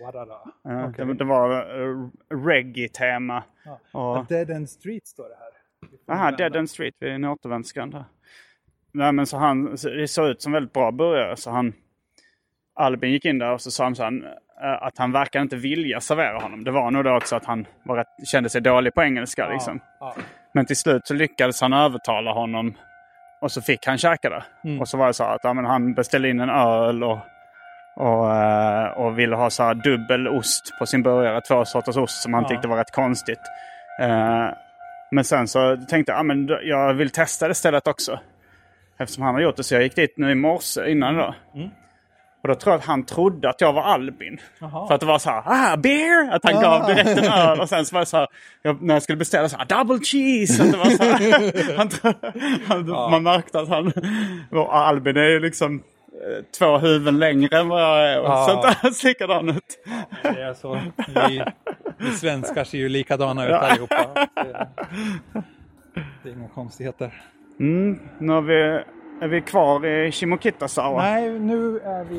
Wadada. 0.00 0.40
Eh, 0.68 0.88
Okej. 0.88 1.06
det, 1.06 1.14
det 1.14 1.24
var 1.24 1.80
uh, 1.80 2.08
reggae-tema. 2.28 3.42
Och, 3.92 4.26
Dead 4.26 4.50
End 4.50 4.70
Street 4.70 5.06
står 5.06 5.28
det 5.28 5.36
här. 5.38 6.16
aha, 6.16 6.30
Dead 6.30 6.56
End 6.56 6.70
Street 6.70 6.94
vid 6.98 7.12
en 7.12 7.24
återvändsgränd 7.24 7.94
här. 7.94 8.04
Nej 8.92 9.12
men 9.12 9.26
så 9.26 9.36
han, 9.36 9.78
så 9.78 9.88
det 9.88 10.08
såg 10.08 10.28
ut 10.28 10.42
som 10.42 10.52
väldigt 10.52 10.72
bra 10.72 10.92
burgare. 10.92 11.36
Så 11.36 11.50
han, 11.50 11.72
Albin 12.74 13.12
gick 13.12 13.24
in 13.24 13.38
där 13.38 13.52
och 13.52 13.60
så 13.60 13.70
sa 13.70 13.84
han 13.84 13.94
så 13.94 14.02
här, 14.02 14.38
att 14.60 14.98
han 14.98 15.12
verkade 15.12 15.42
inte 15.42 15.56
vilja 15.56 16.00
servera 16.00 16.38
honom. 16.38 16.64
Det 16.64 16.70
var 16.70 16.90
nog 16.90 17.04
då 17.04 17.16
också 17.16 17.36
att 17.36 17.44
han 17.44 17.66
var 17.82 17.96
rätt, 17.96 18.28
kände 18.28 18.48
sig 18.48 18.60
dålig 18.60 18.94
på 18.94 19.02
engelska. 19.02 19.48
Liksom. 19.48 19.80
Ja. 20.00 20.14
Men 20.54 20.66
till 20.66 20.76
slut 20.76 21.06
så 21.06 21.14
lyckades 21.14 21.60
han 21.60 21.72
övertala 21.72 22.32
honom. 22.32 22.74
Och 23.40 23.52
så 23.52 23.62
fick 23.62 23.86
han 23.86 23.98
käka 23.98 24.30
det. 24.30 24.42
Mm. 24.64 24.80
Och 24.80 24.88
så 24.88 24.96
var 24.96 25.06
det 25.06 25.12
så 25.14 25.24
att 25.24 25.40
ja, 25.44 25.52
men 25.54 25.64
han 25.64 25.94
beställde 25.94 26.28
in 26.28 26.40
en 26.40 26.50
öl 26.50 27.04
och, 27.04 27.18
och, 27.96 28.34
eh, 28.36 28.84
och 28.86 29.18
ville 29.18 29.36
ha 29.36 29.50
så 29.50 29.62
här 29.62 29.74
dubbel 29.74 30.28
ost 30.28 30.78
på 30.78 30.86
sin 30.86 31.02
burgare. 31.02 31.40
Två 31.40 31.64
sorters 31.64 31.96
ost 31.96 32.22
som 32.22 32.34
han 32.34 32.42
Ja. 32.42 32.48
tyckte 32.48 32.68
var 32.68 32.76
rätt 32.76 32.92
konstigt. 32.94 33.40
Eh, 34.00 34.46
men 35.10 35.24
sen 35.24 35.48
så 35.48 35.76
tänkte 35.76 36.12
jag, 36.12 36.18
ja, 36.18 36.22
men 36.22 36.48
jag 36.62 36.94
vill 36.94 37.10
testa 37.10 37.48
det 37.48 37.54
stället 37.54 37.86
också. 37.86 38.20
Eftersom 38.98 39.24
han 39.24 39.34
har 39.34 39.42
gjort 39.42 39.56
det. 39.56 39.64
Så 39.64 39.74
jag 39.74 39.82
gick 39.82 39.96
dit 39.96 40.14
nu 40.16 40.30
i 40.30 40.34
morse 40.34 40.90
innan 40.90 41.14
då. 41.16 41.34
Mm. 41.54 41.70
Och 42.48 42.54
då 42.54 42.60
tror 42.60 42.72
jag 42.72 42.78
att 42.80 42.86
han 42.86 43.04
trodde 43.04 43.50
att 43.50 43.60
jag 43.60 43.72
var 43.72 43.82
Albin. 43.82 44.38
Jaha. 44.58 44.86
För 44.88 44.94
att 44.94 45.00
det 45.00 45.06
var 45.06 45.18
så 45.18 45.30
här, 45.30 45.42
ah, 45.46 45.76
beer! 45.76 46.30
Att 46.34 46.44
han 46.44 46.62
gav 46.62 46.86
direkt 46.86 47.08
en 47.08 47.24
öl. 47.32 47.60
Och 47.60 47.68
sen 47.68 47.84
så 47.86 47.94
var 47.94 48.00
det 48.00 48.06
så 48.06 48.16
här, 48.16 48.26
jag, 48.62 48.82
när 48.82 48.94
jag 48.94 49.02
skulle 49.02 49.18
beställa 49.18 49.48
så 49.48 49.56
här, 49.56 49.64
double 49.64 49.98
cheese! 50.04 50.62
Att 50.62 50.72
det 50.72 50.78
var 50.78 50.84
så 50.84 51.02
här, 51.02 51.76
han, 52.68 52.84
han, 52.86 53.10
Man 53.10 53.22
märkte 53.22 53.60
att 53.60 53.68
han, 53.68 53.92
Albin 54.70 55.16
är 55.16 55.28
ju 55.28 55.40
liksom 55.40 55.74
eh, 55.76 56.44
två 56.58 56.78
huvuden 56.78 57.18
längre 57.18 57.58
än 57.58 57.68
vad 57.68 57.82
jag 57.82 58.12
är. 58.12 58.20
Och 58.20 58.26
Ja. 58.28 58.46
så 58.48 58.54
inte 58.56 58.76
alls 58.82 59.04
likadan 59.04 59.48
ut. 59.48 59.78
Det 60.22 60.42
är 60.42 60.54
så. 60.54 60.80
Vi, 61.28 61.42
vi 61.98 62.10
svenskar 62.10 62.64
ser 62.64 62.78
ju 62.78 62.88
likadana 62.88 63.46
ut 63.46 63.52
allihopa. 63.54 64.06
Det, 64.34 64.66
det 66.22 66.28
är 66.30 66.32
inga 66.32 66.48
konstigheter. 66.48 67.22
Nu 67.58 68.32
har 68.32 68.40
vi, 68.42 68.80
är 69.20 69.28
vi 69.28 69.40
kvar 69.40 69.86
i 69.86 70.12
Shimokitasawa. 70.12 71.02
Nej, 71.02 71.38
nu 71.38 71.78
är 71.78 72.04
vi 72.04 72.16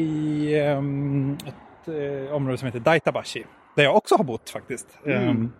i 0.00 0.60
ehm, 0.60 1.36
ett 1.46 1.88
eh, 1.88 2.34
område 2.34 2.58
som 2.58 2.66
heter 2.66 2.80
Daitabashi. 2.80 3.44
Där 3.76 3.84
jag 3.84 3.96
också 3.96 4.16
har 4.16 4.24
bott 4.24 4.50
faktiskt. 4.50 4.98
Ehm, 5.06 5.52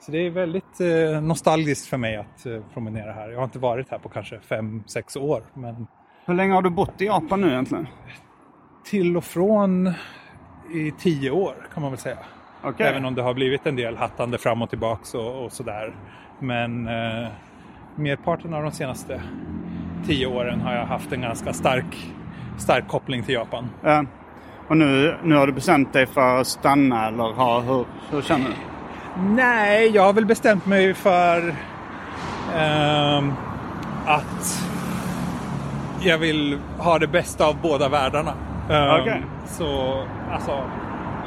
så 0.00 0.12
det 0.12 0.18
är 0.18 0.30
väldigt 0.30 0.80
eh, 0.80 1.20
nostalgiskt 1.22 1.86
för 1.86 1.96
mig 1.96 2.16
att 2.16 2.46
eh, 2.46 2.60
promenera 2.72 3.12
här. 3.12 3.28
Jag 3.28 3.38
har 3.38 3.44
inte 3.44 3.58
varit 3.58 3.90
här 3.90 3.98
på 3.98 4.08
kanske 4.08 4.40
fem, 4.40 4.82
sex 4.86 5.16
år. 5.16 5.42
Men 5.54 5.86
Hur 6.24 6.34
länge 6.34 6.54
har 6.54 6.62
du 6.62 6.70
bott 6.70 7.00
i 7.00 7.04
Japan 7.04 7.40
nu 7.40 7.48
egentligen? 7.48 7.86
till 8.84 9.16
och 9.16 9.24
från 9.24 9.86
i 10.74 10.92
tio 10.98 11.30
år 11.30 11.54
kan 11.74 11.82
man 11.82 11.92
väl 11.92 12.00
säga. 12.00 12.18
Okej. 12.62 12.86
Även 12.86 13.04
om 13.04 13.14
det 13.14 13.22
har 13.22 13.34
blivit 13.34 13.66
en 13.66 13.76
del 13.76 13.96
hattande 13.96 14.38
fram 14.38 14.62
och 14.62 14.70
tillbaks 14.70 15.14
och, 15.14 15.44
och 15.44 15.52
sådär. 15.52 15.94
Men 16.38 16.86
eh, 16.88 17.28
merparten 17.96 18.54
av 18.54 18.62
de 18.62 18.72
senaste 18.72 19.22
tio 20.06 20.26
åren 20.26 20.60
har 20.60 20.74
jag 20.74 20.86
haft 20.86 21.12
en 21.12 21.20
ganska 21.20 21.52
stark, 21.52 22.12
stark 22.58 22.88
koppling 22.88 23.22
till 23.22 23.34
Japan. 23.34 23.70
Eh, 23.84 24.02
och 24.68 24.76
nu, 24.76 25.16
nu 25.22 25.34
har 25.34 25.46
du 25.46 25.52
bestämt 25.52 25.92
dig 25.92 26.06
för 26.06 26.40
att 26.40 26.46
stanna 26.46 27.08
eller 27.08 27.32
ha, 27.32 27.60
hur, 27.60 27.84
hur 28.10 28.22
känner 28.22 28.46
du? 28.46 28.54
Nej, 29.22 29.90
jag 29.94 30.02
har 30.02 30.12
väl 30.12 30.26
bestämt 30.26 30.66
mig 30.66 30.94
för 30.94 31.54
ehm, 32.56 33.32
att 34.06 34.64
jag 36.00 36.18
vill 36.18 36.58
ha 36.78 36.98
det 36.98 37.06
bästa 37.06 37.46
av 37.46 37.56
båda 37.62 37.88
världarna. 37.88 38.32
Ehm, 38.70 39.00
Okej. 39.00 39.22
Så, 39.46 40.02
alltså, 40.32 40.64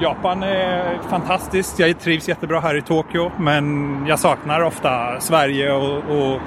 Japan 0.01 0.43
är 0.43 0.99
fantastiskt. 1.09 1.79
Jag 1.79 1.99
trivs 1.99 2.29
jättebra 2.29 2.59
här 2.59 2.75
i 2.75 2.81
Tokyo, 2.81 3.31
men 3.39 3.95
jag 4.07 4.19
saknar 4.19 4.61
ofta 4.61 5.19
Sverige 5.19 5.71
och, 5.71 5.97
och 5.97 6.39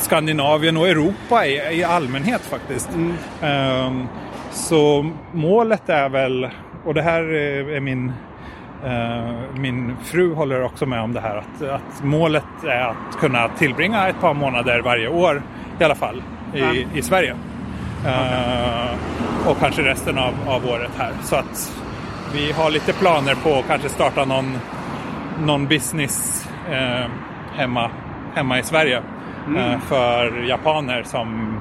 Skandinavien 0.00 0.76
och 0.76 0.88
Europa 0.88 1.46
i, 1.46 1.78
i 1.78 1.84
allmänhet 1.84 2.40
faktiskt. 2.40 2.90
Ehm, 3.42 4.06
så 4.50 5.10
målet 5.32 5.88
är 5.88 6.08
väl, 6.08 6.48
och 6.84 6.94
det 6.94 7.02
här 7.02 7.22
är 7.22 7.80
min 7.80 8.12
Eh, 8.84 9.34
min 9.54 9.96
fru 10.04 10.34
håller 10.34 10.62
också 10.62 10.86
med 10.86 11.00
om 11.00 11.12
det 11.12 11.20
här 11.20 11.36
att, 11.36 11.62
att 11.62 12.04
målet 12.04 12.44
är 12.64 12.80
att 12.80 13.18
kunna 13.20 13.48
tillbringa 13.48 14.08
ett 14.08 14.20
par 14.20 14.34
månader 14.34 14.80
varje 14.80 15.08
år 15.08 15.42
i 15.80 15.84
alla 15.84 15.94
fall 15.94 16.22
i, 16.54 16.58
Ja. 16.60 16.72
i 16.94 17.02
Sverige. 17.02 17.36
Eh, 18.06 18.90
och 19.48 19.58
kanske 19.58 19.82
resten 19.82 20.18
av, 20.18 20.34
av 20.46 20.66
året 20.66 20.90
här. 20.98 21.12
Så 21.22 21.36
att 21.36 21.72
vi 22.34 22.52
har 22.52 22.70
lite 22.70 22.92
planer 22.92 23.34
på 23.34 23.58
att 23.58 23.66
kanske 23.66 23.88
starta 23.88 24.24
någon, 24.24 24.58
någon 25.44 25.66
business 25.66 26.48
eh, 26.70 27.10
hemma, 27.54 27.90
hemma 28.34 28.58
i 28.58 28.62
Sverige. 28.62 29.02
Eh, 29.56 29.80
för 29.80 30.48
japaner 30.48 31.02
som 31.02 31.60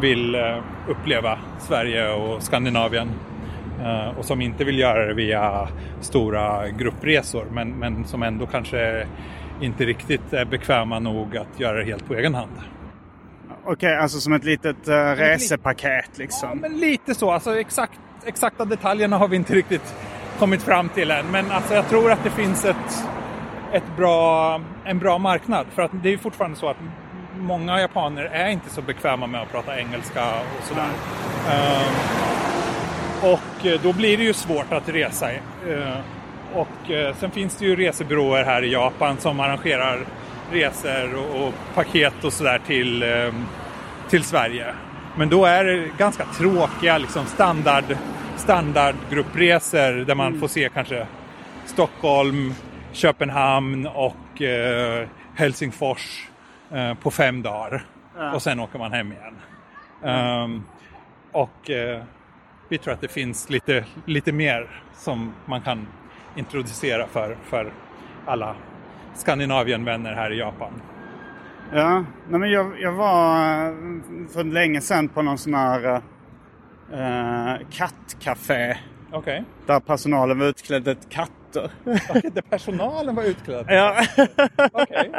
vill 0.00 0.34
eh, 0.34 0.58
uppleva 0.88 1.38
Sverige 1.58 2.12
och 2.12 2.42
Skandinavien. 2.42 3.10
Eh, 3.82 4.18
och 4.18 4.24
som 4.24 4.40
inte 4.40 4.64
vill 4.64 4.78
göra 4.78 5.06
det 5.06 5.14
via 5.14 5.68
stora 6.00 6.68
gruppresor 6.68 7.46
men, 7.52 7.70
men 7.70 8.04
som 8.04 8.22
ändå 8.22 8.46
kanske 8.46 9.06
inte 9.60 9.84
riktigt 9.84 10.32
är 10.32 10.44
bekväma 10.44 10.98
nog 10.98 11.36
att 11.36 11.60
göra 11.60 11.78
det 11.78 11.84
helt 11.84 12.06
på 12.06 12.14
egen 12.14 12.34
hand. 12.34 12.52
Okej, 13.64 13.96
alltså 13.96 14.20
som 14.20 14.32
ett 14.32 14.44
litet 14.44 14.88
uh, 14.88 14.94
resepaket 14.94 16.18
liksom. 16.18 16.48
Ja, 16.48 16.54
men 16.54 16.80
lite 16.80 17.14
så. 17.14 17.30
Alltså 17.30 17.58
exakt, 17.58 18.00
exakta 18.24 18.64
detaljerna 18.64 19.18
har 19.18 19.28
vi 19.28 19.36
inte 19.36 19.54
riktigt 19.54 19.94
kommit 20.38 20.62
fram 20.62 20.88
till 20.88 21.10
än. 21.10 21.26
Men 21.30 21.50
alltså, 21.50 21.74
jag 21.74 21.88
tror 21.88 22.10
att 22.10 22.24
det 22.24 22.30
finns 22.30 22.64
ett, 22.64 23.04
ett 23.72 23.96
bra, 23.96 24.60
en 24.84 24.98
bra 24.98 25.18
marknad. 25.18 25.66
För 25.70 25.82
att 25.82 25.90
det 26.02 26.12
är 26.12 26.16
fortfarande 26.16 26.56
så 26.56 26.68
att 26.68 26.76
många 27.38 27.80
japaner 27.80 28.24
är 28.24 28.50
inte 28.50 28.70
så 28.70 28.82
bekväma 28.82 29.26
med 29.26 29.42
att 29.42 29.52
prata 29.52 29.78
engelska 29.78 30.40
och 30.58 30.64
sådär. 30.64 30.90
Ehm, 31.50 31.94
och 33.22 33.66
eh, 33.66 33.80
då 33.82 33.92
blir 33.92 34.16
det 34.16 34.24
ju 34.24 34.32
svårt 34.32 34.72
att 34.72 34.88
resa. 34.88 35.32
Eh, 35.32 35.98
och 36.54 36.90
eh, 36.90 37.14
sen 37.14 37.30
finns 37.30 37.56
det 37.56 37.64
ju 37.64 37.76
resebyråer 37.76 38.44
här 38.44 38.64
i 38.64 38.72
Japan 38.72 39.16
som 39.16 39.40
arrangerar 39.40 39.98
resor 40.52 41.14
och, 41.14 41.54
paket 41.74 42.24
och 42.24 42.32
sådär 42.32 42.60
till, 42.66 43.02
eh, 43.02 43.32
till 44.08 44.24
Sverige. 44.24 44.66
Men 45.16 45.28
då 45.28 45.44
är 45.44 45.64
det 45.64 45.88
ganska 45.98 46.24
tråkiga 46.24 46.98
liksom 46.98 47.26
standard, 47.26 47.84
standardgruppresor 48.36 50.04
där 50.04 50.14
man 50.14 50.40
får 50.40 50.48
se 50.48 50.68
kanske 50.74 51.06
Stockholm, 51.66 52.54
Köpenhamn 52.92 53.86
och 53.86 54.42
eh, 54.42 55.08
Helsingfors 55.34 56.28
eh, 56.72 56.94
på 56.94 57.10
fem 57.10 57.42
dagar. 57.42 57.86
Och 58.34 58.42
sen 58.42 58.60
åker 58.60 58.78
man 58.78 58.92
hem 58.92 59.12
igen. 59.12 59.34
Ehm, 60.04 60.62
och 61.32 61.70
eh, 61.70 62.02
vi 62.68 62.78
tror 62.78 62.94
att 62.94 63.00
det 63.00 63.08
finns 63.08 63.50
lite, 63.50 63.84
lite 64.06 64.32
mer 64.32 64.82
som 64.94 65.32
man 65.46 65.60
kan 65.60 65.86
introducera 66.36 67.06
för, 67.06 67.36
för 67.42 67.72
alla 68.26 68.56
Skandinavienvänner 69.14 70.14
här 70.14 70.32
i 70.32 70.38
Japan. 70.38 70.72
Ja, 71.72 72.04
nej 72.28 72.40
men 72.40 72.50
jag, 72.50 72.80
jag 72.80 72.92
var 72.92 73.66
eh, 73.66 73.74
för 74.32 74.44
länge 74.44 74.80
sedan 74.80 75.08
på 75.08 75.22
någon 75.22 75.38
sån 75.38 75.54
här 75.54 76.02
uh, 76.92 77.66
kattcafé. 77.70 78.76
Okej. 79.12 79.44
Där 79.66 79.80
personalen 79.80 80.38
var 80.38 80.46
utklädd 80.46 80.84
till 80.84 81.08
katter. 81.52 81.70
Okay. 82.08 82.30
där 82.30 82.42
personalen 82.42 83.14
var 83.14 83.22
utklädd? 83.22 83.64
ja. 83.68 83.96
Okej. 84.72 85.10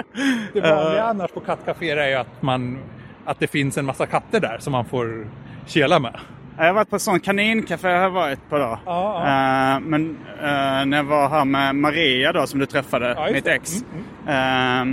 Det 0.54 0.62
vanliga 0.62 1.04
annars 1.04 1.32
på 1.32 1.40
kattcaféer 1.40 1.98
är 1.98 2.08
ju 2.08 2.16
att, 2.16 2.42
man, 2.42 2.80
att 3.26 3.40
det 3.40 3.48
finns 3.48 3.78
en 3.78 3.86
massa 3.86 4.06
katter 4.06 4.40
där 4.40 4.58
som 4.60 4.72
man 4.72 4.86
får 4.86 5.28
kela 5.66 6.00
med. 6.00 6.20
Jag 6.58 6.66
har 6.66 6.74
varit 6.74 6.90
på 6.90 7.00
sån 7.00 7.20
kanincafé 7.20 7.88
har 7.88 7.96
jag 7.96 8.10
varit 8.10 8.50
på 8.50 8.58
då. 8.58 8.80
Ja, 8.86 9.20
Eh, 9.24 9.80
men 9.80 10.18
eh, 10.40 10.86
när 10.86 10.98
jag 10.98 11.04
var 11.04 11.30
här 11.30 11.46
med 11.46 11.76
Maria 11.76 12.32
då 12.32 12.48
som 12.48 12.60
du 12.60 12.66
träffade, 12.66 13.14
Ja, 13.18 13.30
mitt 13.34 13.48
ex. 13.48 13.84
Eh, 14.28 14.86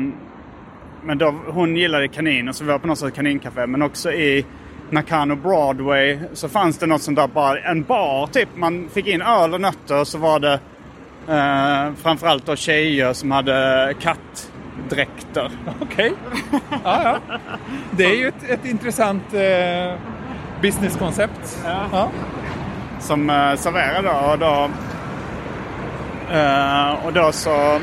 men 1.03 1.19
då, 1.19 1.35
hon 1.47 1.77
gillade 1.77 2.09
kaniner 2.09 2.53
så 2.53 2.65
vi 2.65 2.71
var 2.71 2.79
på 2.79 2.87
något 2.87 2.99
sorts 2.99 3.17
kanincafé. 3.17 3.67
Men 3.67 3.83
också 3.83 4.13
i 4.13 4.47
Nakano 4.91 5.37
Broadway 5.37 6.19
så 6.33 6.49
fanns 6.49 6.79
det 6.79 6.87
något 6.87 7.03
sånt 7.03 7.17
där 7.17 7.27
bara, 7.27 7.59
en 7.59 7.83
bar 7.83 8.27
typ. 8.27 8.49
Man 8.55 8.89
fick 8.89 9.07
in 9.07 9.23
öl 9.23 9.55
och 9.55 9.61
nötter 9.61 10.01
och 10.01 10.09
så 10.09 10.19
var 10.19 10.41
det 10.41 10.61
eh, 11.31 11.95
framförallt 12.03 12.47
då 12.47 12.57
tjejer 12.57 13.13
som 13.13 13.31
hade 13.31 13.95
kattdräkter. 14.01 15.51
Okej. 15.81 16.13
Ja, 16.85 17.19
ja. 17.29 17.39
Det 17.91 18.05
är 18.05 18.17
ju 18.17 18.29
ett, 18.29 18.49
ett 18.49 18.65
intressant 18.65 19.35
eh, 19.35 19.95
businesskoncept. 20.63 21.63
Ja. 21.65 21.87
Ja. 21.93 22.11
som 23.01 23.31
uh, 23.31 23.55
serverade 23.57 24.09
då. 24.09 24.31
Och 24.33 24.39
då, 24.39 24.71
eh, 26.37 27.07
och 27.07 27.13
då 27.13 27.33
så... 27.33 27.81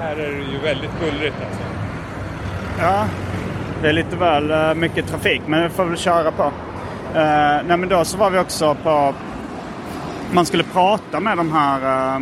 Här 0.00 0.16
är 0.16 0.30
det 0.30 0.52
ju 0.52 0.58
väldigt 0.58 1.00
bullrigt 1.00 1.36
alltså. 1.46 1.62
Ja, 2.80 3.04
det 3.82 3.88
är 3.88 3.92
lite 3.92 4.16
väl 4.16 4.50
eh, 4.50 4.74
mycket 4.74 5.06
trafik 5.06 5.42
men 5.46 5.62
vi 5.62 5.68
får 5.68 5.84
väl 5.84 5.96
köra 5.96 6.30
på. 6.30 6.42
Uh, 6.42 6.50
nej 7.66 7.76
men 7.76 7.88
då 7.88 8.04
så 8.04 8.18
var 8.18 8.30
vi 8.30 8.38
också 8.38 8.74
på... 8.74 9.14
Man 10.34 10.46
skulle 10.46 10.62
prata 10.62 11.20
med 11.20 11.36
de 11.36 11.52
här 11.52 12.16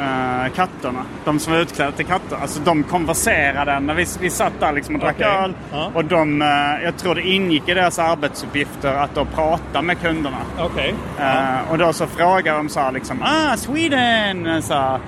eh, 0.00 0.52
katterna. 0.52 1.04
De 1.24 1.38
som 1.38 1.52
var 1.52 1.60
utklädda 1.60 1.92
till 1.92 2.06
katter. 2.06 2.36
Alltså 2.42 2.60
de 2.60 2.82
konverserade 2.82 3.80
när 3.80 3.94
vi, 3.94 4.06
vi 4.20 4.30
satt 4.30 4.52
där 4.60 4.72
liksom 4.72 4.94
och 4.94 5.00
drack 5.00 5.16
Okej. 5.16 5.28
öl. 5.28 5.54
Ja. 5.72 5.90
Och 5.94 6.04
de, 6.04 6.42
eh, 6.42 6.48
jag 6.84 6.96
tror 6.96 7.14
det 7.14 7.22
ingick 7.22 7.68
i 7.68 7.74
deras 7.74 7.98
arbetsuppgifter 7.98 8.94
att 8.94 9.14
då 9.14 9.24
prata 9.24 9.82
med 9.82 10.00
kunderna. 10.00 10.38
Okej. 10.58 10.94
Eh, 11.20 11.70
och 11.70 11.78
då 11.78 11.92
så 11.92 12.06
frågar 12.06 12.56
de 12.56 12.68
så 12.68 12.80
här 12.80 12.92
liksom, 12.92 13.22
ah 13.22 13.56
Sweden! 13.56 14.62
Så 14.62 14.74
här, 14.74 14.98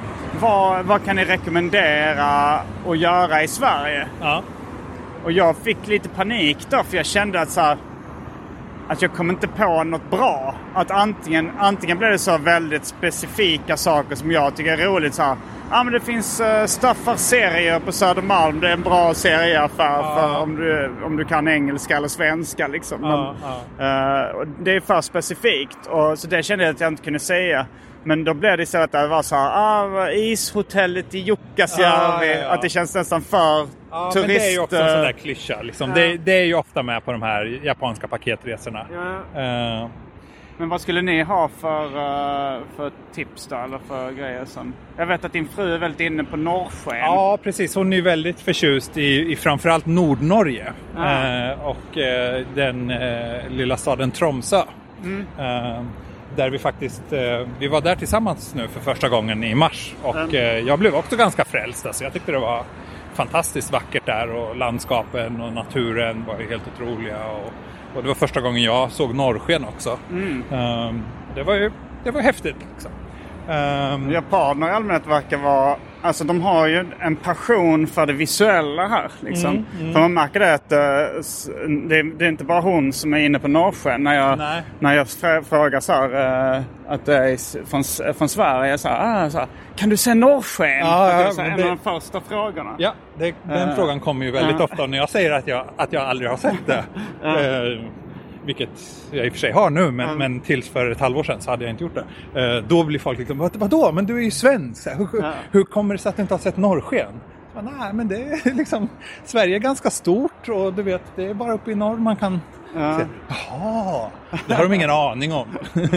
vad, 0.40 0.84
vad 0.84 1.04
kan 1.04 1.16
ni 1.16 1.24
rekommendera 1.24 2.60
att 2.88 2.98
göra 2.98 3.42
i 3.42 3.48
Sverige? 3.48 4.08
Ja. 4.20 4.42
Och 5.24 5.32
jag 5.32 5.56
fick 5.56 5.86
lite 5.86 6.08
panik 6.08 6.58
då 6.70 6.82
för 6.82 6.96
jag 6.96 7.06
kände 7.06 7.40
att 7.40 7.50
så 7.50 7.60
här, 7.60 7.76
att 8.88 9.02
jag 9.02 9.12
kom 9.12 9.30
inte 9.30 9.48
på 9.48 9.84
något 9.84 10.10
bra. 10.10 10.54
Att 10.74 10.90
antingen, 10.90 11.50
antingen 11.58 11.98
blev 11.98 12.10
det 12.10 12.18
så 12.18 12.38
väldigt 12.38 12.84
specifika 12.84 13.76
saker 13.76 14.14
som 14.14 14.30
jag 14.30 14.56
tycker 14.56 14.78
är 14.78 14.86
roligt. 14.86 15.14
Så 15.14 15.22
här, 15.22 15.36
ah, 15.70 15.84
men 15.84 15.92
det 15.92 16.00
finns 16.00 16.40
uh, 16.40 16.66
Staffars 16.66 17.20
serier 17.20 17.80
på 17.80 17.92
Södermalm. 17.92 18.60
Det 18.60 18.68
är 18.68 18.72
en 18.72 18.82
bra 18.82 19.14
serieaffär 19.14 20.02
för 20.02 20.38
om 20.38 20.56
du, 20.56 20.92
om 21.04 21.16
du 21.16 21.24
kan 21.24 21.48
engelska 21.48 21.96
eller 21.96 22.08
svenska. 22.08 22.66
Liksom. 22.66 22.98
Ja, 23.02 23.34
Men, 23.78 23.86
eh, 23.86 24.48
det 24.58 24.76
är 24.76 24.80
för 24.80 25.00
specifikt. 25.00 25.86
Och, 25.86 26.18
så 26.18 26.26
det 26.26 26.42
kände 26.42 26.64
jag 26.64 26.74
att 26.74 26.80
jag 26.80 26.88
inte 26.88 27.02
kunde 27.02 27.18
säga. 27.18 27.66
Men 28.06 28.24
då 28.24 28.34
blev 28.34 28.56
det 28.56 28.62
istället 28.62 28.84
att 28.94 29.02
det 29.02 29.08
var 29.08 29.22
så 29.22 29.36
här, 29.36 29.50
ah, 29.54 30.10
ishotellet 30.10 31.14
i 31.14 31.18
Jukkasjärvi. 31.18 32.26
Ja, 32.26 32.34
ja, 32.34 32.42
ja. 32.42 32.48
Att 32.48 32.62
det 32.62 32.68
känns 32.68 32.94
nästan 32.94 33.22
för 33.22 33.66
Ja, 33.90 34.10
turist... 34.12 34.26
men 34.28 34.36
det 34.36 34.46
är 34.48 34.52
ju 34.52 34.58
också 34.60 34.76
en 34.76 34.88
sån 34.88 34.98
eh, 34.98 35.02
där 35.04 35.12
klyscha. 35.12 35.62
Liksom. 35.62 35.90
Det, 35.94 36.16
det 36.16 36.32
är 36.32 36.44
ju 36.44 36.54
ofta 36.54 36.82
med 36.82 37.04
på 37.04 37.12
de 37.12 37.22
här 37.22 37.60
japanska 37.64 38.08
paketresorna. 38.08 38.80
Eh, 39.34 39.88
Men 40.58 40.68
vad 40.68 40.80
skulle 40.80 41.02
ni 41.02 41.22
ha 41.22 41.48
för, 41.48 41.84
eh, 41.84 42.60
för 42.76 42.90
tips 43.14 43.46
då? 43.46 43.56
Eller 43.56 43.78
för 43.88 44.10
grejer 44.12 44.44
som... 44.44 44.72
Jag 44.96 45.06
vet 45.06 45.24
att 45.24 45.32
din 45.32 45.48
fru 45.48 45.74
är 45.74 45.78
väldigt 45.78 46.00
inne 46.00 46.24
på 46.24 46.36
norrsken. 46.36 46.96
Ja, 46.98 47.38
precis. 47.42 47.74
Hon 47.74 47.92
är 47.92 47.96
ju 47.96 48.02
väldigt 48.02 48.40
förtjust 48.40 48.96
i, 48.96 49.32
i 49.32 49.36
framförallt 49.36 49.86
Nordnorge 49.86 50.72
Ah. 50.96 51.26
eh, 51.26 51.66
och 51.66 51.98
eh, 51.98 52.46
den 52.54 52.90
eh, 52.90 53.48
lilla 53.50 53.76
staden 53.76 54.10
Tromsö. 54.10 54.62
Mm. 55.04 55.26
Där 56.36 56.50
vi 56.50 56.58
faktiskt, 56.58 57.12
eh, 57.12 57.46
vi 57.58 57.68
var 57.68 57.80
där 57.80 57.96
tillsammans 57.96 58.54
nu 58.54 58.68
för 58.68 58.80
första 58.80 59.08
gången 59.08 59.44
i 59.44 59.54
mars 59.54 59.94
och 60.02 60.16
Mm. 60.16 60.34
eh, 60.34 60.40
jag 60.58 60.78
blev 60.78 60.94
också 60.94 61.16
ganska 61.16 61.44
frälst. 61.44 61.86
Alltså, 61.86 62.04
jag 62.04 62.12
tyckte 62.12 62.32
det 62.32 62.38
var 62.38 62.62
fantastiskt 63.14 63.72
vackert 63.72 64.06
där 64.06 64.30
och 64.30 64.56
landskapen 64.56 65.40
och 65.40 65.52
naturen 65.52 66.24
var 66.26 66.38
ju 66.38 66.48
helt 66.48 66.62
otroliga. 66.74 67.24
Och, 67.26 67.52
och 67.96 68.02
det 68.02 68.08
var 68.08 68.14
första 68.14 68.40
gången 68.40 68.62
jag 68.62 68.90
såg 68.90 69.14
norrsken 69.14 69.64
också. 69.64 69.98
Mm. 70.10 70.42
Eh, 70.52 70.94
det 71.34 71.42
var 71.42 71.54
ju 71.54 71.70
det 72.04 72.10
var 72.10 72.20
häftigt. 72.20 72.56
Liksom. 72.74 72.90
Eh, 73.48 74.12
Japaner 74.12 74.68
i 74.68 74.70
allmänhet 74.70 75.06
verkar 75.06 75.36
vara... 75.36 75.76
Alltså 76.02 76.24
de 76.24 76.40
har 76.42 76.66
ju 76.66 76.84
en 77.00 77.16
passion 77.16 77.86
för 77.86 78.06
det 78.06 78.12
visuella 78.12 78.88
här. 78.88 79.10
Liksom. 79.20 79.66
Mm, 79.80 79.92
För 79.92 80.00
man 80.00 80.14
märker 80.14 80.40
det 80.40 80.54
att 80.54 80.72
eh, 80.72 80.78
det, 81.88 82.02
det 82.18 82.24
är 82.24 82.28
inte 82.28 82.44
bara 82.44 82.60
hon 82.60 82.92
som 82.92 83.14
är 83.14 83.18
inne 83.18 83.38
på 83.38 83.48
norrsken. 83.48 84.02
När 84.02 84.14
jag, 84.14 84.38
Nej. 84.38 84.62
när 84.78 84.94
jag 84.94 85.08
frågar 85.46 85.80
så 85.80 85.92
här, 85.92 86.54
eh, 86.56 86.62
att 86.88 87.04
det 87.06 87.16
är 87.16 87.66
från, 87.66 88.14
från 88.14 88.28
Sverige. 88.28 88.78
Så 88.78 88.88
här, 88.88 89.26
ah, 89.26 89.30
så 89.30 89.38
här, 89.38 89.46
kan 89.76 89.88
du 89.88 89.96
se 89.96 90.14
norrsken? 90.14 90.66
Ja, 90.78 91.06
det 91.36 91.42
är 91.42 91.44
en 91.50 91.56
det- 91.56 91.62
av 91.62 91.68
de 91.68 91.78
första 91.78 92.20
frågorna. 92.20 92.70
Ja, 92.78 92.92
det, 93.18 93.34
den 93.42 93.68
Eh, 93.68 93.74
frågan 93.74 94.00
kommer 94.00 94.26
ju 94.26 94.32
väldigt 94.32 94.56
ja. 94.58 94.64
ofta 94.64 94.86
när 94.86 94.98
jag 94.98 95.08
säger 95.10 95.32
att 95.32 95.46
jag, 95.48 95.64
att 95.76 95.92
jag 95.92 96.02
aldrig 96.02 96.30
har 96.30 96.36
sett 96.36 96.66
det. 96.66 96.84
Eh, 97.24 97.84
vilket 98.46 98.68
jag 99.10 99.26
i 99.26 99.28
och 99.28 99.32
för 99.32 99.40
sig 99.40 99.52
har 99.52 99.70
nu, 99.70 99.90
men, 99.90 100.18
men 100.18 100.40
tills 100.40 100.68
för 100.68 100.90
ett 100.90 101.00
halvår 101.00 101.22
sedan 101.22 101.40
så 101.40 101.50
hade 101.50 101.64
jag 101.64 101.70
inte 101.72 101.84
gjort 101.84 101.94
det. 102.34 102.56
Eh, 102.56 102.62
då 102.68 102.84
blir 102.84 102.98
folk 102.98 103.18
liksom, 103.18 103.38
"Vad- 103.38 103.56
vadå, 103.56 103.92
men 103.92 104.06
du 104.06 104.18
är 104.18 104.22
ju 104.22 104.30
svensk. 104.30 104.86
Hur, 104.98 105.08
Ja. 105.22 105.32
hur 105.50 105.64
kommer 105.64 105.94
det 105.94 105.98
sig 105.98 106.08
att 106.10 106.16
du 106.16 106.22
inte 106.22 106.34
har 106.34 106.38
sett 106.38 106.56
norrsken? 106.56 107.12
Nej, 107.62 107.92
men 107.92 108.08
det 108.08 108.16
är 108.16 108.54
liksom, 108.56 108.88
Sverige 109.24 109.56
är 109.56 109.60
ganska 109.60 109.90
stort 109.90 110.48
och 110.48 110.74
du 110.74 110.82
vet, 110.82 111.02
det 111.16 111.24
är 111.26 111.34
bara 111.34 111.52
uppe 111.52 111.70
i 111.70 111.74
norr 111.74 111.96
man 111.96 112.16
kan 112.16 112.40
Ja. 112.74 112.98
se. 112.98 113.04
Jaha, 113.28 114.10
det 114.48 114.54
har 114.54 114.62
de 114.62 114.72
ingen 114.74 114.90
aning 115.10 115.32
om. 115.32 115.46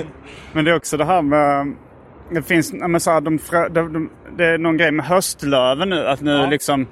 Men 0.53 0.65
det 0.65 0.71
är 0.71 0.75
också 0.75 0.97
det 0.97 1.05
här 1.05 1.21
med... 1.21 1.73
det 2.31 2.41
finns, 2.41 2.73
ja, 2.73 2.87
men 2.87 3.01
så 3.01 3.11
här, 3.11 3.21
de, 3.21 3.39
de, 3.71 3.93
de, 3.93 4.09
det 4.37 4.45
är 4.45 4.57
någon 4.57 4.77
grej 4.77 4.91
med 4.91 5.05
höstlöven 5.05 5.89
nu. 5.89 6.07
Att 6.07 6.21
nu 6.21 6.47
liksom 6.47 6.87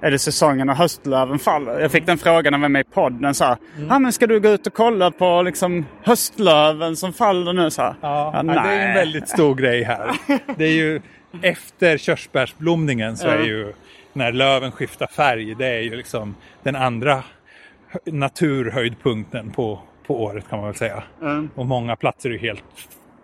är 0.00 0.10
det 0.10 0.18
säsongen 0.18 0.66
när 0.66 0.74
höstlöven 0.74 1.38
faller. 1.38 1.80
Jag 1.80 1.90
fick 1.92 2.06
den 2.06 2.18
frågan 2.18 2.54
av 2.54 2.64
en 2.64 2.72
med 2.72 2.80
i 2.80 2.84
podden. 2.84 3.34
Så 3.34 3.44
här, 3.44 3.56
Mm. 3.76 3.90
ah, 3.90 3.98
men 3.98 4.12
ska 4.12 4.26
du 4.26 4.40
gå 4.40 4.48
ut 4.48 4.66
och 4.66 4.74
kolla 4.74 5.10
på 5.10 5.42
liksom, 5.42 5.86
höstlöven 6.02 6.96
som 6.96 7.12
faller 7.12 7.52
nu? 7.52 7.70
Så 7.70 7.82
här. 7.82 7.94
Ja, 8.00 8.30
Ja, 8.34 8.42
nej. 8.42 8.54
det 8.54 8.60
är 8.74 8.88
en 8.88 8.94
väldigt 8.94 9.28
stor 9.28 9.54
grej 9.54 9.82
här. 9.82 10.10
Det 10.56 10.64
är 10.64 10.72
ju 10.72 11.00
efter 11.42 11.98
körsbärsblomningen 11.98 13.16
så 13.16 13.28
är 13.28 13.38
ju 13.42 13.72
när 14.12 14.32
löven 14.32 14.72
skiftar 14.72 15.06
färg. 15.06 15.54
Det 15.54 15.66
är 15.66 15.80
ju 15.80 15.96
liksom 15.96 16.34
den 16.62 16.76
andra 16.76 17.14
hö- 17.88 17.98
naturhöjdpunkten 18.06 19.50
på, 19.50 19.78
på 20.06 20.22
året 20.22 20.48
kan 20.48 20.58
man 20.58 20.66
väl 20.68 20.76
säga. 20.76 21.02
Och 21.54 21.66
många 21.66 21.96
platser 21.96 22.30
är 22.30 22.38
helt 22.38 22.64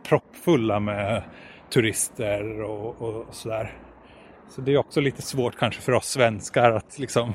proppfulla 0.09 0.81
med 0.81 1.22
turister 1.70 2.62
och, 2.62 3.03
och 3.03 3.27
sådär. 3.33 3.72
Så 4.49 4.61
det 4.61 4.72
är 4.72 4.76
också 4.76 5.01
lite 5.01 5.22
svårt 5.22 5.57
kanske 5.59 5.82
för 5.82 5.92
oss 5.92 6.07
svenskar 6.07 6.72
att 6.72 6.99
liksom 6.99 7.34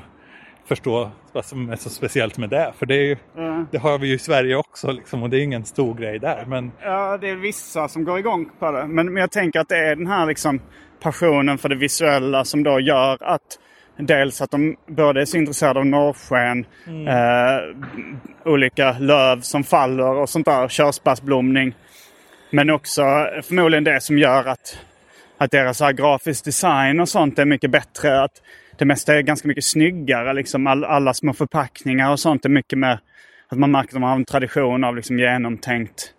förstå 0.64 1.10
vad 1.32 1.44
som 1.44 1.70
är 1.70 1.76
så 1.76 1.90
speciellt 1.90 2.38
med 2.38 2.50
det. 2.50 2.72
För 2.78 2.86
det, 2.86 2.94
är 2.94 3.02
ju, 3.02 3.16
det 3.70 3.78
har 3.78 3.98
vi 3.98 4.08
ju 4.08 4.14
i 4.14 4.18
Sverige 4.18 4.56
också 4.56 4.90
liksom, 4.90 5.22
och 5.22 5.30
det 5.30 5.36
är 5.36 5.42
ingen 5.42 5.64
stor 5.64 5.94
grej 5.94 6.18
där. 6.18 6.44
Men 6.46 6.72
Ja, 6.82 7.18
det 7.18 7.28
är 7.28 7.36
vissa 7.36 7.88
som 7.88 8.04
går 8.04 8.18
igång 8.18 8.50
på 8.58 8.70
det. 8.72 8.86
Men, 8.86 9.12
men 9.12 9.20
jag 9.20 9.30
tänker 9.30 9.60
att 9.60 9.68
det 9.68 9.76
är 9.76 9.96
den 9.96 10.06
här 10.06 10.26
liksom 10.26 10.60
passionen 11.00 11.58
för 11.58 11.68
det 11.68 11.74
visuella 11.74 12.44
som 12.44 12.62
då 12.62 12.80
gör 12.80 13.18
att 13.20 13.58
dels 13.96 14.40
att 14.40 14.50
de 14.50 14.76
både 14.86 15.20
är 15.20 15.24
så 15.24 15.36
intresserade 15.36 15.80
av 15.80 15.86
norrsken, 15.86 16.66
eh, 17.08 18.52
olika 18.52 18.98
löv 18.98 19.40
som 19.40 19.64
faller 19.64 20.14
och 20.14 20.28
sånt 20.28 20.46
där, 20.46 20.68
körsbärsblomning. 20.68 21.74
Men 22.50 22.70
också 22.70 23.02
förmodligen 23.42 23.84
det 23.84 24.00
som 24.00 24.18
gör 24.18 24.44
att, 24.44 24.78
att 25.44 25.50
deras 25.50 25.78
så 25.78 25.84
här 25.84 25.92
grafisk 25.92 26.44
design 26.44 27.00
och 27.00 27.08
sånt 27.08 27.38
är 27.38 27.44
mycket 27.44 27.70
bättre. 27.70 28.22
Att 28.22 28.42
det 28.78 28.84
mesta 28.84 29.14
är 29.14 29.22
ganska 29.22 29.48
mycket 29.48 29.64
snyggare. 29.64 30.32
Liksom 30.32 30.66
all, 30.66 30.84
alla 30.84 31.14
små 31.14 31.32
förpackningar 31.32 32.10
och 32.10 32.20
sånt 32.20 32.44
är 32.44 32.48
mycket 32.48 32.78
mer... 32.78 33.00
Att 33.48 33.58
man 33.58 33.70
märker 33.70 33.88
att 33.88 33.92
de 33.92 34.02
har 34.02 34.14
en 34.14 34.24
tradition 34.24 34.84
av 34.84 34.96
liksom 34.96 35.18
genomtänkt 35.18 36.14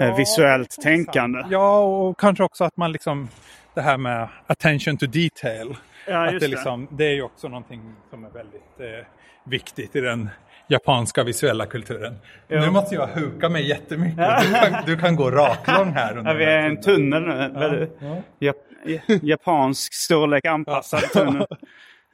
eh, 0.00 0.16
visuellt 0.16 0.70
tänkande. 0.82 1.42
Ja, 1.50 1.78
och 1.78 2.18
kanske 2.18 2.44
också 2.44 2.64
att 2.64 2.76
man 2.76 2.92
liksom 2.92 3.28
det 3.74 3.80
här 3.80 3.98
med 3.98 4.28
attention 4.46 4.96
to 4.96 5.06
detail. 5.06 5.76
Ja, 6.06 6.28
att 6.28 6.40
det. 6.40 6.48
liksom, 6.48 6.88
det 6.90 7.04
är 7.04 7.14
ju 7.14 7.22
också 7.22 7.48
någonting 7.48 7.94
som 8.10 8.24
är 8.24 8.30
väldigt 8.30 8.80
eh, 8.80 9.06
viktigt 9.44 9.96
i 9.96 10.00
den 10.00 10.28
japanska 10.68 11.24
visuella 11.24 11.66
kulturen. 11.66 12.14
Nu 12.48 12.70
måste 12.70 12.94
jag 12.94 13.06
huka 13.06 13.48
mig 13.48 13.68
jättemycket. 13.68 14.16
Du 14.42 14.52
kan, 14.54 14.84
du 14.86 14.96
kan 14.96 15.16
gå 15.16 15.30
raklång 15.30 15.92
här. 15.92 16.18
under 16.18 16.30
Ja, 16.32 16.36
vi 16.38 16.44
är 16.44 16.60
här 16.60 16.68
en 16.68 16.80
tunnel 16.80 17.22
nu. 17.22 17.50
Väldigt 17.58 17.98
Jap- 18.40 19.20
japansk 19.22 19.94
storlek 19.94 20.44
anpassad 20.44 21.00
tunnel. 21.00 21.46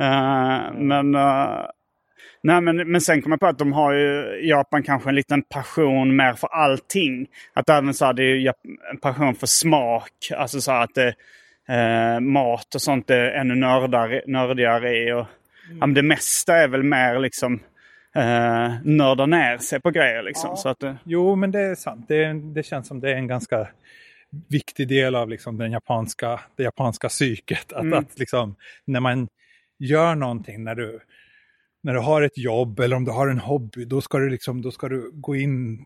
Eh, 0.00 0.72
men, 0.74 1.14
eh, 1.14 1.60
nej, 2.42 2.60
men, 2.60 2.76
men 2.92 3.00
sen 3.00 3.22
kommer 3.22 3.34
jag 3.34 3.40
på 3.40 3.46
att 3.46 3.58
de 3.58 3.72
har 3.72 3.92
ju 3.92 4.38
i 4.42 4.48
Japan 4.48 4.82
kanske 4.82 5.08
en 5.08 5.14
liten 5.14 5.42
passion 5.42 6.16
mer 6.16 6.32
för 6.32 6.48
allting. 6.48 7.26
Att 7.54 7.68
även 7.70 7.94
så 7.94 8.04
här, 8.04 8.12
det 8.12 8.22
är 8.22 8.52
en 8.90 8.96
passion 9.02 9.34
för 9.34 9.46
smak. 9.46 10.10
Alltså 10.36 10.60
så 10.60 10.72
här 10.72 10.84
att 10.84 10.94
det, 10.94 11.14
eh, 11.74 12.20
mat 12.20 12.74
och 12.74 12.82
sånt 12.82 13.10
är 13.10 13.24
ännu 13.30 13.54
nördare, 13.54 14.22
nördigare 14.26 14.96
i. 14.96 15.12
Och, 15.12 15.26
ja, 15.80 15.86
men 15.86 15.94
det 15.94 16.02
mesta 16.02 16.56
är 16.56 16.68
väl 16.68 16.82
mer 16.82 17.18
liksom 17.18 17.60
eh, 18.14 18.74
nörda 18.84 19.26
ner 19.26 19.58
sig 19.58 19.80
på 19.80 19.90
grejer 19.90 20.22
liksom. 20.22 20.56
Så 20.56 20.68
att, 20.68 20.82
eh, 20.82 20.94
Jo, 21.04 21.36
men 21.36 21.50
det 21.50 21.60
är 21.60 21.74
sant. 21.74 22.04
Det, 22.08 22.32
det 22.32 22.62
känns 22.62 22.86
som 22.88 23.00
det 23.00 23.10
är 23.10 23.14
en 23.16 23.26
ganska 23.26 23.68
viktig 24.48 24.88
del 24.88 25.14
av 25.14 25.28
liksom 25.28 25.58
den 25.58 25.72
japanska, 25.72 26.40
det 26.56 26.62
japanska 26.62 27.08
psyket. 27.08 27.72
Att, 27.72 27.92
att 27.92 28.18
liksom, 28.18 28.54
när 28.84 29.00
man 29.00 29.28
gör 29.78 30.14
någonting, 30.14 30.64
när 30.64 30.74
du, 30.74 31.00
när 31.82 31.94
du 31.94 32.00
har 32.00 32.22
ett 32.22 32.38
jobb 32.38 32.80
eller 32.80 32.96
om 32.96 33.04
du 33.04 33.10
har 33.10 33.28
en 33.28 33.38
hobby, 33.38 33.84
då 33.84 34.00
ska 34.00 34.18
du, 34.18 34.30
liksom, 34.30 34.62
då 34.62 34.70
ska 34.70 34.88
du 34.88 35.10
gå 35.14 35.36
in 35.36 35.84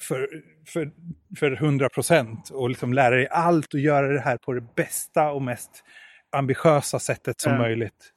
för, 0.00 0.28
för, 0.66 0.90
för 1.38 1.52
100 1.52 1.88
procent 1.88 2.50
och 2.50 2.68
liksom 2.68 2.92
lära 2.92 3.14
dig 3.16 3.28
allt 3.30 3.74
och 3.74 3.80
göra 3.80 4.08
det 4.12 4.20
här 4.20 4.36
på 4.36 4.52
det 4.52 4.74
bästa 4.74 5.30
och 5.30 5.42
mest 5.42 5.84
ambitiösa 6.32 6.98
sättet 6.98 7.40
som 7.40 7.52
Ja. 7.52 7.58
möjligt. 7.58 8.12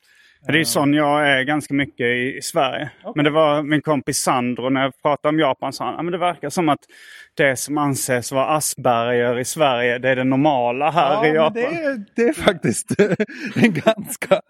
Det 0.48 0.54
är 0.54 0.58
ju 0.58 0.66
sån 0.66 0.94
jag 0.94 1.30
är 1.30 1.44
ganska 1.44 1.74
mycket 1.74 2.06
i, 2.06 2.38
i 2.38 2.42
Sverige. 2.42 2.90
Men 3.16 3.26
det 3.26 3.32
var 3.32 3.64
min 3.64 3.82
kompis 3.82 4.18
Sandro, 4.18 4.70
när 4.70 4.82
jag 4.84 5.02
pratade 5.02 5.30
om 5.30 5.40
Japan, 5.40 5.74
sa 5.74 5.86
han 5.96 6.06
att 6.08 6.12
det 6.12 6.18
verkar 6.18 6.50
som 6.50 6.70
att 6.70 6.80
det 7.38 7.56
som 7.56 7.78
anses 7.78 8.32
vara 8.32 8.46
Asperger 8.46 9.40
i 9.40 9.46
Sverige, 9.46 9.98
det 9.98 10.10
är 10.10 10.16
det 10.16 10.24
normala 10.24 10.92
här 10.92 11.26
i 11.26 11.28
Ja, 11.28 11.34
Japan. 11.34 11.54
men 11.62 11.74
det, 11.74 11.84
är, 11.84 12.04
det 12.16 12.22
är 12.22 12.34
faktiskt 12.34 12.92
en 13.56 13.74
ganska, 13.74 14.42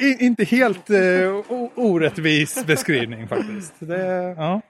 i, 0.00 0.24
inte 0.24 0.44
helt 0.44 0.90
eh, 0.90 0.98
o- 1.48 1.72
orättvis 1.74 2.66
beskrivning 2.66 3.28
faktiskt. 3.28 3.74
Det, 3.78 4.34
ja. 4.36 4.60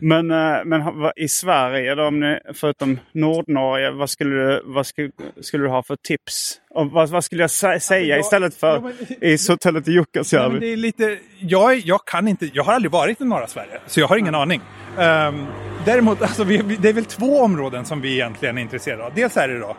Men, 0.00 0.30
eh, 0.30 0.64
men 0.64 0.82
i 1.16 1.28
Sverige, 1.28 1.94
då, 1.94 2.04
om 2.06 2.20
ni, 2.20 2.38
förutom 2.54 2.98
Nordnorge, 3.12 3.90
vad 3.90 4.10
skulle 4.10 4.34
du, 4.36 4.62
vad 4.64 4.86
skulle, 4.86 5.10
skulle 5.40 5.64
du 5.64 5.68
ha 5.70 5.82
för 5.82 5.96
tips? 5.96 6.60
Och 6.70 6.90
vad, 6.90 7.08
vad 7.08 7.24
skulle 7.24 7.42
jag 7.42 7.48
sä- 7.48 7.78
säga 7.78 8.06
jag- 8.06 8.20
istället 8.20 8.54
för 8.54 8.74
Ja, 8.74 8.80
men- 8.80 8.92
ishotellet 9.20 9.88
i 9.88 9.92
Jukkasjärvi? 9.92 10.58
det 10.58 10.66
är 10.72 10.76
lite, 10.76 11.18
jag, 11.40 11.76
jag 11.78 12.04
kan 12.04 12.28
inte, 12.28 12.50
jag 12.52 12.64
har 12.64 12.72
aldrig 12.72 12.92
varit 12.92 13.20
i 13.20 13.24
norra 13.24 13.46
Sverige, 13.46 13.80
så 13.86 14.00
jag 14.00 14.08
har 14.08 14.16
ingen 14.16 14.34
aning. 14.34 14.60
Um, 14.96 15.46
däremot, 15.84 16.22
alltså, 16.22 16.44
vi, 16.44 16.56
det 16.58 16.88
är 16.88 16.92
väl 16.92 17.04
två 17.04 17.40
områden 17.40 17.84
som 17.84 18.00
vi 18.00 18.12
egentligen 18.14 18.58
är 18.58 18.62
intresserade 18.62 19.04
av. 19.04 19.12
Dels 19.14 19.36
är 19.36 19.48
det 19.48 19.58
då 19.58 19.76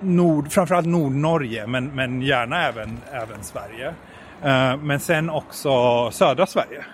nord, 0.00 0.52
framförallt 0.52 0.86
Nordnorge, 0.86 1.66
men, 1.66 1.86
men 1.94 2.22
gärna 2.22 2.62
även, 2.68 2.98
även 3.12 3.42
Sverige. 3.42 3.88
Uh, 4.44 4.82
men 4.84 5.00
sen 5.00 5.30
också 5.30 5.70
södra 6.10 6.46
Sverige. 6.46 6.84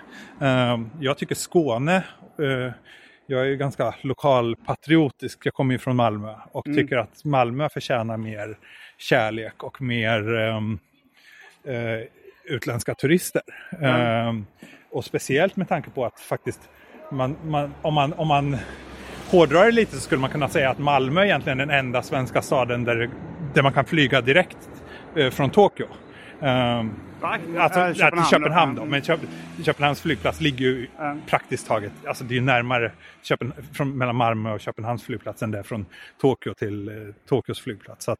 Um, 0.73 0.89
jag 0.99 1.17
tycker 1.17 1.35
Skåne, 1.35 1.95
uh, 1.97 2.03
jag 3.27 3.41
är 3.41 3.45
ju 3.45 3.57
ganska 3.57 3.95
lokalpatriotisk, 4.01 5.45
jag 5.45 5.53
kommer 5.53 5.73
ju 5.73 5.79
från 5.79 5.95
Malmö 5.95 6.35
och 6.51 6.65
tycker 6.65 6.97
att 6.97 7.23
Malmö 7.23 7.69
förtjänar 7.69 8.17
mer 8.17 8.57
kärlek 8.97 9.63
och 9.63 9.81
mer 9.81 10.33
um, 10.33 10.79
eh, 11.63 12.07
utländska 12.43 12.95
turister. 12.95 13.41
Ehm, 13.81 14.45
och 14.91 15.05
speciellt 15.05 15.55
med 15.55 15.69
tanke 15.69 15.89
på 15.89 16.05
att 16.05 16.19
faktiskt, 16.19 16.69
man, 17.11 17.35
man, 17.43 17.73
om, 17.81 17.93
man, 17.93 18.13
om 18.13 18.27
man 18.27 18.57
hårdrar 19.31 19.65
det 19.65 19.71
lite 19.71 19.95
så 19.95 20.01
skulle 20.01 20.21
man 20.21 20.29
kunna 20.29 20.49
säga 20.49 20.69
att 20.69 20.79
Malmö 20.79 21.21
är 21.21 21.25
egentligen 21.25 21.57
den 21.57 21.69
enda 21.69 22.01
svenska 22.01 22.41
staden 22.41 22.83
där, 22.83 23.09
där 23.53 23.63
man 23.63 23.73
kan 23.73 23.85
flyga 23.85 24.21
direkt 24.21 24.69
eh, 25.15 25.29
från 25.29 25.49
Tokyo. 25.49 25.87
Ehm, 26.41 26.91
alltså, 27.21 27.79
Äh, 27.79 27.85
ja, 27.85 27.87
till 27.87 27.99
Köpenhamn 28.01 28.29
Köpenhamn 28.29 28.75
då. 28.75 28.85
men 28.85 29.01
Köp, 29.01 29.19
Köpenhamns 29.65 30.01
flygplats 30.01 30.41
ligger 30.41 30.65
ju 30.65 30.87
praktiskt 31.27 31.67
taget, 31.67 31.91
alltså 32.07 32.23
det 32.23 32.33
är 32.33 32.35
ju 32.35 32.41
närmare 32.41 32.91
Köpen, 33.21 33.53
från, 33.73 33.97
mellan 33.97 34.15
Malmö 34.15 34.53
och 34.53 34.59
Köpenhamns 34.59 35.03
flygplats 35.03 35.43
än 35.43 35.51
det 35.51 35.59
är 35.59 35.63
från 35.63 35.85
Tokyo 36.21 36.53
till 36.53 36.87
eh, 36.89 37.13
Tokyos 37.29 37.59
flygplats. 37.59 38.05
Så 38.05 38.11
att, 38.11 38.19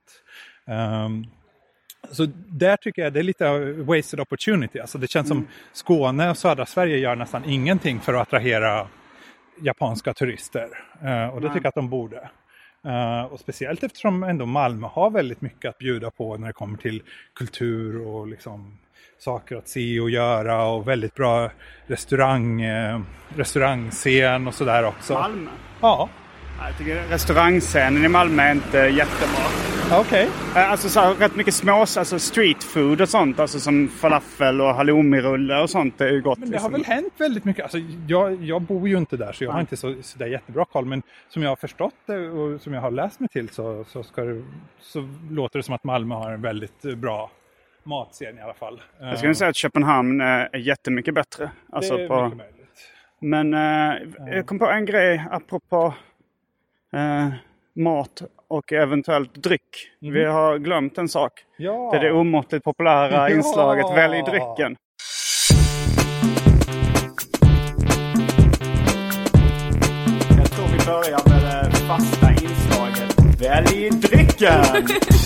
ehm, 0.68 1.26
så 2.12 2.26
där 2.48 2.78
tycker 2.78 3.02
jag 3.02 3.14
det 3.14 3.20
är 3.20 3.24
lite 3.24 3.74
wasted 3.74 4.20
opportunity. 4.20 4.80
Alltså 4.80 4.98
det 4.98 5.08
känns 5.08 5.28
som 5.28 5.48
Skåne 5.74 6.30
och 6.30 6.38
södra 6.38 6.66
Sverige 6.66 6.98
gör 6.98 7.16
nästan 7.16 7.46
ingenting 7.46 8.00
för 8.00 8.14
att 8.14 8.22
attrahera 8.22 8.88
japanska 9.62 10.14
turister. 10.14 10.68
Eh, 11.02 11.28
och 11.28 11.42
det 11.42 11.48
tycker 11.48 11.60
jag 11.64 11.68
att 11.70 11.76
de 11.76 11.90
borde. 11.90 12.30
Eh, 12.86 13.24
och 13.24 13.40
speciellt 13.40 13.84
eftersom 13.84 14.24
ändå 14.24 14.46
Malmö 14.46 14.88
har 14.88 15.10
väldigt 15.10 15.42
mycket 15.42 15.70
att 15.70 15.78
bjuda 15.78 16.12
på 16.12 16.38
när 16.38 16.48
det 16.48 16.54
kommer 16.54 16.78
till 16.78 17.04
kultur 17.34 18.08
och 18.08 18.28
liksom 18.28 18.78
saker 19.18 19.56
att 19.56 19.68
se 19.68 20.00
och 20.00 20.10
göra 20.10 20.66
och 20.66 20.88
väldigt 20.88 21.16
bra 21.16 21.52
restaurang, 21.88 22.62
eh, 22.62 23.02
restaurangscen 23.36 24.48
och 24.48 24.54
sådär 24.54 24.86
också. 24.86 25.14
Malmö? 25.14 25.52
Ja, 25.82 26.10
Jag 26.60 26.78
tycker 26.78 27.08
restaurangscenen 27.10 28.06
i 28.06 28.08
Malmö 28.08 28.44
är 28.44 28.52
inte 28.52 28.78
jättebra. 28.78 29.46
okej. 30.00 30.30
Eh, 30.56 30.72
Alltså 30.72 30.90
så 30.90 31.00
här, 31.00 31.14
rätt 31.14 31.36
mycket 31.36 31.54
små, 31.54 31.74
alltså 31.80 32.20
street 32.20 32.64
food 32.64 33.02
och 33.02 33.10
sånt. 33.10 33.40
Alltså 33.40 33.60
som 33.60 33.88
falafel 33.88 34.62
och 34.62 34.76
halloumirulle 34.76 35.62
och 35.62 35.70
sånt 35.70 36.02
är 36.02 36.08
ju 36.08 36.22
gott. 36.22 36.38
Men 36.40 36.50
det 36.52 36.58
har 36.58 36.70
liksom. 36.70 36.72
väl 36.72 36.96
hänt 36.96 37.14
väldigt 37.18 37.46
mycket. 37.46 37.64
Alltså, 37.64 37.78
jag, 38.08 38.44
jag 38.44 38.62
bor 38.62 38.88
ju 38.90 38.98
inte 38.98 39.18
där 39.18 39.32
så 39.32 39.44
jag 39.44 39.52
har 39.52 39.60
inte 39.60 39.78
så, 39.78 39.96
så 40.02 40.18
där 40.18 40.26
jättebra 40.28 40.66
koll. 40.66 40.86
Men 40.86 41.04
som 41.30 41.44
jag 41.44 41.50
har 41.50 41.56
förstått 41.56 41.96
det 42.06 42.30
och 42.30 42.62
som 42.62 42.74
jag 42.74 42.82
har 42.82 42.92
läst 42.92 43.20
mig 43.20 43.30
till 43.30 43.50
så, 43.50 43.86
så, 43.88 44.04
ska 44.04 44.22
det, 44.24 44.44
så 44.80 45.10
låter 45.30 45.60
det 45.60 45.64
som 45.64 45.76
att 45.76 45.84
Malmö 45.84 46.16
har 46.16 46.32
en 46.32 46.42
väldigt 46.42 46.82
bra 46.82 47.32
matscen 47.84 48.38
i 48.38 48.42
alla 48.42 48.54
fall. 48.54 48.82
Jag 49.00 49.18
skulle 49.18 49.36
säga 49.36 49.50
att 49.50 49.56
Köpenhamn 49.56 50.22
eh, 50.22 50.28
är 50.28 50.58
jättemycket 50.58 51.14
bättre. 51.14 51.52
Alltså 51.72 51.98
det 51.98 52.04
är 52.04 52.08
på, 52.08 52.24
mycket 52.24 52.38
möjligt. 52.38 52.90
men 53.20 53.54
eh, 53.54 54.34
jag 54.36 54.46
kom 54.46 54.60
på 54.60 54.70
en 54.70 54.86
grej 54.86 55.26
apropå 55.32 55.94
eh, 56.94 57.28
mat 57.84 58.22
och 58.48 58.74
eventuellt 58.74 59.36
dryck. 59.44 59.62
Vi 60.00 60.26
har 60.26 60.58
glömt 60.58 60.98
en 60.98 61.10
sak. 61.10 61.32
Ja. 61.58 61.90
Det 61.92 61.98
är 61.98 62.02
det 62.02 62.12
omåttligt 62.12 62.64
populära 62.64 63.30
Ja. 63.30 63.36
inslaget 63.36 63.86
Välj 63.96 64.22
drycken. 64.22 64.76
Jag 70.38 70.52
tror 70.52 70.68
vi 70.68 70.86
börjar 70.86 71.30
med 71.30 71.72
det 71.72 71.76
fasta 71.76 72.32
inslaget 72.32 73.42
Välj 73.42 73.90
drycken! 73.90 74.64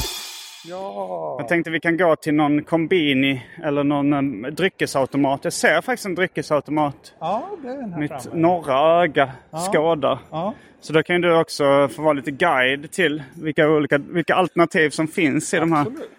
Ja. 0.69 1.35
Jag 1.39 1.47
tänkte 1.47 1.71
vi 1.71 1.79
kan 1.79 1.97
gå 1.97 2.15
till 2.15 2.33
någon 2.33 2.63
kombini 2.63 3.45
eller 3.63 3.83
någon 3.83 4.13
um, 4.13 4.47
dryckesautomat. 4.55 5.39
Jag 5.43 5.53
ser 5.53 5.81
faktiskt 5.81 6.05
en 6.05 6.15
dryckesautomat. 6.15 7.13
Ja, 7.19 7.49
det 7.61 7.67
är 7.69 7.77
den 7.77 7.93
här 7.93 7.99
Mitt 7.99 8.09
framme. 8.09 8.41
norra 8.41 9.03
öga 9.03 9.31
skådar. 9.71 10.19
Ja. 10.31 10.53
Så 10.81 10.93
då 10.93 11.03
kan 11.03 11.21
du 11.21 11.35
också 11.39 11.87
få 11.87 12.01
vara 12.01 12.13
lite 12.13 12.31
guide 12.31 12.91
till 12.91 13.23
vilka, 13.33 13.69
olika, 13.69 13.97
vilka 13.97 14.35
alternativ 14.35 14.89
som 14.89 15.07
finns 15.07 15.53
i 15.53 15.57
de 15.57 15.71
här. 15.71 15.81
Absolut. 15.81 16.09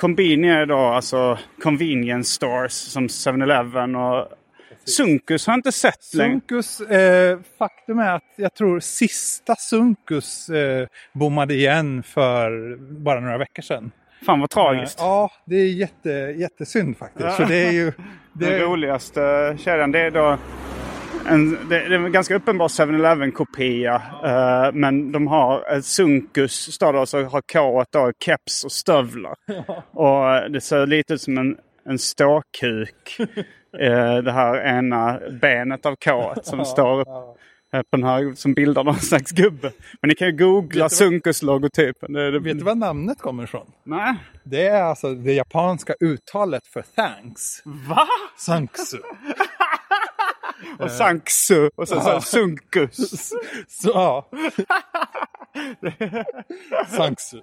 Kombini 0.00 0.48
är 0.48 0.66
då 0.66 0.78
alltså 0.78 1.38
convenience 1.62 2.30
stores 2.34 2.74
som 2.92 3.06
7-Eleven 3.06 3.96
och 3.96 4.28
Sunkus 4.84 5.46
har 5.46 5.52
jag 5.52 5.58
inte 5.58 5.72
sett 5.72 6.14
längre. 6.14 6.32
Sunkus, 6.32 6.80
eh, 6.80 7.38
faktum 7.58 7.98
är 7.98 8.14
att 8.16 8.32
jag 8.36 8.54
tror 8.54 8.80
sista 8.80 9.56
Sunkus 9.56 10.48
eh, 10.48 10.86
bommade 11.12 11.54
igen 11.54 12.02
för 12.02 12.76
bara 12.76 13.20
några 13.20 13.38
veckor 13.38 13.62
sedan. 13.62 13.90
Fan 14.26 14.40
vad 14.40 14.50
tragiskt. 14.50 14.98
Ja, 14.98 15.30
det 15.44 15.56
är 15.56 15.66
jätte, 15.66 16.10
jättesynd 16.36 16.96
faktiskt. 16.96 17.36
För 17.36 17.46
det 17.46 17.66
är 17.66 17.72
ju... 17.72 17.92
Det 18.34 18.50
Den 18.50 18.60
roligaste 18.60 19.56
kedjan 19.60 19.92
det 19.92 20.00
är 20.00 20.10
då 20.10 20.38
en, 21.26 21.50
det, 21.50 21.58
det 21.68 21.74
är 21.74 21.90
en 21.90 22.12
ganska 22.12 22.34
uppenbar 22.34 22.68
7-Eleven 22.68 23.32
kopia. 23.32 24.02
eh, 24.24 24.72
men 24.72 25.12
de 25.12 25.26
har 25.26 25.76
ett 25.76 25.84
Sunkus 25.84 26.72
står 26.74 26.92
det 26.92 26.98
och 26.98 27.08
så 27.08 27.22
har 27.22 27.42
K 27.52 27.84
då 27.90 28.12
keps 28.24 28.64
och 28.64 28.72
stövlar. 28.72 29.34
Och 29.90 30.34
eh, 30.34 30.50
det 30.50 30.60
ser 30.60 30.86
lite 30.86 31.14
ut 31.14 31.22
som 31.22 31.38
en, 31.38 31.56
en 31.86 31.98
ståkuk. 31.98 33.16
eh, 33.80 34.16
det 34.16 34.32
här 34.32 34.78
ena 34.78 35.20
benet 35.40 35.86
av 35.86 35.96
K 35.96 36.34
som 36.42 36.64
står 36.64 37.00
upp 37.00 37.08
eh, 37.72 37.82
på 37.82 37.96
den 37.96 38.04
här 38.04 38.34
som 38.34 38.54
bildar 38.54 38.84
någon 38.84 39.00
slags 39.00 39.30
gubbe. 39.30 39.72
Men 40.00 40.08
ni 40.08 40.14
kan 40.14 40.28
ju 40.28 40.36
googla 40.36 40.88
Sunkus-logotypen. 40.88 42.12
Det, 42.12 42.30
det, 42.30 42.38
vet 42.38 42.58
du 42.58 42.64
var 42.64 42.74
namnet 42.74 43.18
kommer 43.18 43.44
ifrån? 43.44 43.66
Nej. 43.84 44.14
Det 44.44 44.66
är 44.66 44.82
alltså 44.82 45.14
det 45.14 45.32
japanska 45.32 45.94
uttalet 46.00 46.66
för 46.66 46.82
thanks. 46.82 47.62
Va? 47.64 48.06
Sanksu. 48.36 48.98
Och 50.78 50.90
Sanksu 50.90 51.70
och 51.76 51.88
sen 51.88 52.02
så 52.02 52.20
Sunkus. 52.20 53.28
Så, 53.68 53.90
ja. 53.94 54.28
Sanksu. 56.88 57.40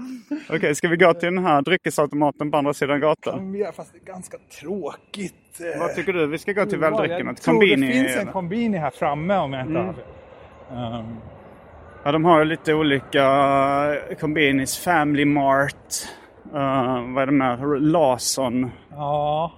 Okej, 0.50 0.74
ska 0.74 0.88
vi 0.88 0.96
gå 0.96 1.14
till 1.14 1.34
den 1.34 1.44
här 1.44 1.62
dryckesautomaten 1.62 2.50
på 2.50 2.56
andra 2.56 2.74
sidan 2.74 3.00
gatan? 3.00 3.54
Ja, 3.54 3.72
fast 3.72 3.92
det 3.92 3.98
är 4.10 4.12
ganska 4.12 4.38
tråkigt. 4.60 5.60
eh. 5.74 5.80
Vad 5.80 5.94
tycker 5.94 6.12
du? 6.12 6.26
Vi 6.26 6.38
ska 6.38 6.52
gå 6.52 6.66
till 6.66 6.78
väldrycken. 6.78 7.26
Jag 7.26 7.36
tror 7.36 7.60
det 7.60 7.92
finns 7.92 8.16
en 8.16 8.26
kombini 8.26 8.78
här 8.78 8.90
framme 8.90 9.36
om 9.36 9.52
jag 9.52 9.66
inte 9.66 9.78
Mm. 9.80 9.94
har. 10.70 10.98
Um, 11.00 11.16
Ja, 12.04 12.12
de 12.12 12.24
har 12.24 12.38
ju 12.38 12.44
lite 12.44 12.74
olika 12.74 13.26
kombinis. 14.20 14.78
Family 14.78 15.24
Mart. 15.24 15.74
Uh, 16.46 17.12
vad 17.14 17.22
är 17.22 17.26
det 17.26 17.32
med? 17.32 17.82
Lawson. 17.82 18.70
ja, 18.90 19.52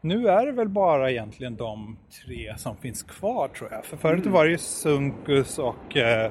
nu 0.00 0.28
är 0.28 0.46
det 0.46 0.52
väl 0.52 0.68
bara 0.68 1.10
egentligen 1.10 1.56
de 1.56 1.96
tre 2.26 2.54
som 2.56 2.76
finns 2.76 3.02
kvar 3.02 3.48
tror 3.48 3.68
jag. 3.72 3.84
För 3.84 3.96
förut 3.96 4.20
Mm. 4.20 4.32
var 4.32 4.44
det 4.44 4.50
ju 4.50 4.58
Sunkus 4.58 5.58
och 5.58 5.96
eh, 5.96 6.30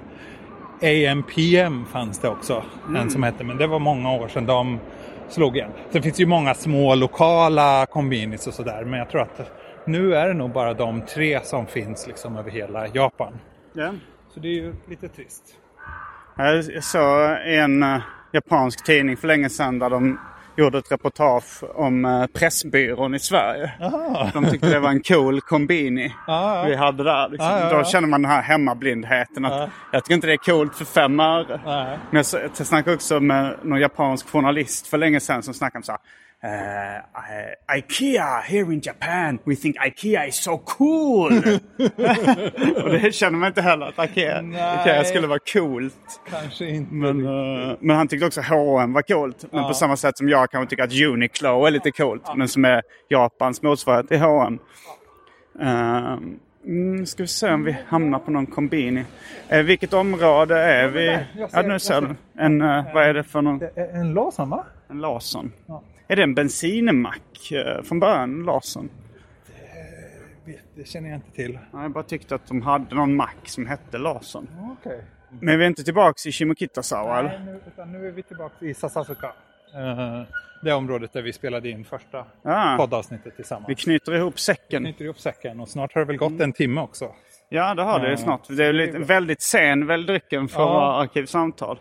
AMPM 0.82 1.86
fanns 1.86 2.20
det 2.20 2.30
också. 2.30 2.64
Mm. 2.88 3.02
En 3.02 3.10
som 3.10 3.24
hette, 3.24 3.44
men 3.44 3.58
det 3.58 3.68
var 3.68 3.80
många 3.80 4.12
år 4.12 4.28
sedan 4.28 4.46
de 4.46 4.80
slog 5.30 5.58
igen. 5.58 5.72
Sen 5.90 6.04
finns 6.04 6.16
det 6.16 6.24
ju 6.24 6.28
många 6.28 6.54
små 6.54 6.96
lokala 6.96 7.86
kombinis 7.86 8.48
och 8.48 8.54
sådär. 8.54 8.86
Men 8.86 9.00
jag 9.00 9.10
tror 9.10 9.22
att 9.22 9.52
nu 9.86 10.16
är 10.16 10.28
det 10.28 10.34
nog 10.34 10.52
bara 10.52 10.74
de 10.74 11.02
tre 11.02 11.40
som 11.44 11.66
finns 11.66 12.08
liksom 12.08 12.38
över 12.38 12.52
hela 12.52 12.88
Japan. 12.88 13.34
Ja. 13.74 13.94
Så 14.34 14.40
det 14.40 14.48
är 14.48 14.54
ju 14.54 14.76
lite 14.90 15.08
trist. 15.08 15.44
Jag 16.38 16.84
såg 16.84 17.32
en 17.46 17.84
eh, 17.84 18.02
japansk 18.32 18.86
tidning 18.86 19.18
för 19.18 19.28
länge 19.28 19.50
sedan 19.50 19.80
där 19.80 19.90
de 19.90 20.20
gjorde 20.58 20.78
ett 20.78 20.92
reportage 20.92 21.64
om 21.76 22.06
uh, 22.06 22.28
Pressbyrån 22.28 23.16
i 23.16 23.20
Sverige. 23.20 23.72
De 24.34 24.46
tyckte 24.46 24.70
det 24.70 24.80
var 24.80 24.90
en 24.90 25.02
cool 25.02 25.42
kombini 25.42 26.14
ja. 26.28 26.64
vi 26.68 26.76
hade 26.76 27.04
där. 27.04 27.30
Liksom. 27.30 27.50
Ja. 27.50 27.78
Då 27.78 27.84
känner 27.84 28.08
man 28.08 28.22
den 28.22 28.32
här 28.32 28.42
hemmablindheten. 28.42 29.46
Att 29.46 29.52
Ja. 29.52 29.70
Jag 29.92 30.04
tycker 30.04 30.16
inte 30.16 30.28
det 30.28 30.34
är 30.34 30.38
coolt 30.38 30.76
för 30.76 30.86
fem 30.86 31.20
öre. 31.20 31.60
Men 32.12 32.24
jag 32.32 32.68
snackade 32.68 32.96
också 32.96 33.20
med 33.20 33.56
någon 33.64 33.80
japansk 33.80 34.30
journalist 34.30 34.88
för 34.88 34.98
länge 34.98 35.20
sedan 35.20 35.44
som 35.44 35.54
snackade 35.54 35.80
om 35.80 35.84
så 35.84 35.92
här. 35.92 36.02
Eh, 36.46 36.98
I- 37.76 37.78
Ikea 37.80 38.42
here 38.42 38.74
in 38.74 38.80
Japan, 38.84 39.40
we 39.44 39.56
think 39.56 39.76
Ikea 39.86 40.26
is 40.28 40.36
so 40.36 40.58
cool. 40.58 41.32
och 42.84 42.90
det 42.92 43.16
känner 43.16 43.38
man 43.38 43.48
inte 43.48 43.62
heller 43.62 43.86
att 43.98 44.10
Ikea, 44.10 44.42
Nej. 44.42 44.82
Ikea 44.82 45.04
skulle 45.04 45.28
vara 45.28 45.40
coolt. 45.54 45.96
Kanske 46.30 46.66
inte. 46.66 46.94
Men, 46.94 47.26
eh, 47.26 47.76
men 47.80 47.96
han 47.96 48.08
tyckte 48.08 48.26
också 48.28 48.42
H&M 48.42 48.94
var 48.94 49.02
coolt. 49.02 49.46
Men 49.52 49.64
på 49.68 49.74
samma 49.74 49.98
sätt 49.98 50.18
som 50.18 50.30
jag 50.30 50.52
kanske 50.52 50.70
tycker 50.70 50.84
att 50.84 50.94
Uniqlo 51.14 51.66
är 51.66 51.72
lite 51.72 51.92
coolt. 51.92 52.24
Men 52.36 52.48
som 52.48 52.66
är 52.66 52.82
Japans 53.10 53.62
motsvarighet 53.62 54.08
till 54.08 54.20
H&M. 54.20 54.60
Uh, 55.62 56.18
mm, 56.66 57.06
ska 57.06 57.24
vi 57.24 57.28
se 57.28 57.52
om 57.52 57.64
vi 57.64 57.76
hamnar 57.88 58.20
på 58.20 58.32
någon 58.32 58.46
kombini. 58.46 59.06
Uh, 59.54 59.60
vilket 59.62 59.94
område 59.94 60.58
är 60.60 60.88
vi? 60.88 61.20
Ja, 61.52 61.62
nu 61.62 61.80
ser 61.80 62.02
du. 62.02 62.16
En, 62.44 62.62
eh, 62.62 62.84
vad 62.94 63.04
är 63.04 63.14
det 63.14 63.24
för 63.24 63.42
någon? 63.42 63.62
Eh, 63.62 64.00
En 64.00 64.14
Lawson 64.14 64.50
va? 64.50 64.66
En 64.90 65.02
Larsson. 65.02 65.52
Är 66.08 66.16
det 66.16 66.24
en 66.24 66.36
bensinmack 66.36 67.52
uh, 67.52 67.84
från 67.84 68.00
början, 68.00 68.44
Larsson? 68.44 68.90
Det 70.76 70.88
känner 70.88 71.10
jag 71.10 71.18
inte 71.18 71.32
till. 71.32 71.60
Ja, 71.74 71.82
Jag 71.82 71.92
bara 71.92 72.04
tyckte 72.04 72.36
att 72.36 72.48
de 72.48 72.62
hade 72.62 72.96
någon 72.96 73.16
mack 73.16 73.38
som 73.48 73.66
hette 73.68 73.98
Larsson. 73.98 74.48
Okej. 74.82 75.04
Men 75.42 75.60
vi 75.60 75.66
är 75.66 75.68
inte 75.70 75.84
tillbaks 75.84 76.26
i 76.26 76.32
Shimokitazawa? 76.32 77.22
Nej, 77.22 77.40
nu, 77.46 77.60
utan 77.68 77.92
nu 77.92 78.08
är 78.08 78.12
vi 78.12 78.24
tillbaka 78.24 78.66
i 78.66 78.74
Sasasuka. 78.74 79.28
Eh, 79.76 80.22
det 80.64 80.74
området 80.74 81.14
där 81.14 81.22
vi 81.22 81.34
spelade 81.34 81.70
in 81.70 81.86
första 81.86 82.26
Ja. 82.42 82.76
poddavsnittet 82.80 83.36
tillsammans. 83.36 83.70
Vi 83.70 83.76
knyter 83.76 84.16
ihop 84.16 84.40
säcken. 84.40 84.84
knyter 84.84 85.06
ihop 85.06 85.20
säcken 85.20 85.60
och 85.60 85.70
snart 85.70 85.94
har 85.94 86.02
det 86.02 86.06
väl 86.08 86.18
gått 86.18 86.40
en 86.42 86.54
timme 86.54 86.82
också. 86.82 87.12
Ja, 87.50 87.74
det 87.76 87.84
har 87.84 88.00
det 88.00 88.10
ju 88.12 88.18
snart. 88.18 88.42
Det 88.48 88.66
är 88.66 88.74
lite, 88.74 88.98
väldigt 89.00 89.42
sen 89.42 89.88
väl 89.88 90.06
drycken 90.06 90.48
för 90.48 90.62
Ja. 90.62 91.02
arkivsamtal. 91.02 91.80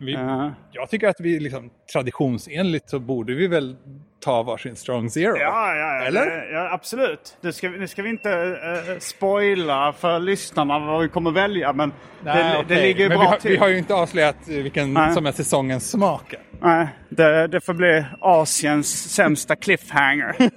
Vi, 0.00 0.12
Ja. 0.12 0.52
Jag 0.72 0.90
tycker 0.90 1.08
att 1.08 1.20
vi 1.20 1.40
liksom 1.40 1.70
traditionsenligt 1.92 2.90
så 2.90 2.98
borde 2.98 3.34
vi 3.34 3.46
väl 3.46 3.76
ta 4.20 4.42
varsin 4.42 4.76
strong 4.76 5.10
zero. 5.10 5.36
Ja, 5.36 5.74
ja, 5.76 5.76
ja, 5.76 6.04
Eller? 6.06 6.26
det- 6.26 6.50
ja 6.52 6.72
absolut. 6.72 7.36
Nu 7.40 7.52
ska, 7.52 7.68
vi- 7.68 7.78
nu 7.78 7.88
ska 7.88 8.02
vi 8.02 8.08
inte 8.10 8.28
uh, 8.30 8.98
spoila 8.98 9.92
för 9.92 10.18
lyssnarna 10.20 10.78
vad 10.78 11.02
vi 11.02 11.08
kommer 11.08 11.30
välja, 11.30 11.72
men 11.72 11.92
det, 12.24 12.32
det 12.32 12.58
okej. 12.64 12.82
ligger 12.82 13.02
ju 13.02 13.08
Men 13.08 13.18
bra 13.18 13.24
vi 13.26 13.30
har, 13.30 13.36
till. 13.36 13.50
vi 13.50 13.56
har 13.56 13.68
ju 13.68 13.78
inte 13.78 13.94
avslöjat 13.94 14.36
eh, 14.48 14.54
vilken 14.56 14.94
Nej. 14.94 15.14
som 15.14 15.26
är 15.26 15.32
säsongens 15.32 15.90
smak. 15.90 16.34
Nej, 16.60 16.86
det, 17.08 17.46
det 17.46 17.60
får 17.60 17.74
bli 17.74 18.04
Asiens 18.20 19.14
sämsta 19.14 19.56
cliffhanger. 19.56 20.36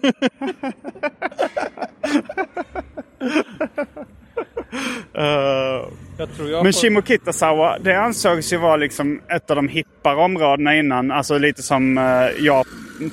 Eh, 5.14 5.88
Jag 6.18 6.64
Men 6.64 6.74
Shimokitazawa, 6.74 7.78
det 7.80 7.96
ansågs 7.96 8.54
ju 8.54 8.58
vara 8.58 8.76
liksom 8.76 9.22
ett 9.28 9.50
av 9.50 9.56
de 9.56 9.68
hippare 9.68 10.16
områdena 10.16 10.76
innan. 10.76 11.12
Alltså 11.12 11.38
lite 11.38 11.64
som 11.64 11.98
uh, 11.98 12.04
ja, 12.40 12.64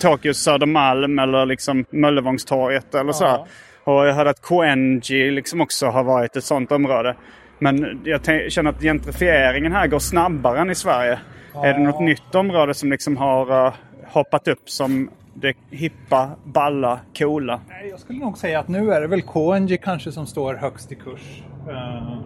Tokyos 0.00 0.38
Södermalm 0.38 1.18
eller 1.18 1.46
liksom 1.46 1.84
Möllevångstorget 1.90 2.94
eller 2.94 3.12
så. 3.12 3.24
Ja. 3.24 3.46
Och 3.84 4.06
jag 4.06 4.14
hörde 4.14 4.30
att 4.30 4.42
Koenji 4.42 5.30
liksom 5.30 5.60
också 5.60 5.86
har 5.86 6.04
varit 6.04 6.36
ett 6.36 6.44
sånt 6.44 6.72
område. 6.72 7.16
Men 7.58 8.00
jag 8.04 8.52
känner 8.52 8.70
att 8.70 8.82
gentrifieringen 8.82 9.72
här 9.72 9.86
går 9.86 9.98
snabbare 9.98 10.60
än 10.60 10.70
i 10.70 10.74
Sverige. 10.74 11.18
Är 11.64 11.74
det 11.74 11.78
något 11.78 12.00
nytt 12.00 12.34
område 12.34 12.74
som 12.74 12.90
liksom 12.90 13.16
har 13.16 13.66
eh, 13.66 13.74
hoppat 14.06 14.48
upp 14.48 14.70
som 14.70 15.10
det 15.40 15.54
hippa, 15.70 16.30
balla, 16.44 17.00
coola? 17.18 17.60
Jag 17.90 18.00
skulle 18.00 18.18
nog 18.18 18.38
säga 18.38 18.60
att 18.60 18.68
nu 18.68 18.92
är 18.92 19.00
det 19.00 19.06
väl 19.06 19.22
KNG 19.22 19.76
kanske 19.76 20.12
som 20.12 20.26
står 20.26 20.54
högst 20.54 20.92
i 20.92 20.94
kurs. 20.94 21.42
Eh, 21.68 22.18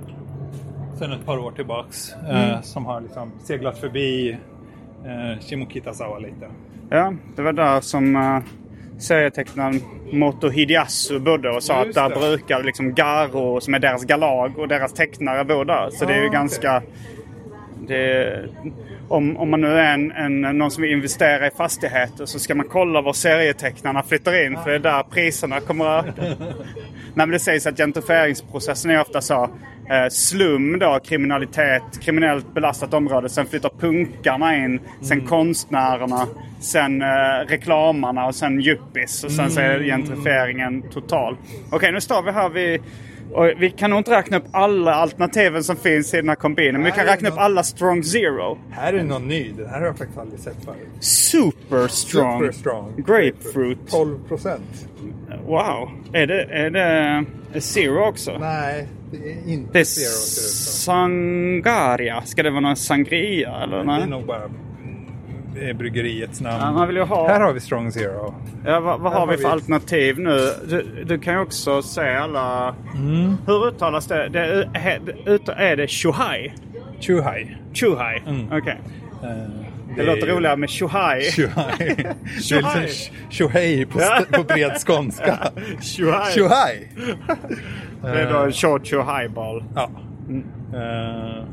sen 0.98 1.12
ett 1.12 1.26
par 1.26 1.38
år 1.38 1.50
tillbaks. 1.52 2.12
eh, 2.28 2.44
Mm. 2.50 2.62
Som 2.62 2.86
har 2.86 3.00
liksom 3.00 3.32
seglat 3.44 3.78
förbi 3.78 4.30
eh, 5.04 5.40
Shimokitazawa 5.40 6.18
lite. 6.18 6.46
Ja, 6.90 7.14
det 7.36 7.42
var 7.42 7.52
där 7.52 7.80
som 7.80 8.16
uh, 8.16 8.38
serietecknaren 8.98 9.80
Moto 10.12 10.48
Hideyasu 10.48 11.18
bodde 11.20 11.50
och 11.50 11.62
sa 11.62 11.84
Just 11.84 11.98
att 11.98 12.10
där 12.14 12.20
det. 12.20 12.26
brukar 12.26 12.62
liksom 12.62 12.94
Garo, 12.94 13.60
som 13.60 13.74
är 13.74 13.78
deras 13.78 14.04
galag 14.04 14.58
och 14.58 14.68
deras 14.68 14.92
tecknare, 14.92 15.44
bo 15.44 15.64
där. 15.64 15.88
Så 15.90 16.04
det 16.04 16.12
är 16.12 16.16
ju 16.18 16.24
Ah, 16.24 16.26
okej. 16.28 16.38
ganska... 16.38 16.82
Det, 17.88 18.48
om, 19.12 19.36
om 19.36 19.50
man 19.50 19.60
nu 19.60 19.78
är 19.78 19.94
en, 19.94 20.12
en, 20.12 20.40
någon 20.58 20.70
som 20.70 20.82
vill 20.82 20.92
investera 20.92 21.46
i 21.46 21.50
fastigheter 21.50 22.26
så 22.26 22.38
ska 22.38 22.54
man 22.54 22.66
kolla 22.68 23.00
var 23.00 23.12
serietecknarna 23.12 24.02
flyttar 24.02 24.46
in 24.46 24.58
för 24.64 24.70
det 24.70 24.76
är 24.76 24.78
där 24.78 25.02
priserna 25.02 25.60
kommer 25.60 25.84
att 25.84 26.06
öka. 26.06 26.22
Nej, 27.14 27.26
men 27.26 27.30
det 27.30 27.38
sägs 27.38 27.66
att 27.66 27.76
gentrifieringsprocessen 27.76 28.90
är 28.90 29.00
ofta 29.00 29.20
så. 29.20 29.50
Eh, 29.90 30.08
slum 30.10 30.78
då, 30.78 31.00
kriminalitet, 31.04 31.82
kriminellt 32.00 32.54
belastat 32.54 32.94
område. 32.94 33.28
Sen 33.28 33.46
flyttar 33.46 33.70
punkarna 33.80 34.56
in. 34.56 34.80
Sen 35.00 35.26
konstnärerna. 35.26 36.26
Sen 36.60 37.02
eh, 37.02 37.46
reklamarna 37.48 38.26
och 38.26 38.34
sen 38.34 38.60
yuppies. 38.60 39.24
Och 39.24 39.32
sen 39.32 39.50
så 39.50 39.60
är 39.60 39.82
gentrifieringen 39.82 40.82
total. 40.82 41.36
Okej, 41.70 41.92
nu 41.92 42.00
står 42.00 42.22
vi 42.22 42.30
här 42.30 42.48
vid 42.48 42.80
Och 43.33 43.47
vi 43.59 43.70
kan 43.70 43.91
nog 43.91 43.99
inte 44.01 44.11
räkna 44.11 44.37
upp 44.37 44.45
alla 44.53 44.95
alternativen 44.95 45.64
som 45.64 45.76
finns 45.76 46.14
i 46.14 46.16
den 46.16 46.28
här 46.28 46.37
kombinen. 46.37 46.72
Men 46.74 46.85
vi 46.85 46.91
kan 46.91 47.07
Nej, 47.07 47.14
räkna 47.14 47.28
upp 47.28 47.35
någon- 47.35 47.45
alla 47.45 47.62
Strong 47.62 48.05
Zero. 48.05 48.59
Här 48.70 48.93
är 48.93 49.03
någon 49.03 49.28
ny. 49.28 49.53
Den 49.57 49.68
här 49.68 49.78
har 49.80 49.87
jag 49.87 49.99
faktiskt 49.99 50.18
aldrig 50.18 50.41
sett 50.41 50.64
förut. 50.64 50.76
Super 51.01 51.89
Strong. 51.89 52.41
Super 52.41 52.53
strong. 52.53 52.93
Grapefruit. 53.07 53.78
12 53.91 54.18
procent. 54.28 54.89
Wow. 55.47 55.91
Är 56.12 56.26
det, 56.26 56.43
är 56.45 56.70
det 56.70 57.61
Zero 57.61 58.09
också? 58.09 58.39
Nej, 58.41 58.89
det 59.11 59.16
är 59.16 59.49
inte 59.53 59.72
Det 59.72 59.80
är 59.80 59.85
zero. 59.85 60.53
Sangaria. 60.85 62.22
Ska 62.24 62.43
det 62.43 62.51
vara 62.51 62.61
någon 62.61 62.76
sangria 62.76 63.62
eller? 63.62 63.76
Det 63.76 63.83
är 63.83 63.87
Nej? 63.99 64.07
nog 64.09 64.26
bara 64.26 64.51
eh, 65.68 65.76
bryggeriets 65.76 66.40
namn. 66.40 66.56
Ja, 66.60 66.72
man 66.72 66.86
vill 66.86 66.96
ju 66.96 67.02
ha... 67.02 67.28
Här 67.28 67.40
har 67.40 67.52
vi 67.52 67.60
strong 67.60 67.92
zero. 67.92 68.34
Ja, 68.66 68.80
vad, 68.80 69.00
vad 69.00 69.12
har 69.12 69.26
vi 69.26 69.32
för 69.36 69.42
vi- 69.42 69.48
alternativ 69.50 70.18
nu? 70.18 70.38
Du, 70.68 71.04
du 71.04 71.18
kan 71.18 71.34
ju 71.34 71.40
också 71.40 71.82
se 71.82 72.00
alla... 72.14 72.74
Mm. 72.94 73.36
Hur 73.46 73.66
uttalas 73.68 74.06
det? 74.06 74.28
det 74.28 74.40
är, 74.74 75.50
är 75.50 75.76
det 75.76 75.88
Shuhai? 75.88 76.52
Chuhai. 77.00 77.56
Chuhai? 77.74 78.22
Mm. 78.26 78.46
Okej. 78.52 78.80
Eh, 79.22 79.28
Det, 79.96 80.02
låter 80.02 80.26
roligare 80.26 80.56
med. 80.56 80.70
Chuhai. 80.70 81.20
Det 81.36 81.42
är 81.42 82.40
Chuhai. 82.40 82.80
lite 82.82 82.92
Tjohej 83.30 83.86
på, 83.86 83.98
på 84.32 84.42
bred 84.42 84.72
skånska. 84.86 85.38
Shuhai. 85.96 86.32
Tjohaj! 86.34 86.92
Det 88.02 88.08
är 88.20 88.32
då 88.32 88.38
en 88.38 88.52
short 88.52 88.86
Shuhai 88.86 89.28
ball. 89.28 89.64
Ja. 89.74 89.90
Eh, 90.74 91.44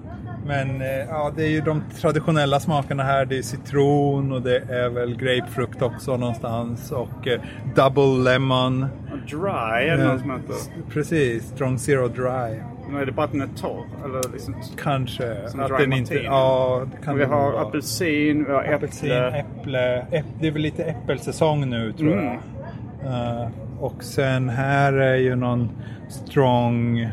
men 0.50 0.82
eh, 0.82 0.88
ja, 1.10 1.32
det 1.36 1.44
är 1.44 1.50
ju 1.50 1.62
de 1.62 1.84
traditionella 2.02 2.60
smakerna 2.60 3.04
här. 3.04 3.26
Det 3.26 3.38
är 3.38 3.42
citron 3.42 4.32
och 4.32 4.42
det 4.42 4.58
är 4.58 4.90
väl 4.90 5.16
grapefrukt 5.16 5.82
också 5.82 6.18
någonstans. 6.18 6.92
Och 6.92 7.28
eh, 7.28 7.42
double 7.76 8.32
lemon. 8.32 8.86
Dry 9.28 9.88
är 9.88 9.98
det 9.98 10.04
någon 10.04 10.20
som 10.20 10.32
heter. 10.32 10.56
Precis, 10.94 11.44
strong 11.48 11.80
zero 11.80 12.08
dry. 12.08 12.60
Nu 12.92 13.02
är 13.02 13.06
det 13.06 13.12
bara 13.12 13.26
att 13.26 13.32
den 13.32 13.42
är 13.42 13.48
torr. 13.48 13.86
Eller 14.06 14.22
liksom, 14.34 14.56
Kanske. 14.84 15.34
Att 15.60 15.78
den 15.80 15.94
inte... 15.94 16.16
Ja, 16.16 16.82
kan 17.04 17.18
vi 17.18 17.24
har 17.24 17.52
vara. 17.52 17.62
apelsin, 17.62 18.46
vi 18.46 18.52
har 18.54 18.64
Apelsin, 18.64 19.12
äpple. 19.12 19.40
äpple. 19.40 20.06
äpp- 20.12 20.24
Det 20.42 20.48
är 20.48 20.52
väl 20.52 20.62
lite 20.62 20.84
äppelsäsong 20.84 21.70
nu 21.70 21.94
tror 21.94 22.14
Mm. 22.14 22.26
jag. 22.26 23.12
Eh, 23.42 23.48
och 23.80 24.04
sen 24.04 24.50
här 24.50 24.94
är 24.94 25.16
ju 25.16 25.36
någon 25.36 25.70
strong 26.10 27.10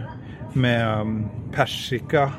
med 0.53 1.01
um, 1.01 1.27
persika. 1.55 2.33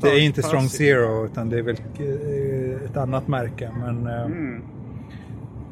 Det 0.00 0.08
är 0.08 0.20
inte 0.20 0.42
strong 0.42 0.68
zero 0.68 1.24
utan 1.26 1.48
det 1.48 1.58
är 1.58 1.62
väl 1.62 1.76
eh, 1.98 2.90
ett 2.90 2.96
annat 2.96 3.28
märke. 3.28 3.70
Men 3.80 4.06
eh, 4.06 4.28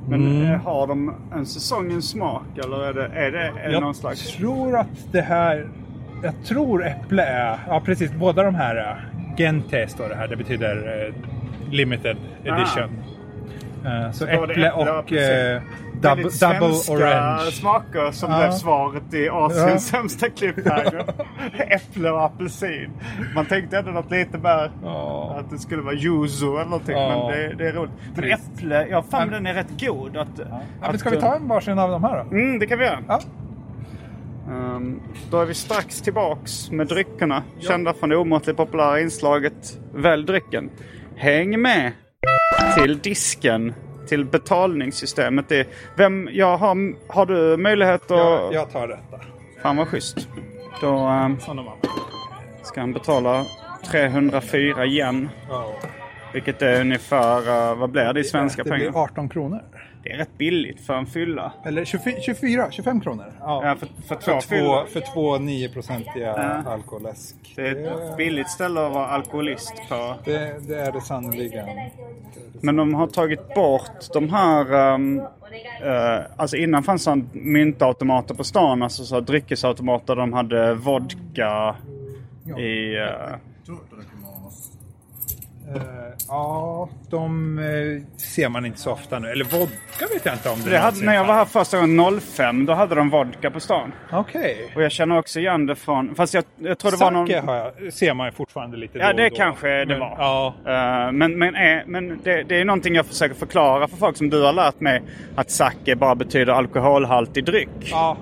Men 0.09 0.27
Mm. 0.27 0.43
eh, 0.53 0.61
har 0.61 0.87
de 0.87 1.15
en 1.35 1.47
säsongens 1.47 2.09
smak 2.11 2.43
eller 2.65 2.85
är 2.89 2.93
det, 2.95 3.07
är 3.07 3.31
det, 3.31 3.53
är 3.65 3.69
det 3.69 3.75
någon 3.75 3.83
jag 3.83 3.97
slags... 3.97 4.33
tror 4.37 4.77
att 4.77 5.13
det 5.13 5.21
här... 5.21 5.69
Jag 6.23 6.35
tror 6.45 6.87
äpple 6.87 7.23
är... 7.23 7.59
Ja 7.69 7.83
precis, 7.85 8.13
båda 8.13 8.43
de 8.43 8.55
här 8.55 8.77
är... 8.77 9.09
Gente 9.37 9.89
står 9.89 10.09
det 10.09 10.15
här, 10.15 10.29
det 10.29 10.37
betyder 10.37 11.15
limited 11.71 12.17
edition. 12.45 12.91
Eh, 13.85 14.11
så 14.13 14.27
äpple 14.27 14.53
äpple 14.53 14.71
och 14.71 14.99
och 14.99 15.13
eh, 15.13 15.63
Väldigt 16.01 16.41
double 16.41 16.67
orange. 16.91 17.51
smaker 17.51 18.11
som 18.11 18.33
Ja. 18.33 18.39
blev 18.39 18.51
svaret 18.51 19.15
i 19.15 19.29
Asiens 19.29 19.93
Ja. 19.93 19.99
sämsta 19.99 20.29
cliffhanger. 20.29 21.05
Äpple 21.69 22.11
och 22.11 22.23
apelsin. 22.25 22.91
Man 23.35 23.47
tänkte 23.47 23.79
ändå 23.79 23.91
något 23.91 24.11
lite 24.11 24.39
mer 24.39 24.71
Ja. 24.83 25.37
att 25.39 25.51
det 25.51 25.59
skulle 25.59 25.83
vara 25.83 25.95
yuzu 25.95 26.47
eller 26.47 26.65
någonting. 26.65 26.97
Ja. 26.97 27.29
Men 27.31 27.39
det, 27.39 27.55
det 27.59 27.69
är 27.69 27.73
roligt. 27.73 27.93
Men 28.07 28.15
Trist. 28.15 28.51
äpple, 28.57 28.87
ja 28.91 29.03
fan 29.11 29.29
den 29.31 29.47
är 29.47 29.55
rätt 29.55 29.81
god. 29.81 30.17
Att, 30.17 30.29
Ja, 30.37 30.45
att, 30.81 30.91
men 30.91 30.99
ska 30.99 31.11
vi 31.11 31.21
ta 31.21 31.35
en 31.37 31.49
varsin 31.49 31.79
av 31.79 31.91
de 31.91 32.05
här 32.05 32.25
då? 32.31 32.37
Mm, 32.37 32.59
det 32.59 32.67
kan 32.67 32.79
vi 32.79 32.85
göra. 32.85 32.99
Ja. 33.09 33.21
Ehm, 34.51 35.01
då 35.31 35.41
är 35.41 35.45
vi 35.47 35.55
strax 35.55 36.01
tillbaks 36.03 36.71
med 36.71 36.87
dryckerna. 36.87 37.43
Kända 37.61 37.95
från 37.95 38.09
det 38.09 38.17
omåttligt 38.17 38.57
populära 38.57 39.01
inslaget 39.01 39.79
Välj 39.95 40.25
drycken. 40.27 40.71
Häng 41.17 41.61
med 41.63 41.93
till 42.75 42.99
disken, 42.99 43.75
till 44.09 44.25
betalningssystemet. 44.25 45.49
Det, 45.49 45.69
vem, 45.97 46.29
jag 46.33 46.57
har, 46.57 46.95
har 47.13 47.27
du 47.27 47.57
möjlighet 47.57 48.03
att... 48.03 48.11
Jag, 48.11 48.55
jag 48.55 48.71
tar 48.71 48.89
detta. 48.89 49.21
Fan 49.63 49.77
vad 49.77 49.89
schysst. 49.89 50.29
Då 50.81 50.97
har. 50.97 51.37
ska 52.63 52.81
han 52.81 52.93
betala 52.93 53.45
304 53.91 54.87
yen. 54.87 55.29
Ja. 55.49 55.73
Vilket 56.33 56.63
är 56.63 56.81
ungefär, 56.81 57.71
eh, 57.71 57.79
vad 57.79 57.91
blir 57.91 58.13
det 58.13 58.21
i 58.21 58.25
svenska 58.25 58.63
det 58.63 58.71
pengar? 58.71 58.91
blir 58.91 59.03
18 59.03 59.29
kronor. 59.29 59.63
Det 60.03 60.13
är 60.13 60.17
rätt 60.17 60.39
billigt 60.39 60.81
för 60.81 60.95
en 60.95 61.07
fylla. 61.07 61.53
Eller 61.65 61.85
24, 61.85 62.15
24 62.21 62.71
25 62.71 63.01
kronor. 63.01 63.25
Ja. 63.41 63.61
Ja, 63.67 63.75
för, 63.77 63.89
för 64.09 64.15
två 64.15 64.21
För 64.21 64.41
två, 64.41 64.41
fyllor. 64.41 64.85
för 64.87 65.01
två 65.15 65.37
9-procentiga 65.37 66.27
Ja. 66.37 66.71
alkoläsk. 66.73 67.35
Det 67.57 67.69
är 67.69 68.11
ett 68.11 68.17
billigt 68.17 68.51
ställe 68.51 68.87
att 68.87 68.93
vara 68.93 69.07
alkoholist 69.07 69.75
på. 69.89 70.15
Det, 70.25 70.69
det 70.69 70.81
är 70.81 70.93
det 70.93 71.01
sannoliken. 71.01 71.67
Men 72.61 72.77
de 72.77 72.95
har 72.95 73.07
tagit 73.07 73.55
bort 73.55 74.13
de 74.13 74.29
här... 74.31 74.95
Um, 74.95 75.19
eh, 75.21 76.21
alltså 76.37 76.57
innan 76.57 76.83
fanns 76.83 77.05
det 77.05 77.23
myntautomater 77.33 78.35
på 78.35 78.45
stan. 78.45 78.83
Alltså 78.83 79.05
så 79.05 79.21
dryckesautomater. 79.21 80.17
De 80.17 80.33
hade 80.33 80.75
vodka 80.75 81.77
i... 82.59 82.97
Eh, 82.97 83.35
ja, 86.29 86.89
de 87.11 87.59
eh, 87.59 87.65
ser 88.17 88.49
man 88.49 88.67
inte 88.67 88.79
så 88.81 88.91
ofta 88.93 89.19
nu. 89.19 89.29
Eller 89.29 89.45
vodka 89.45 90.07
vet 90.13 90.25
jag 90.25 90.35
inte 90.35 90.51
om 90.51 90.59
det, 90.65 90.71
det 90.71 90.79
hade, 90.79 91.05
när 91.05 91.15
jag 91.15 91.25
var 91.25 91.35
här 91.35 91.45
första 91.45 91.81
gången 91.81 92.21
05, 92.21 92.67
då 92.67 92.73
hade 92.73 92.95
de 92.95 93.11
vodka 93.11 93.51
på 93.51 93.61
stan. 93.61 93.93
Okej. 94.13 94.73
Och 94.77 94.83
jag 94.83 94.93
känner 94.93 95.19
också 95.19 95.41
igen 95.41 95.67
det 95.67 95.75
från... 95.75 96.15
Fast 96.15 96.35
jag, 96.35 96.45
jag 96.59 96.79
tror 96.79 96.91
det 96.91 96.97
var 96.97 97.11
någon... 97.11 97.27
Sake 97.27 97.41
har 97.41 97.55
jag, 97.57 97.93
ser 97.93 98.15
man 98.15 98.27
ju 98.27 98.33
fortfarande 98.33 98.77
lite 98.77 98.99
Ja, 98.99 99.11
då 99.11 99.17
det 99.17 99.25
och 99.25 99.31
då. 99.31 99.37
kanske 99.37 99.69
det 99.69 99.87
Men, 99.87 100.01
var. 100.01 100.17
Ja, 100.19 100.55
Eh, 100.67 101.13
men 101.13 101.39
men, 101.39 101.55
är, 101.55 101.85
men 101.87 102.21
det, 102.25 102.43
det 102.43 102.61
är 102.61 102.65
någonting 102.65 102.95
jag 102.95 103.07
försöker 103.07 103.35
förklara 103.35 103.89
för 103.89 103.97
folk 103.97 104.17
som 104.17 104.31
du 104.31 104.43
har 104.43 104.53
lärt 104.53 104.81
mig. 104.81 105.03
Att 105.37 105.51
sake 105.51 105.97
bara 105.97 106.15
betyder 106.15 106.53
alkoholhaltig 106.53 107.45
dryck. 107.45 107.69
ja. 107.91 108.17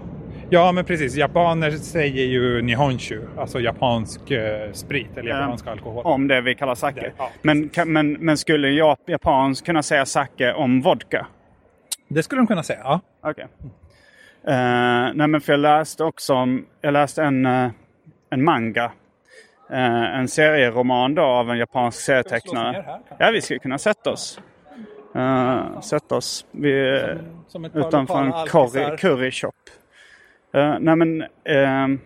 Ja, 0.50 0.72
men 0.72 0.84
precis. 0.84 1.16
Japaner 1.16 1.70
säger 1.70 2.24
ju 2.24 2.62
nihonshu, 2.62 3.20
alltså 3.38 3.60
japansk 3.60 4.30
eh, 4.30 4.72
sprit 4.72 5.16
eller 5.16 5.28
japansk 5.30 5.66
alkohol. 5.66 6.04
Om 6.06 6.28
det 6.28 6.40
vi 6.40 6.54
kallar 6.54 6.74
sake. 6.74 7.00
Det, 7.00 7.12
ja, 7.18 7.30
men, 7.42 7.68
kan, 7.68 7.92
men, 7.92 8.12
men 8.12 8.36
skulle 8.38 8.68
en 8.68 8.74
jap- 8.74 9.06
japans 9.06 9.60
kunna 9.60 9.82
säga 9.82 10.06
sake 10.06 10.52
om 10.52 10.80
vodka? 10.80 11.26
Det 12.08 12.22
skulle 12.22 12.40
de 12.40 12.46
kunna 12.46 12.62
säga, 12.62 12.80
ja. 12.82 13.00
Okej. 13.22 13.46
Eh, 14.44 15.10
nej 15.14 15.26
men 15.28 15.40
för 15.40 15.52
jag 15.52 15.60
läste 15.60 16.04
också 16.04 16.34
om, 16.34 16.66
jag 16.80 16.92
läste 16.92 17.22
en, 17.22 17.46
eh, 17.46 17.70
en 18.30 18.44
manga. 18.44 18.92
Eh, 19.70 20.18
en 20.18 20.28
serieroman 20.28 21.14
då 21.14 21.22
av 21.22 21.50
en 21.50 21.58
japansk 21.58 22.00
serietecknare. 22.00 23.00
Ja, 23.18 23.30
vi 23.30 23.40
skulle 23.40 23.58
kunna 23.58 23.78
sätta 23.78 24.10
oss. 24.10 24.40
Uh, 25.16 25.80
sätta 25.80 26.16
oss 26.16 26.46
vid, 26.50 27.02
Som 27.48 27.64
ett 27.64 27.72
par 27.72 27.88
utanför 27.88 28.22
en 28.22 28.46
curry, 28.46 28.96
curry 28.96 29.30
shop. 29.30 29.52
Uh, 30.54 30.76
nej 30.80 30.96
men, 30.96 31.24
ehm, 31.44 32.00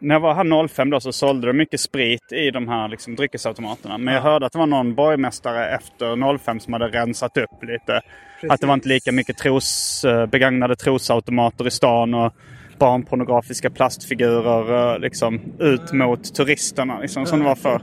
när 0.00 0.14
jag 0.14 0.20
var 0.20 0.34
här 0.34 0.68
05 0.68 0.90
då 0.90 1.00
så 1.00 1.12
sålde 1.12 1.46
de 1.46 1.52
mycket 1.52 1.80
sprit 1.80 2.32
i 2.32 2.50
de 2.50 2.68
här 2.68 2.88
liksom, 2.88 3.16
dryckesautomaterna. 3.16 3.98
Men 3.98 4.14
jag 4.14 4.22
hörde 4.22 4.46
att 4.46 4.52
det 4.52 4.58
var 4.58 4.66
någon 4.66 4.94
borgmästare 4.94 5.74
efter 5.74 6.38
05 6.38 6.60
som 6.60 6.72
hade 6.72 6.88
rensat 6.88 7.36
upp 7.36 7.62
lite. 7.62 8.00
Att 8.48 8.60
det 8.60 8.66
var 8.66 8.74
inte 8.74 8.88
lika 8.88 9.12
mycket 9.12 9.38
tros, 9.38 10.04
eh, 10.04 10.26
begagnade 10.26 10.76
trosautomater 10.76 11.66
i 11.66 11.70
stan 11.70 12.14
och 12.14 12.32
barnpornografiska 12.78 13.70
plastfigurer 13.70 14.92
eh, 14.94 14.98
liksom, 14.98 15.40
ut 15.58 15.92
mot 15.92 16.34
turisterna 16.34 17.00
liksom, 17.00 17.26
som 17.26 17.38
det 17.38 17.44
var 17.44 17.54
förr. 17.54 17.82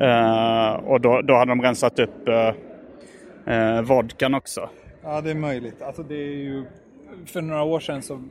Eh, 0.00 0.74
och 0.74 1.00
då, 1.00 1.20
då 1.22 1.34
hade 1.34 1.50
de 1.50 1.62
rensat 1.62 1.98
upp 1.98 2.28
uh, 2.28 3.82
vodkan 3.82 4.34
också. 4.34 4.68
Ja, 5.02 5.20
det 5.20 5.30
är 5.30 5.34
möjligt. 5.34 5.82
Alltså 5.82 6.02
det 6.02 6.14
är 6.14 6.34
ju... 6.34 6.64
För 7.26 7.42
några 7.42 7.62
år 7.62 7.80
sedan 7.80 8.02
så 8.02 8.24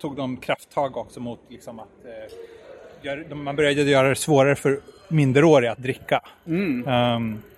tog 0.00 0.16
de 0.16 0.36
krafttag 0.36 0.96
också 0.96 1.20
mot 1.20 1.40
liksom 1.48 1.80
att... 1.80 1.88
Eh, 2.04 3.36
man 3.36 3.56
började 3.56 3.82
göra 3.82 4.08
det 4.08 4.14
svårare 4.14 4.56
för 4.56 4.80
minderåriga 5.08 5.72
att 5.72 5.78
dricka. 5.78 6.22
Ehm, 6.46 6.84
så- 6.84 7.49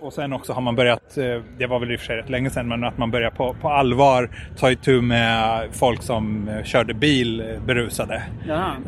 och 0.00 0.12
sen 0.12 0.32
också 0.32 0.52
har 0.52 0.60
man 0.62 0.76
börjat, 0.76 1.16
eh, 1.18 1.40
det 1.58 1.66
var 1.66 1.78
väl 1.78 1.92
i 1.92 1.96
och 1.96 2.00
för 2.00 2.06
sig 2.06 2.16
rätt 2.16 2.28
länge 2.30 2.50
sedan, 2.50 2.68
men 2.68 2.84
att 2.84 2.98
man 2.98 3.10
börjar 3.10 3.30
på, 3.30 3.54
på 3.60 3.68
allvar 3.68 4.30
ta 4.58 4.70
itu 4.70 5.00
med 5.00 5.68
folk 5.72 6.02
som 6.02 6.48
eh, 6.48 6.62
körde 6.64 6.94
bil 6.94 7.40
eh, 7.40 7.60
berusade. 7.66 8.22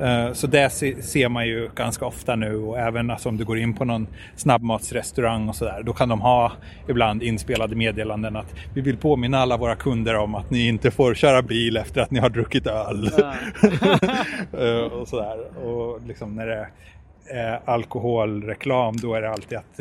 Eh, 0.03 0.33
Så 0.33 0.47
det 0.47 0.71
se- 0.71 1.03
ser 1.03 1.29
man 1.29 1.47
ju 1.47 1.71
ganska 1.75 2.07
ofta 2.07 2.37
nu 2.37 2.57
och 2.57 2.79
även 2.79 3.11
alltså 3.11 3.29
om 3.29 3.37
du 3.37 3.45
går 3.45 3.59
in 3.59 3.75
på 3.75 3.85
någon 3.85 4.07
snabbmatsrestaurang 4.37 5.49
och 5.49 5.57
sådär. 5.57 5.83
Då 5.83 5.93
kan 5.93 6.09
de 6.09 6.21
ha 6.21 6.53
ibland 6.89 7.23
inspelade 7.23 7.77
meddelanden 7.77 8.37
att 8.37 8.55
vi 8.75 8.81
vill 8.81 8.97
påminna 8.97 9.39
alla 9.39 9.57
våra 9.57 9.75
kunder 9.77 10.17
om 10.17 10.35
att 10.35 10.51
ni 10.51 10.69
inte 10.69 10.91
får 10.91 11.15
köra 11.15 11.43
bil 11.43 11.77
efter 11.77 12.01
att 12.01 12.11
ni 12.11 12.21
har 12.21 12.29
druckit 12.29 12.67
öl. 12.67 13.11
Och 14.93 15.09
sådär. 15.09 15.67
Och 15.67 16.01
liksom 16.07 16.35
när 16.37 16.47
det 16.47 16.67
är 17.31 17.61
alkoholreklam 17.65 18.97
då 18.97 19.15
är 19.15 19.23
det 19.23 19.31
alltid 19.31 19.59
att 19.59 19.81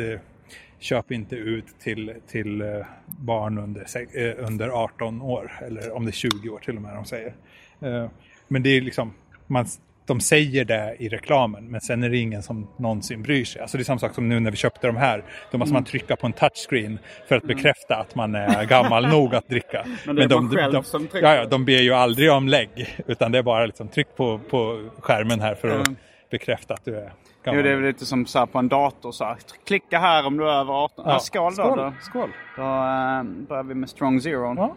köp 0.81 1.11
inte 1.11 1.35
ut 1.35 1.65
till, 1.79 2.13
till 2.27 2.61
eh, 2.61 2.67
barn 3.05 3.57
under, 3.57 3.85
eh, 4.13 4.47
under 4.47 4.69
18 4.69 5.21
år. 5.21 5.51
Eller 5.67 5.91
om 5.91 6.05
det 6.05 6.09
är 6.09 6.13
20 6.13 6.49
år 6.49 6.59
till 6.59 6.75
och 6.75 6.81
med 6.81 6.95
de 6.95 7.05
säger. 7.05 7.33
Eh, 7.81 8.07
men 8.47 8.63
det 8.63 8.69
är 8.69 8.81
liksom, 8.81 9.13
man, 9.47 9.65
de 10.05 10.19
säger 10.19 10.65
det 10.65 10.95
i 10.99 11.09
reklamen 11.09 11.71
men 11.71 11.81
sen 11.81 12.03
är 12.03 12.09
det 12.09 12.17
ingen 12.17 12.43
som 12.43 12.67
någonsin 12.77 13.23
bryr 13.23 13.45
sig. 13.45 13.61
Alltså 13.61 13.77
det 13.77 13.81
är 13.81 13.85
samma 13.85 13.99
sak 13.99 14.15
som 14.15 14.29
nu 14.29 14.39
när 14.39 14.51
vi 14.51 14.57
köpte 14.57 14.87
de 14.87 14.95
här. 14.95 15.23
Då 15.51 15.57
måste 15.57 15.73
man 15.73 15.83
trycka 15.83 16.15
på 16.15 16.27
en 16.27 16.33
touchscreen 16.33 16.99
för 17.27 17.35
att 17.35 17.43
bekräfta 17.43 17.95
att 17.95 18.15
man 18.15 18.35
är 18.35 18.65
gammal 18.65 19.07
nog 19.07 19.35
att 19.35 19.49
dricka. 19.49 19.85
Men 20.05 20.15
det 20.15 20.23
är 20.23 20.27
de, 20.27 20.45
man 20.45 20.55
själv 20.55 20.73
de, 20.73 20.83
som 20.83 21.07
trycker. 21.07 21.27
ja, 21.27 21.35
ja, 21.35 21.45
de 21.45 21.65
ber 21.65 21.79
ju 21.81 21.93
aldrig 21.93 22.31
om 22.31 22.47
lägg 22.47 22.95
utan 23.07 23.31
det 23.31 23.37
är 23.37 23.43
bara 23.43 23.65
liksom 23.65 23.87
tryck 23.87 24.15
på, 24.15 24.39
på 24.49 24.89
skärmen 24.99 25.39
här 25.39 25.55
för 25.55 25.67
att 25.67 25.87
Mm. 25.87 25.95
bekräfta 26.31 26.73
att 26.73 26.85
du 26.85 26.95
är 26.95 27.11
Jo, 27.43 27.51
gammal. 27.51 27.63
det 27.63 27.71
är 27.71 27.75
väl 27.75 27.85
lite 27.85 28.05
som 28.05 28.25
så 28.25 28.39
här 28.39 28.45
på 28.45 28.59
en 28.59 28.67
dator. 28.67 29.11
Så 29.11 29.25
här. 29.25 29.37
Klicka 29.65 29.99
här 29.99 30.27
om 30.27 30.37
du 30.37 30.43
är 30.43 30.53
över 30.53 30.73
18. 30.73 31.05
Ja, 31.07 31.19
skål 31.19 31.55
då. 31.55 31.63
Skål. 31.63 31.77
Då, 31.77 31.93
Skål. 32.01 32.29
då 32.55 32.61
äh, 32.61 33.47
börjar 33.47 33.63
vi 33.63 33.75
med 33.75 33.89
Strong 33.89 34.21
Zero. 34.21 34.55
Ja. 34.57 34.75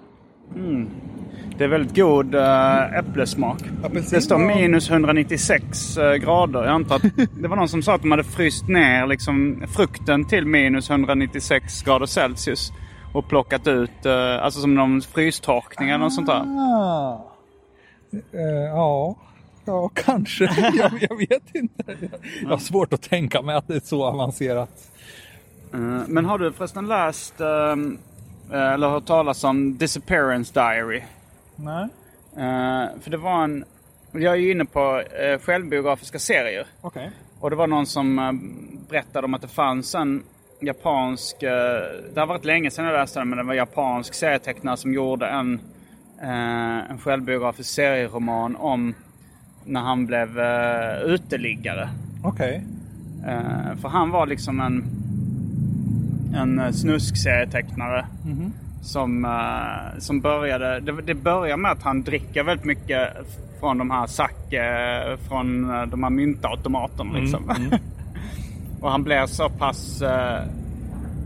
Det 1.58 1.64
är 1.64 1.68
väldigt 1.68 1.96
god 1.96 2.34
äh, 2.34 2.98
äpplesmak. 2.98 3.58
Apelsin 3.84 4.16
Det 4.18 4.22
står 4.22 4.38
minus 4.38 4.90
196 4.90 5.96
äh, 5.96 6.14
grader. 6.14 6.64
Jag 6.64 6.72
antar 6.72 6.96
att 6.96 7.02
det 7.42 7.48
var 7.48 7.56
någon 7.56 7.68
som 7.68 7.82
sa 7.82 7.94
att 7.94 8.02
de 8.02 8.10
hade 8.10 8.24
fryst 8.24 8.68
ner 8.68 9.06
liksom, 9.06 9.64
frukten 9.76 10.24
till 10.24 10.46
minus 10.46 10.90
196 10.90 11.82
grader 11.82 12.06
Celsius. 12.06 12.72
Och 13.12 13.28
plockat 13.28 13.66
ut, 13.66 14.06
äh, 14.06 14.44
alltså 14.44 14.60
som 14.60 14.74
någon 14.74 15.02
frystorkning 15.02 15.88
eller 15.88 15.98
något 15.98 16.14
sånt 16.14 16.26
där. 16.26 16.42
Ah. 16.44 17.30
Eh, 18.32 18.68
ja. 18.68 19.16
Ja, 19.64 19.90
kanske. 19.94 20.44
jag, 20.74 21.06
jag 21.10 21.16
vet 21.16 21.54
inte. 21.54 21.96
Jag 22.42 22.48
har 22.48 22.58
svårt 22.58 22.92
att 22.92 23.02
tänka 23.02 23.42
mig 23.42 23.56
att 23.56 23.68
det 23.68 23.74
är 23.74 23.80
så 23.80 24.04
avancerat. 24.04 24.90
Eh, 25.74 26.02
Men 26.08 26.24
har 26.24 26.38
du 26.38 26.52
förresten 26.52 26.88
läst 26.88 27.40
ehm, 27.40 27.98
eh, 28.52 28.72
eller 28.72 28.88
hört 28.88 29.06
talas 29.06 29.44
om 29.44 29.78
Disappearance 29.78 30.52
Diary? 30.54 31.02
Nej. 31.56 31.88
Eh, 32.36 33.00
för 33.00 33.10
det 33.10 33.16
var 33.16 33.44
en... 33.44 33.64
Jag 34.12 34.32
är 34.32 34.36
ju 34.36 34.50
inne 34.50 34.64
på 34.64 35.02
självbiografiska 35.40 36.18
serier. 36.18 36.66
Okej. 36.80 37.10
Och 37.40 37.50
det 37.50 37.56
var 37.56 37.66
någon 37.66 37.86
som 37.86 38.16
berättade 38.88 39.24
om 39.24 39.34
att 39.34 39.42
det 39.42 39.48
fanns 39.48 39.94
en 39.94 40.22
japansk... 40.60 41.40
det 41.40 42.16
har 42.16 42.26
varit 42.26 42.44
länge 42.44 42.70
sedan 42.70 42.84
jag 42.84 42.92
läste 42.92 43.18
den, 43.18 43.28
men 43.28 43.38
det 43.38 43.44
var 43.44 43.52
en 43.52 43.58
japansk 43.58 44.14
serietecknare 44.14 44.76
som 44.76 44.94
gjorde 44.94 45.26
en, 45.26 45.60
en 46.90 46.98
självbiografisk 46.98 47.70
serieroman 47.70 48.56
om 48.56 48.94
när 49.64 49.80
han 49.80 50.06
blev 50.06 50.38
uh, 50.38 51.14
uteliggare. 51.14 51.88
Okej. 52.22 52.62
Eh, 53.26 53.76
för 53.80 53.88
han 53.88 54.10
var 54.10 54.26
liksom 54.26 54.60
en, 54.60 54.84
en 56.34 56.72
snuskserietecknare. 56.74 58.06
Som, 58.82 59.24
eh, 59.24 59.98
som 59.98 60.20
började, 60.20 60.80
det, 60.80 61.02
det 61.02 61.14
börjar 61.14 61.56
med 61.56 61.70
att 61.70 61.82
han 61.82 62.02
dricker 62.02 62.42
väldigt 62.44 62.66
mycket 62.66 63.08
från 63.60 63.78
de 63.78 63.90
här 63.90 64.06
sake, 64.06 65.16
från 65.28 65.62
de 65.90 66.02
här 66.02 66.10
myntautomaterna 66.10 67.18
liksom. 67.18 67.50
och 68.80 68.90
han 68.90 69.02
blir 69.04 69.26
så 69.26 69.48
pass 69.48 70.02
uh, 70.02 70.40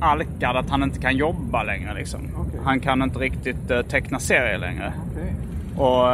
alkad 0.01 0.57
att 0.57 0.71
han 0.71 0.83
inte 0.83 1.01
kan 1.01 1.17
jobba 1.17 1.63
längre 1.63 1.95
liksom. 1.95 2.21
Okej. 2.37 2.61
Han 2.65 2.81
kan 2.81 3.03
inte 3.03 3.19
riktigt 3.19 3.71
uh, 3.71 3.83
teckna 3.83 4.19
serier 4.19 4.59
längre. 4.59 4.93
Okej. 5.11 5.35
Och, 5.77 6.07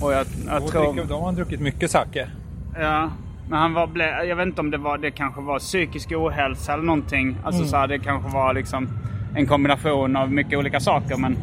och 0.00 0.12
jag, 0.12 0.26
jag 0.46 0.62
Då, 0.62 0.68
tror... 0.68 1.04
då 1.08 1.14
har 1.14 1.24
han 1.24 1.34
druckit 1.34 1.60
mycket 1.60 1.90
sake. 1.90 2.28
Ja, 2.78 3.10
men 3.48 3.58
han 3.58 3.74
var, 3.74 3.86
ble, 3.86 4.24
jag 4.24 4.36
vet 4.36 4.46
inte 4.46 4.60
om 4.60 4.70
det 4.70 4.78
var, 4.78 4.98
det 4.98 5.10
kanske 5.10 5.40
var 5.40 5.58
psykisk 5.58 6.12
ohälsa 6.12 6.72
eller 6.72 6.84
någonting. 6.84 7.36
Alltså 7.44 7.64
så 7.64 7.76
här, 7.76 7.88
det 7.88 7.98
kanske 7.98 8.30
var 8.30 8.54
liksom 8.54 8.88
en 9.36 9.46
kombination 9.46 10.16
av 10.16 10.32
mycket 10.32 10.58
olika 10.58 10.80
saker. 10.80 11.16
Men, 11.16 11.36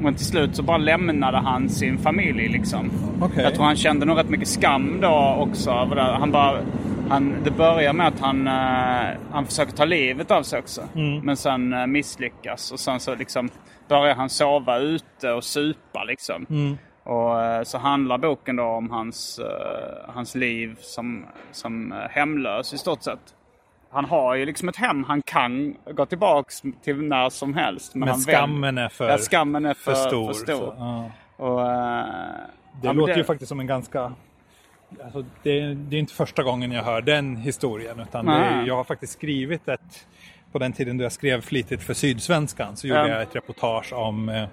men 0.00 0.14
till 0.14 0.26
slut 0.26 0.56
så 0.56 0.62
bara 0.62 0.76
lämnade 0.78 1.38
han 1.38 1.68
sin 1.68 1.98
familj 1.98 2.48
liksom. 2.48 2.90
Okej. 3.20 3.44
Jag 3.44 3.54
tror 3.54 3.64
han 3.64 3.76
kände 3.76 4.06
nog 4.06 4.18
rätt 4.18 4.28
mycket 4.30 4.48
skam 4.48 4.98
då 5.00 5.36
också. 5.38 5.70
Han 5.96 6.30
bara, 6.30 6.60
han, 7.08 7.34
det 7.44 7.50
börjar 7.50 7.92
med 7.92 8.06
att 8.06 8.20
han, 8.20 8.46
eh, 8.46 9.18
han 9.32 9.46
försöker 9.46 9.72
ta 9.72 9.84
livet 9.84 10.30
av 10.30 10.42
sig 10.42 10.58
också. 10.58 10.80
Men 11.22 11.36
sen 11.36 11.72
eh, 11.72 11.86
misslyckas. 11.86 12.72
Och 12.72 12.80
sen 12.80 13.00
så 13.00 13.14
liksom 13.14 13.48
börjar 13.88 14.14
han 14.14 14.30
sova 14.30 14.78
ute 14.78 15.32
och 15.32 15.44
supa 15.44 16.04
liksom. 16.04 16.46
Och 17.02 17.42
eh, 17.42 17.62
så 17.62 17.78
handlar 17.78 18.18
boken 18.18 18.56
då 18.56 18.64
om 18.64 18.90
hans, 18.90 19.38
eh, 19.38 20.12
hans 20.14 20.34
liv 20.34 20.76
som, 20.80 21.24
som 21.52 21.92
eh, 21.92 21.98
hemlös 22.10 22.72
i 22.74 22.78
stort 22.78 23.02
sett. 23.02 23.34
Han 23.90 24.04
har 24.04 24.34
ju 24.34 24.46
liksom 24.46 24.68
ett 24.68 24.76
hem 24.76 25.04
han 25.04 25.22
kan 25.22 25.76
gå 25.94 26.06
tillbaks 26.06 26.62
till 26.82 27.02
när 27.02 27.30
som 27.30 27.54
helst. 27.54 27.94
Men, 27.94 28.00
Men 28.00 28.08
han 28.08 28.18
skammen 28.20 28.78
är 28.78 28.88
för, 28.88 29.08
ja, 29.08 29.18
skammen 29.18 29.66
är 29.66 29.74
för, 29.74 29.94
för 29.94 30.08
stor. 30.08 30.26
För 30.26 30.34
stor. 30.34 30.74
ja. 30.78 31.10
Och, 31.36 31.60
Det 32.80 32.86
ja, 32.86 32.92
låter 32.92 33.16
ju 33.16 33.24
faktiskt 33.24 33.48
som 33.48 33.60
en 33.60 33.66
ganska... 33.66 34.12
Alltså, 35.04 35.24
det, 35.42 35.74
det 35.74 35.96
är 35.96 36.00
inte 36.00 36.14
första 36.14 36.42
gången 36.42 36.72
jag 36.72 36.82
hör 36.82 37.00
den 37.02 37.36
historien. 37.36 38.00
Utan 38.00 38.26
det, 38.26 38.32
är- 38.32 38.66
jag 38.66 38.76
har 38.76 38.84
faktiskt 38.84 39.12
skrivit 39.12 39.68
ett... 39.68 40.06
På 40.52 40.58
den 40.58 40.72
tiden 40.72 40.98
då 40.98 41.04
jag 41.04 41.12
skrev 41.12 41.40
flitigt 41.40 41.82
för 41.82 41.94
Sydsvenskan 41.94 42.76
så 42.76 42.86
gjorde 42.86 43.00
Ja. 43.00 43.08
jag 43.08 43.22
ett 43.22 43.36
reportage 43.36 43.92
om 43.92 44.46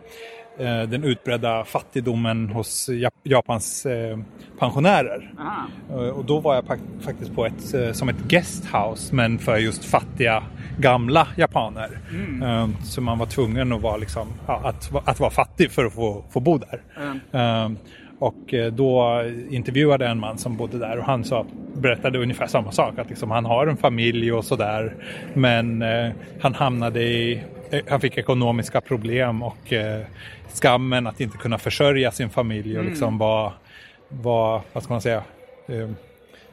den 0.66 1.04
utbredda 1.04 1.64
fattigdomen 1.66 2.50
hos 2.50 2.90
Jap- 2.90 3.12
Japans 3.24 3.86
eh, 3.86 4.18
pensionärer. 4.60 5.34
Aha. 5.40 5.68
Eh, 5.90 6.10
Och 6.10 6.26
då 6.26 6.40
var 6.40 6.56
jag 6.56 6.66
faktiskt 7.02 7.36
på 7.36 7.46
ett, 7.46 7.74
eh, 7.74 7.92
som 7.92 8.10
ett 8.10 8.20
guesthouse 8.28 9.16
men 9.16 9.40
för 9.40 9.58
just 9.58 9.86
fattiga 9.86 10.44
gamla 10.80 11.28
japaner. 11.38 12.00
Eh, 12.44 12.70
Så 12.84 13.02
man 13.02 13.18
var 13.18 13.26
tvungen 13.26 13.74
att 13.74 13.82
vara, 13.82 13.98
liksom, 13.98 14.28
att, 14.48 14.92
att 15.06 15.20
vara 15.20 15.32
fattig 15.32 15.72
för 15.72 15.86
att 15.86 15.94
få, 15.94 16.24
få 16.30 16.40
bo 16.40 16.58
där. 16.58 16.82
Eh, 17.32 17.72
Och 18.20 18.54
eh, 18.54 18.72
då 18.74 19.24
intervjuade 19.50 20.08
en 20.08 20.20
man 20.20 20.38
som 20.38 20.58
bodde 20.58 20.78
där 20.80 20.98
och 20.98 21.04
han 21.06 21.24
sa, 21.24 21.46
berättade 21.74 22.20
ungefär 22.20 22.48
samma 22.48 22.72
sak. 22.72 23.00
Att 23.00 23.10
liksom, 23.10 23.32
han 23.32 23.46
har 23.46 23.68
en 23.68 23.78
familj 23.78 24.32
och 24.34 24.46
sådär. 24.46 24.96
Men 25.34 25.82
eh, 25.82 26.10
han 26.42 26.54
hamnade 26.56 27.02
i, 27.04 27.34
eh, 27.34 27.42
han 27.90 28.02
fick 28.02 28.18
ekonomiska 28.18 28.82
problem 28.82 29.44
och 29.44 29.74
eh, 29.74 30.06
skammen 30.54 31.08
att 31.08 31.22
inte 31.22 31.38
kunna 31.38 31.58
försörja 31.58 32.12
sin 32.12 32.30
familj 32.30 32.78
och 32.78 32.86
liksom 32.86 33.18
var, 33.18 33.54
var, 34.10 34.62
vad 34.74 34.84
ska 34.84 34.94
man 34.94 35.02
säga, 35.02 35.24
eh, 35.68 35.90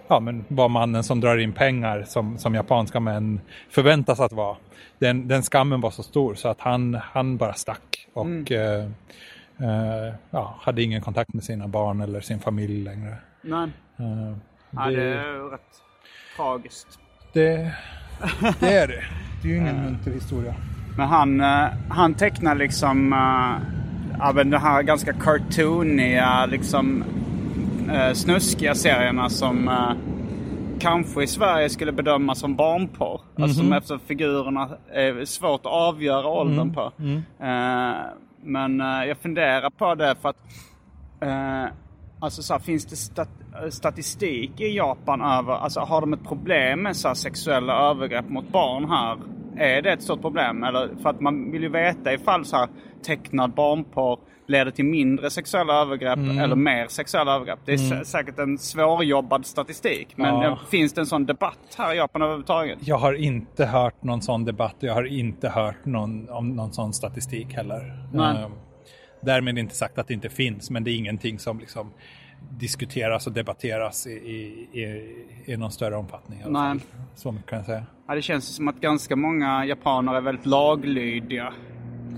ja, 0.09 0.21
men 0.21 0.45
var 0.49 0.69
mannen 0.69 1.05
som 1.05 1.21
drar 1.21 1.39
in 1.39 1.53
pengar 1.53 2.03
som, 2.07 2.39
som 2.39 2.55
japanska 2.55 3.01
män 3.01 3.41
förväntas 3.71 4.21
att 4.21 4.33
vara. 4.33 4.57
Den, 4.99 5.29
den 5.29 5.43
skammen 5.43 5.81
var 5.81 5.91
så 5.91 6.03
stor 6.03 6.35
så 6.35 6.49
att 6.49 6.61
han, 6.61 6.95
han 6.95 7.37
bara 7.37 7.53
stack 7.53 8.07
och 8.13 8.53
eh, 8.53 8.85
eh, 9.61 10.15
ja, 10.31 10.55
hade 10.61 10.83
ingen 10.83 11.01
kontakt 11.03 11.33
med 11.33 11.45
sina 11.45 11.69
barn 11.69 12.01
eller 12.01 12.21
sin 12.21 12.41
familj 12.41 12.85
längre. 12.85 13.17
Nej. 13.43 13.69
Eh, 13.99 14.37
Ja, 14.77 14.91
det 14.91 15.03
är 15.03 15.51
rätt 15.51 15.61
tragiskt. 16.37 16.99
det, 17.33 17.73
det 18.61 18.77
är 18.79 18.89
det. 18.89 19.05
Det 19.43 19.49
är 19.49 19.53
ju 19.53 19.57
ingen 19.57 19.77
munter 19.85 20.11
historia. 20.11 20.55
Men 20.97 21.09
han, 21.09 21.41
eh, 21.41 21.67
han 21.89 22.15
tecknar 22.15 22.55
liksom 22.55 23.13
uh, 23.13 23.59
ja, 24.19 24.33
men 24.35 24.51
de 24.51 24.57
här 24.57 24.83
ganska 24.83 25.13
cartooniga, 25.13 26.47
liksom 26.47 27.05
uh, 27.91 28.13
snuskiga 28.13 28.75
serierna 28.75 29.29
som 29.29 29.69
eh, 29.69 29.93
kanske 30.79 31.23
i 31.23 31.27
Sverige 31.27 31.69
skulle 31.69 31.93
bedömas 31.93 32.39
som 32.39 32.57
barnporr. 32.57 33.21
Alltså 33.39 33.61
som 33.61 33.73
efter 33.73 33.99
figurerna 33.99 34.69
är 34.93 35.25
svårt 35.25 35.61
att 35.61 35.73
avgöra 35.73 36.27
åldern 36.27 36.75
på. 36.75 36.93
Eh, 37.45 37.95
men 38.43 38.81
eh, 38.81 39.05
jag 39.09 39.19
funderar 39.19 39.71
på 39.71 39.95
det 39.95 40.15
för 40.23 40.29
att 40.29 40.37
eh, 41.21 41.73
Alltså 42.21 42.43
så 42.43 42.55
här, 42.55 42.61
finns 42.61 42.87
det 42.87 42.97
stat 42.97 43.29
statistik 43.71 44.61
i 44.61 44.77
Japan 44.77 45.21
över, 45.21 45.53
alltså 45.53 45.81
har 45.81 46.01
de 46.01 46.13
ett 46.13 46.25
problem 46.25 46.83
med 46.83 46.97
så 46.97 47.09
här, 47.09 47.15
sexuella 47.15 47.91
övergrepp 47.91 48.29
mot 48.29 48.49
barn 48.49 48.91
här? 48.91 49.17
Är 49.59 49.83
det 49.83 49.93
ett 49.93 50.03
stort 50.03 50.21
problem? 50.21 50.65
Eller 50.65 50.89
för 51.03 51.11
att 51.11 51.21
man 51.21 51.51
vill 51.53 51.63
ju 51.63 51.69
veta 51.69 52.13
ifall 52.15 52.45
så 52.45 52.57
här, 52.57 52.69
tecknad 53.07 53.51
barnporr 53.55 54.19
leder 54.47 54.71
till 54.71 54.85
mindre 54.85 55.31
sexuella 55.31 55.81
övergrepp 55.83 56.19
eller 56.19 56.57
mer 56.57 56.87
sexuella 56.89 57.35
övergrepp. 57.35 57.59
Det 57.65 57.73
är 57.73 57.77
sä- 57.77 58.05
säkert 58.05 58.39
en 58.39 58.59
svårjobbad 58.59 59.47
statistik. 59.47 60.09
Men 60.17 60.35
Ja. 60.41 60.59
finns 60.71 60.93
det 60.93 61.01
en 61.01 61.07
sån 61.07 61.27
debatt 61.27 61.75
här 61.79 61.95
i 61.95 61.97
Japan 61.97 62.23
överhuvudtaget? 62.23 62.79
Jag 62.81 62.97
har 62.99 63.13
inte 63.13 63.67
hört 63.67 64.03
någon 64.03 64.23
sån 64.23 64.45
debatt 64.45 64.75
och 64.79 64.85
jag 64.85 64.95
har 64.95 65.05
inte 65.05 65.49
hört 65.49 65.85
någon, 65.85 66.29
om 66.29 66.49
någon 66.57 66.73
sån 66.73 66.93
statistik 66.93 67.53
heller. 67.55 68.07
Nej. 68.13 68.43
Eh, 68.43 68.49
Därmed 69.23 69.59
inte 69.59 69.75
sagt 69.75 69.99
att 69.99 70.09
det 70.09 70.15
inte 70.15 70.29
finns, 70.29 70.71
men 70.71 70.85
det 70.85 70.91
är 70.91 70.97
ingenting 70.97 71.39
som 71.39 71.59
liksom 71.59 71.91
diskuteras 72.51 73.27
och 73.27 73.33
debatteras 73.33 74.07
i, 74.07 74.11
i, 74.11 75.15
i, 75.45 75.57
någon 75.57 75.71
större 75.71 75.97
omfattning. 75.97 76.41
i 76.41 76.51
Nej. 76.51 76.79
Så 77.15 77.33
mycket 77.33 77.51
kan 77.51 77.57
jag 77.57 77.67
säga. 77.67 77.87
Ja, 78.09 78.15
det 78.15 78.23
känns 78.23 78.57
som 78.57 78.69
att 78.69 78.81
ganska 78.81 79.17
många 79.17 79.65
japaner 79.67 80.15
är 80.15 80.21
väldigt 80.21 80.47
laglydiga. 80.47 81.53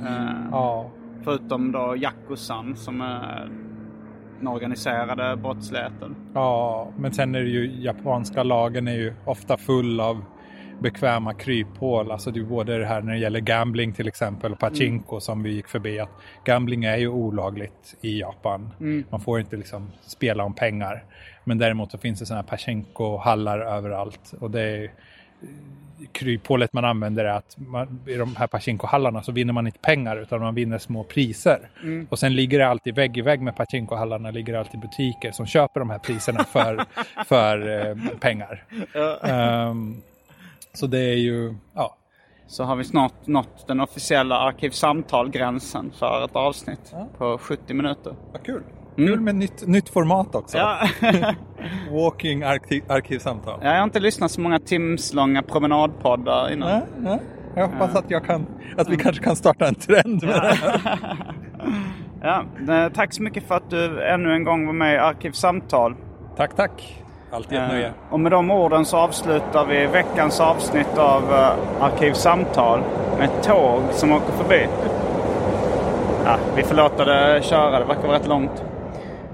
Eh, 0.07 0.49
Ja, 0.51 0.91
Förutom 1.25 1.73
då 1.73 1.97
Yakuzan 1.97 2.77
som 2.77 3.01
är 3.01 3.51
den 4.39 4.49
organiserade 4.49 5.37
brottsligheten. 5.37 6.17
ja, 6.35 6.93
men 6.99 7.13
sen 7.13 7.35
är 7.35 7.41
det 7.41 7.49
ju 7.49 7.83
japanska 7.83 8.43
lagen 8.43 8.89
är 8.89 8.95
ju 8.95 9.15
ofta 9.25 9.57
full 9.57 10.01
av 10.01 10.25
bekväma 10.79 11.35
kryphål. 11.35 12.11
Alltså 12.11 12.31
det 12.31 12.41
är 12.41 12.45
både 12.45 12.79
det 12.79 12.87
här 12.87 13.03
när 13.03 13.13
det 13.13 13.19
gäller 13.19 13.41
gambling 13.41 13.93
till 13.93 14.09
exempel 14.09 14.53
och 14.53 14.59
pachinko 14.59 15.21
som 15.21 15.43
vi 15.43 15.51
gick 15.51 15.69
förbi. 15.69 16.01
att 16.01 16.11
Gambling 16.45 16.85
är 16.85 16.97
ju 16.97 17.09
olagligt 17.09 17.97
i 18.01 18.21
Japan. 18.21 18.71
Man 19.11 19.21
får 19.21 19.41
inte 19.41 19.57
liksom 19.57 19.91
spela 20.03 20.45
om 20.45 20.55
pengar. 20.55 21.05
Men 21.45 21.59
däremot 21.59 21.91
så 21.91 21.99
finns 21.99 22.19
det 22.19 22.27
sådana 22.27 22.43
Pachinko-hallar 22.43 23.59
överallt. 23.61 24.35
Och 24.41 24.51
det 24.51 24.61
är 24.61 24.91
kryphålet 26.13 26.73
man 26.73 26.85
använder 26.85 27.25
är 27.25 27.29
att 27.29 27.57
man, 27.59 28.01
i 28.07 28.15
de 28.15 28.37
här 28.37 28.47
Pachinko-hallarna 28.47 29.23
så 29.23 29.33
vinner 29.33 29.53
man 29.53 29.67
inte 29.67 29.79
pengar 29.79 30.17
utan 30.17 30.41
man 30.41 30.55
vinner 30.55 30.79
små 30.79 31.05
priser. 31.05 31.69
Mm. 31.83 32.07
Och 32.11 32.19
sen 32.19 32.35
ligger 32.35 32.59
det 32.59 32.69
alltid 32.69 32.95
vägg 32.95 33.19
i 33.19 33.21
vägg 33.21 33.41
med 33.41 33.57
Pachinko-hallarna 33.57 34.31
ligger 34.31 34.53
det 34.53 34.59
alltid 34.59 34.81
butiker 34.81 35.33
som 35.33 35.47
köper 35.47 35.81
de 35.81 35.91
här 35.91 35.99
priserna 35.99 36.45
för, 36.45 36.85
för 37.27 37.87
eh, 37.89 37.97
pengar. 38.21 38.65
Ehm, 39.23 40.03
så 40.77 40.87
det 40.87 40.99
är 40.99 41.17
ju, 41.17 41.55
ja, 41.75 41.97
Så 42.47 42.65
har 42.65 42.77
vi 42.77 42.85
snart 42.85 43.27
nått 43.27 43.67
den 43.69 43.81
officiella 43.81 44.39
Arkivsamtal-gränsen 44.39 45.93
för 45.99 46.25
ett 46.25 46.37
avsnitt 46.37 46.95
på 47.19 47.39
70 47.39 47.75
minuter. 47.75 48.15
vad 48.33 48.43
kul. 48.43 48.63
Kul 48.97 49.21
med 49.21 49.35
nytt, 49.35 49.67
nytt 49.67 49.89
format 49.89 50.35
också. 50.35 50.59
Ja. 50.59 50.89
Walking 51.91 52.43
arkiv, 52.43 52.85
arkivsamtal. 52.89 53.61
jag 53.63 53.77
har 53.77 53.85
inte 53.85 54.01
lyssnat 54.01 54.31
så 54.31 54.41
många 54.41 54.59
timslånga 54.59 55.43
promenadpoddar 55.43 56.53
innan. 56.53 56.69
Nej, 56.69 56.83
nej. 56.99 57.19
Jag 57.55 57.69
hoppas 57.69 57.95
att, 57.95 58.11
jag 58.11 58.25
kan, 58.25 58.47
att 58.77 58.89
vi 58.89 58.97
kanske 58.97 59.25
kan 59.25 59.37
starta 59.37 59.69
en 59.69 59.75
trend 59.75 60.23
med 60.25 60.35
det 60.35 60.55
här. 60.55 60.83
Ja, 62.23 62.45
eh, 62.69 62.93
tack 62.93 63.13
så 63.15 63.23
mycket 63.23 63.49
för 63.49 63.55
att 63.55 63.71
du 63.71 64.03
ännu 64.05 64.33
en 64.35 64.45
gång 64.45 64.67
var 64.67 64.73
med 64.73 64.95
i 64.95 64.99
Arkivsamtal. 64.99 65.95
Tack, 66.37 66.57
tack. 66.57 67.03
Alltid 67.31 67.59
ett 67.59 67.69
nöje. 67.69 67.87
Eh, 67.87 67.93
Och 68.11 68.21
med 68.21 68.33
de 68.33 68.51
orden 68.51 68.85
så 68.85 68.97
avslutar 68.97 69.65
vi 69.67 69.87
veckans 69.87 70.41
avsnitt 70.41 70.99
av 70.99 71.33
eh, 71.33 71.83
Arkivsamtal 71.85 72.81
med 73.19 73.25
ett 73.31 73.43
tåg 73.43 73.83
som 73.93 74.13
åker 74.13 74.33
förbi. 74.33 74.67
Ja, 76.25 76.37
vi 76.57 76.63
får 76.63 76.75
låta 76.75 77.05
det 77.05 77.43
köra, 77.45 77.79
det 77.79 77.85
verkar 77.85 78.03
vara 78.07 78.19
rätt 78.19 78.27
långt. 78.29 78.65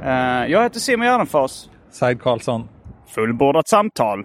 Eh, 0.05 0.10
Jag 0.52 0.62
heter 0.62 0.81
Simon 0.81 1.06
Gärdenfors. 1.06 1.64
Said 1.90 2.23
Karlsson. 2.23 2.69
Fullbordat 3.06 3.69
samtal. 3.69 4.24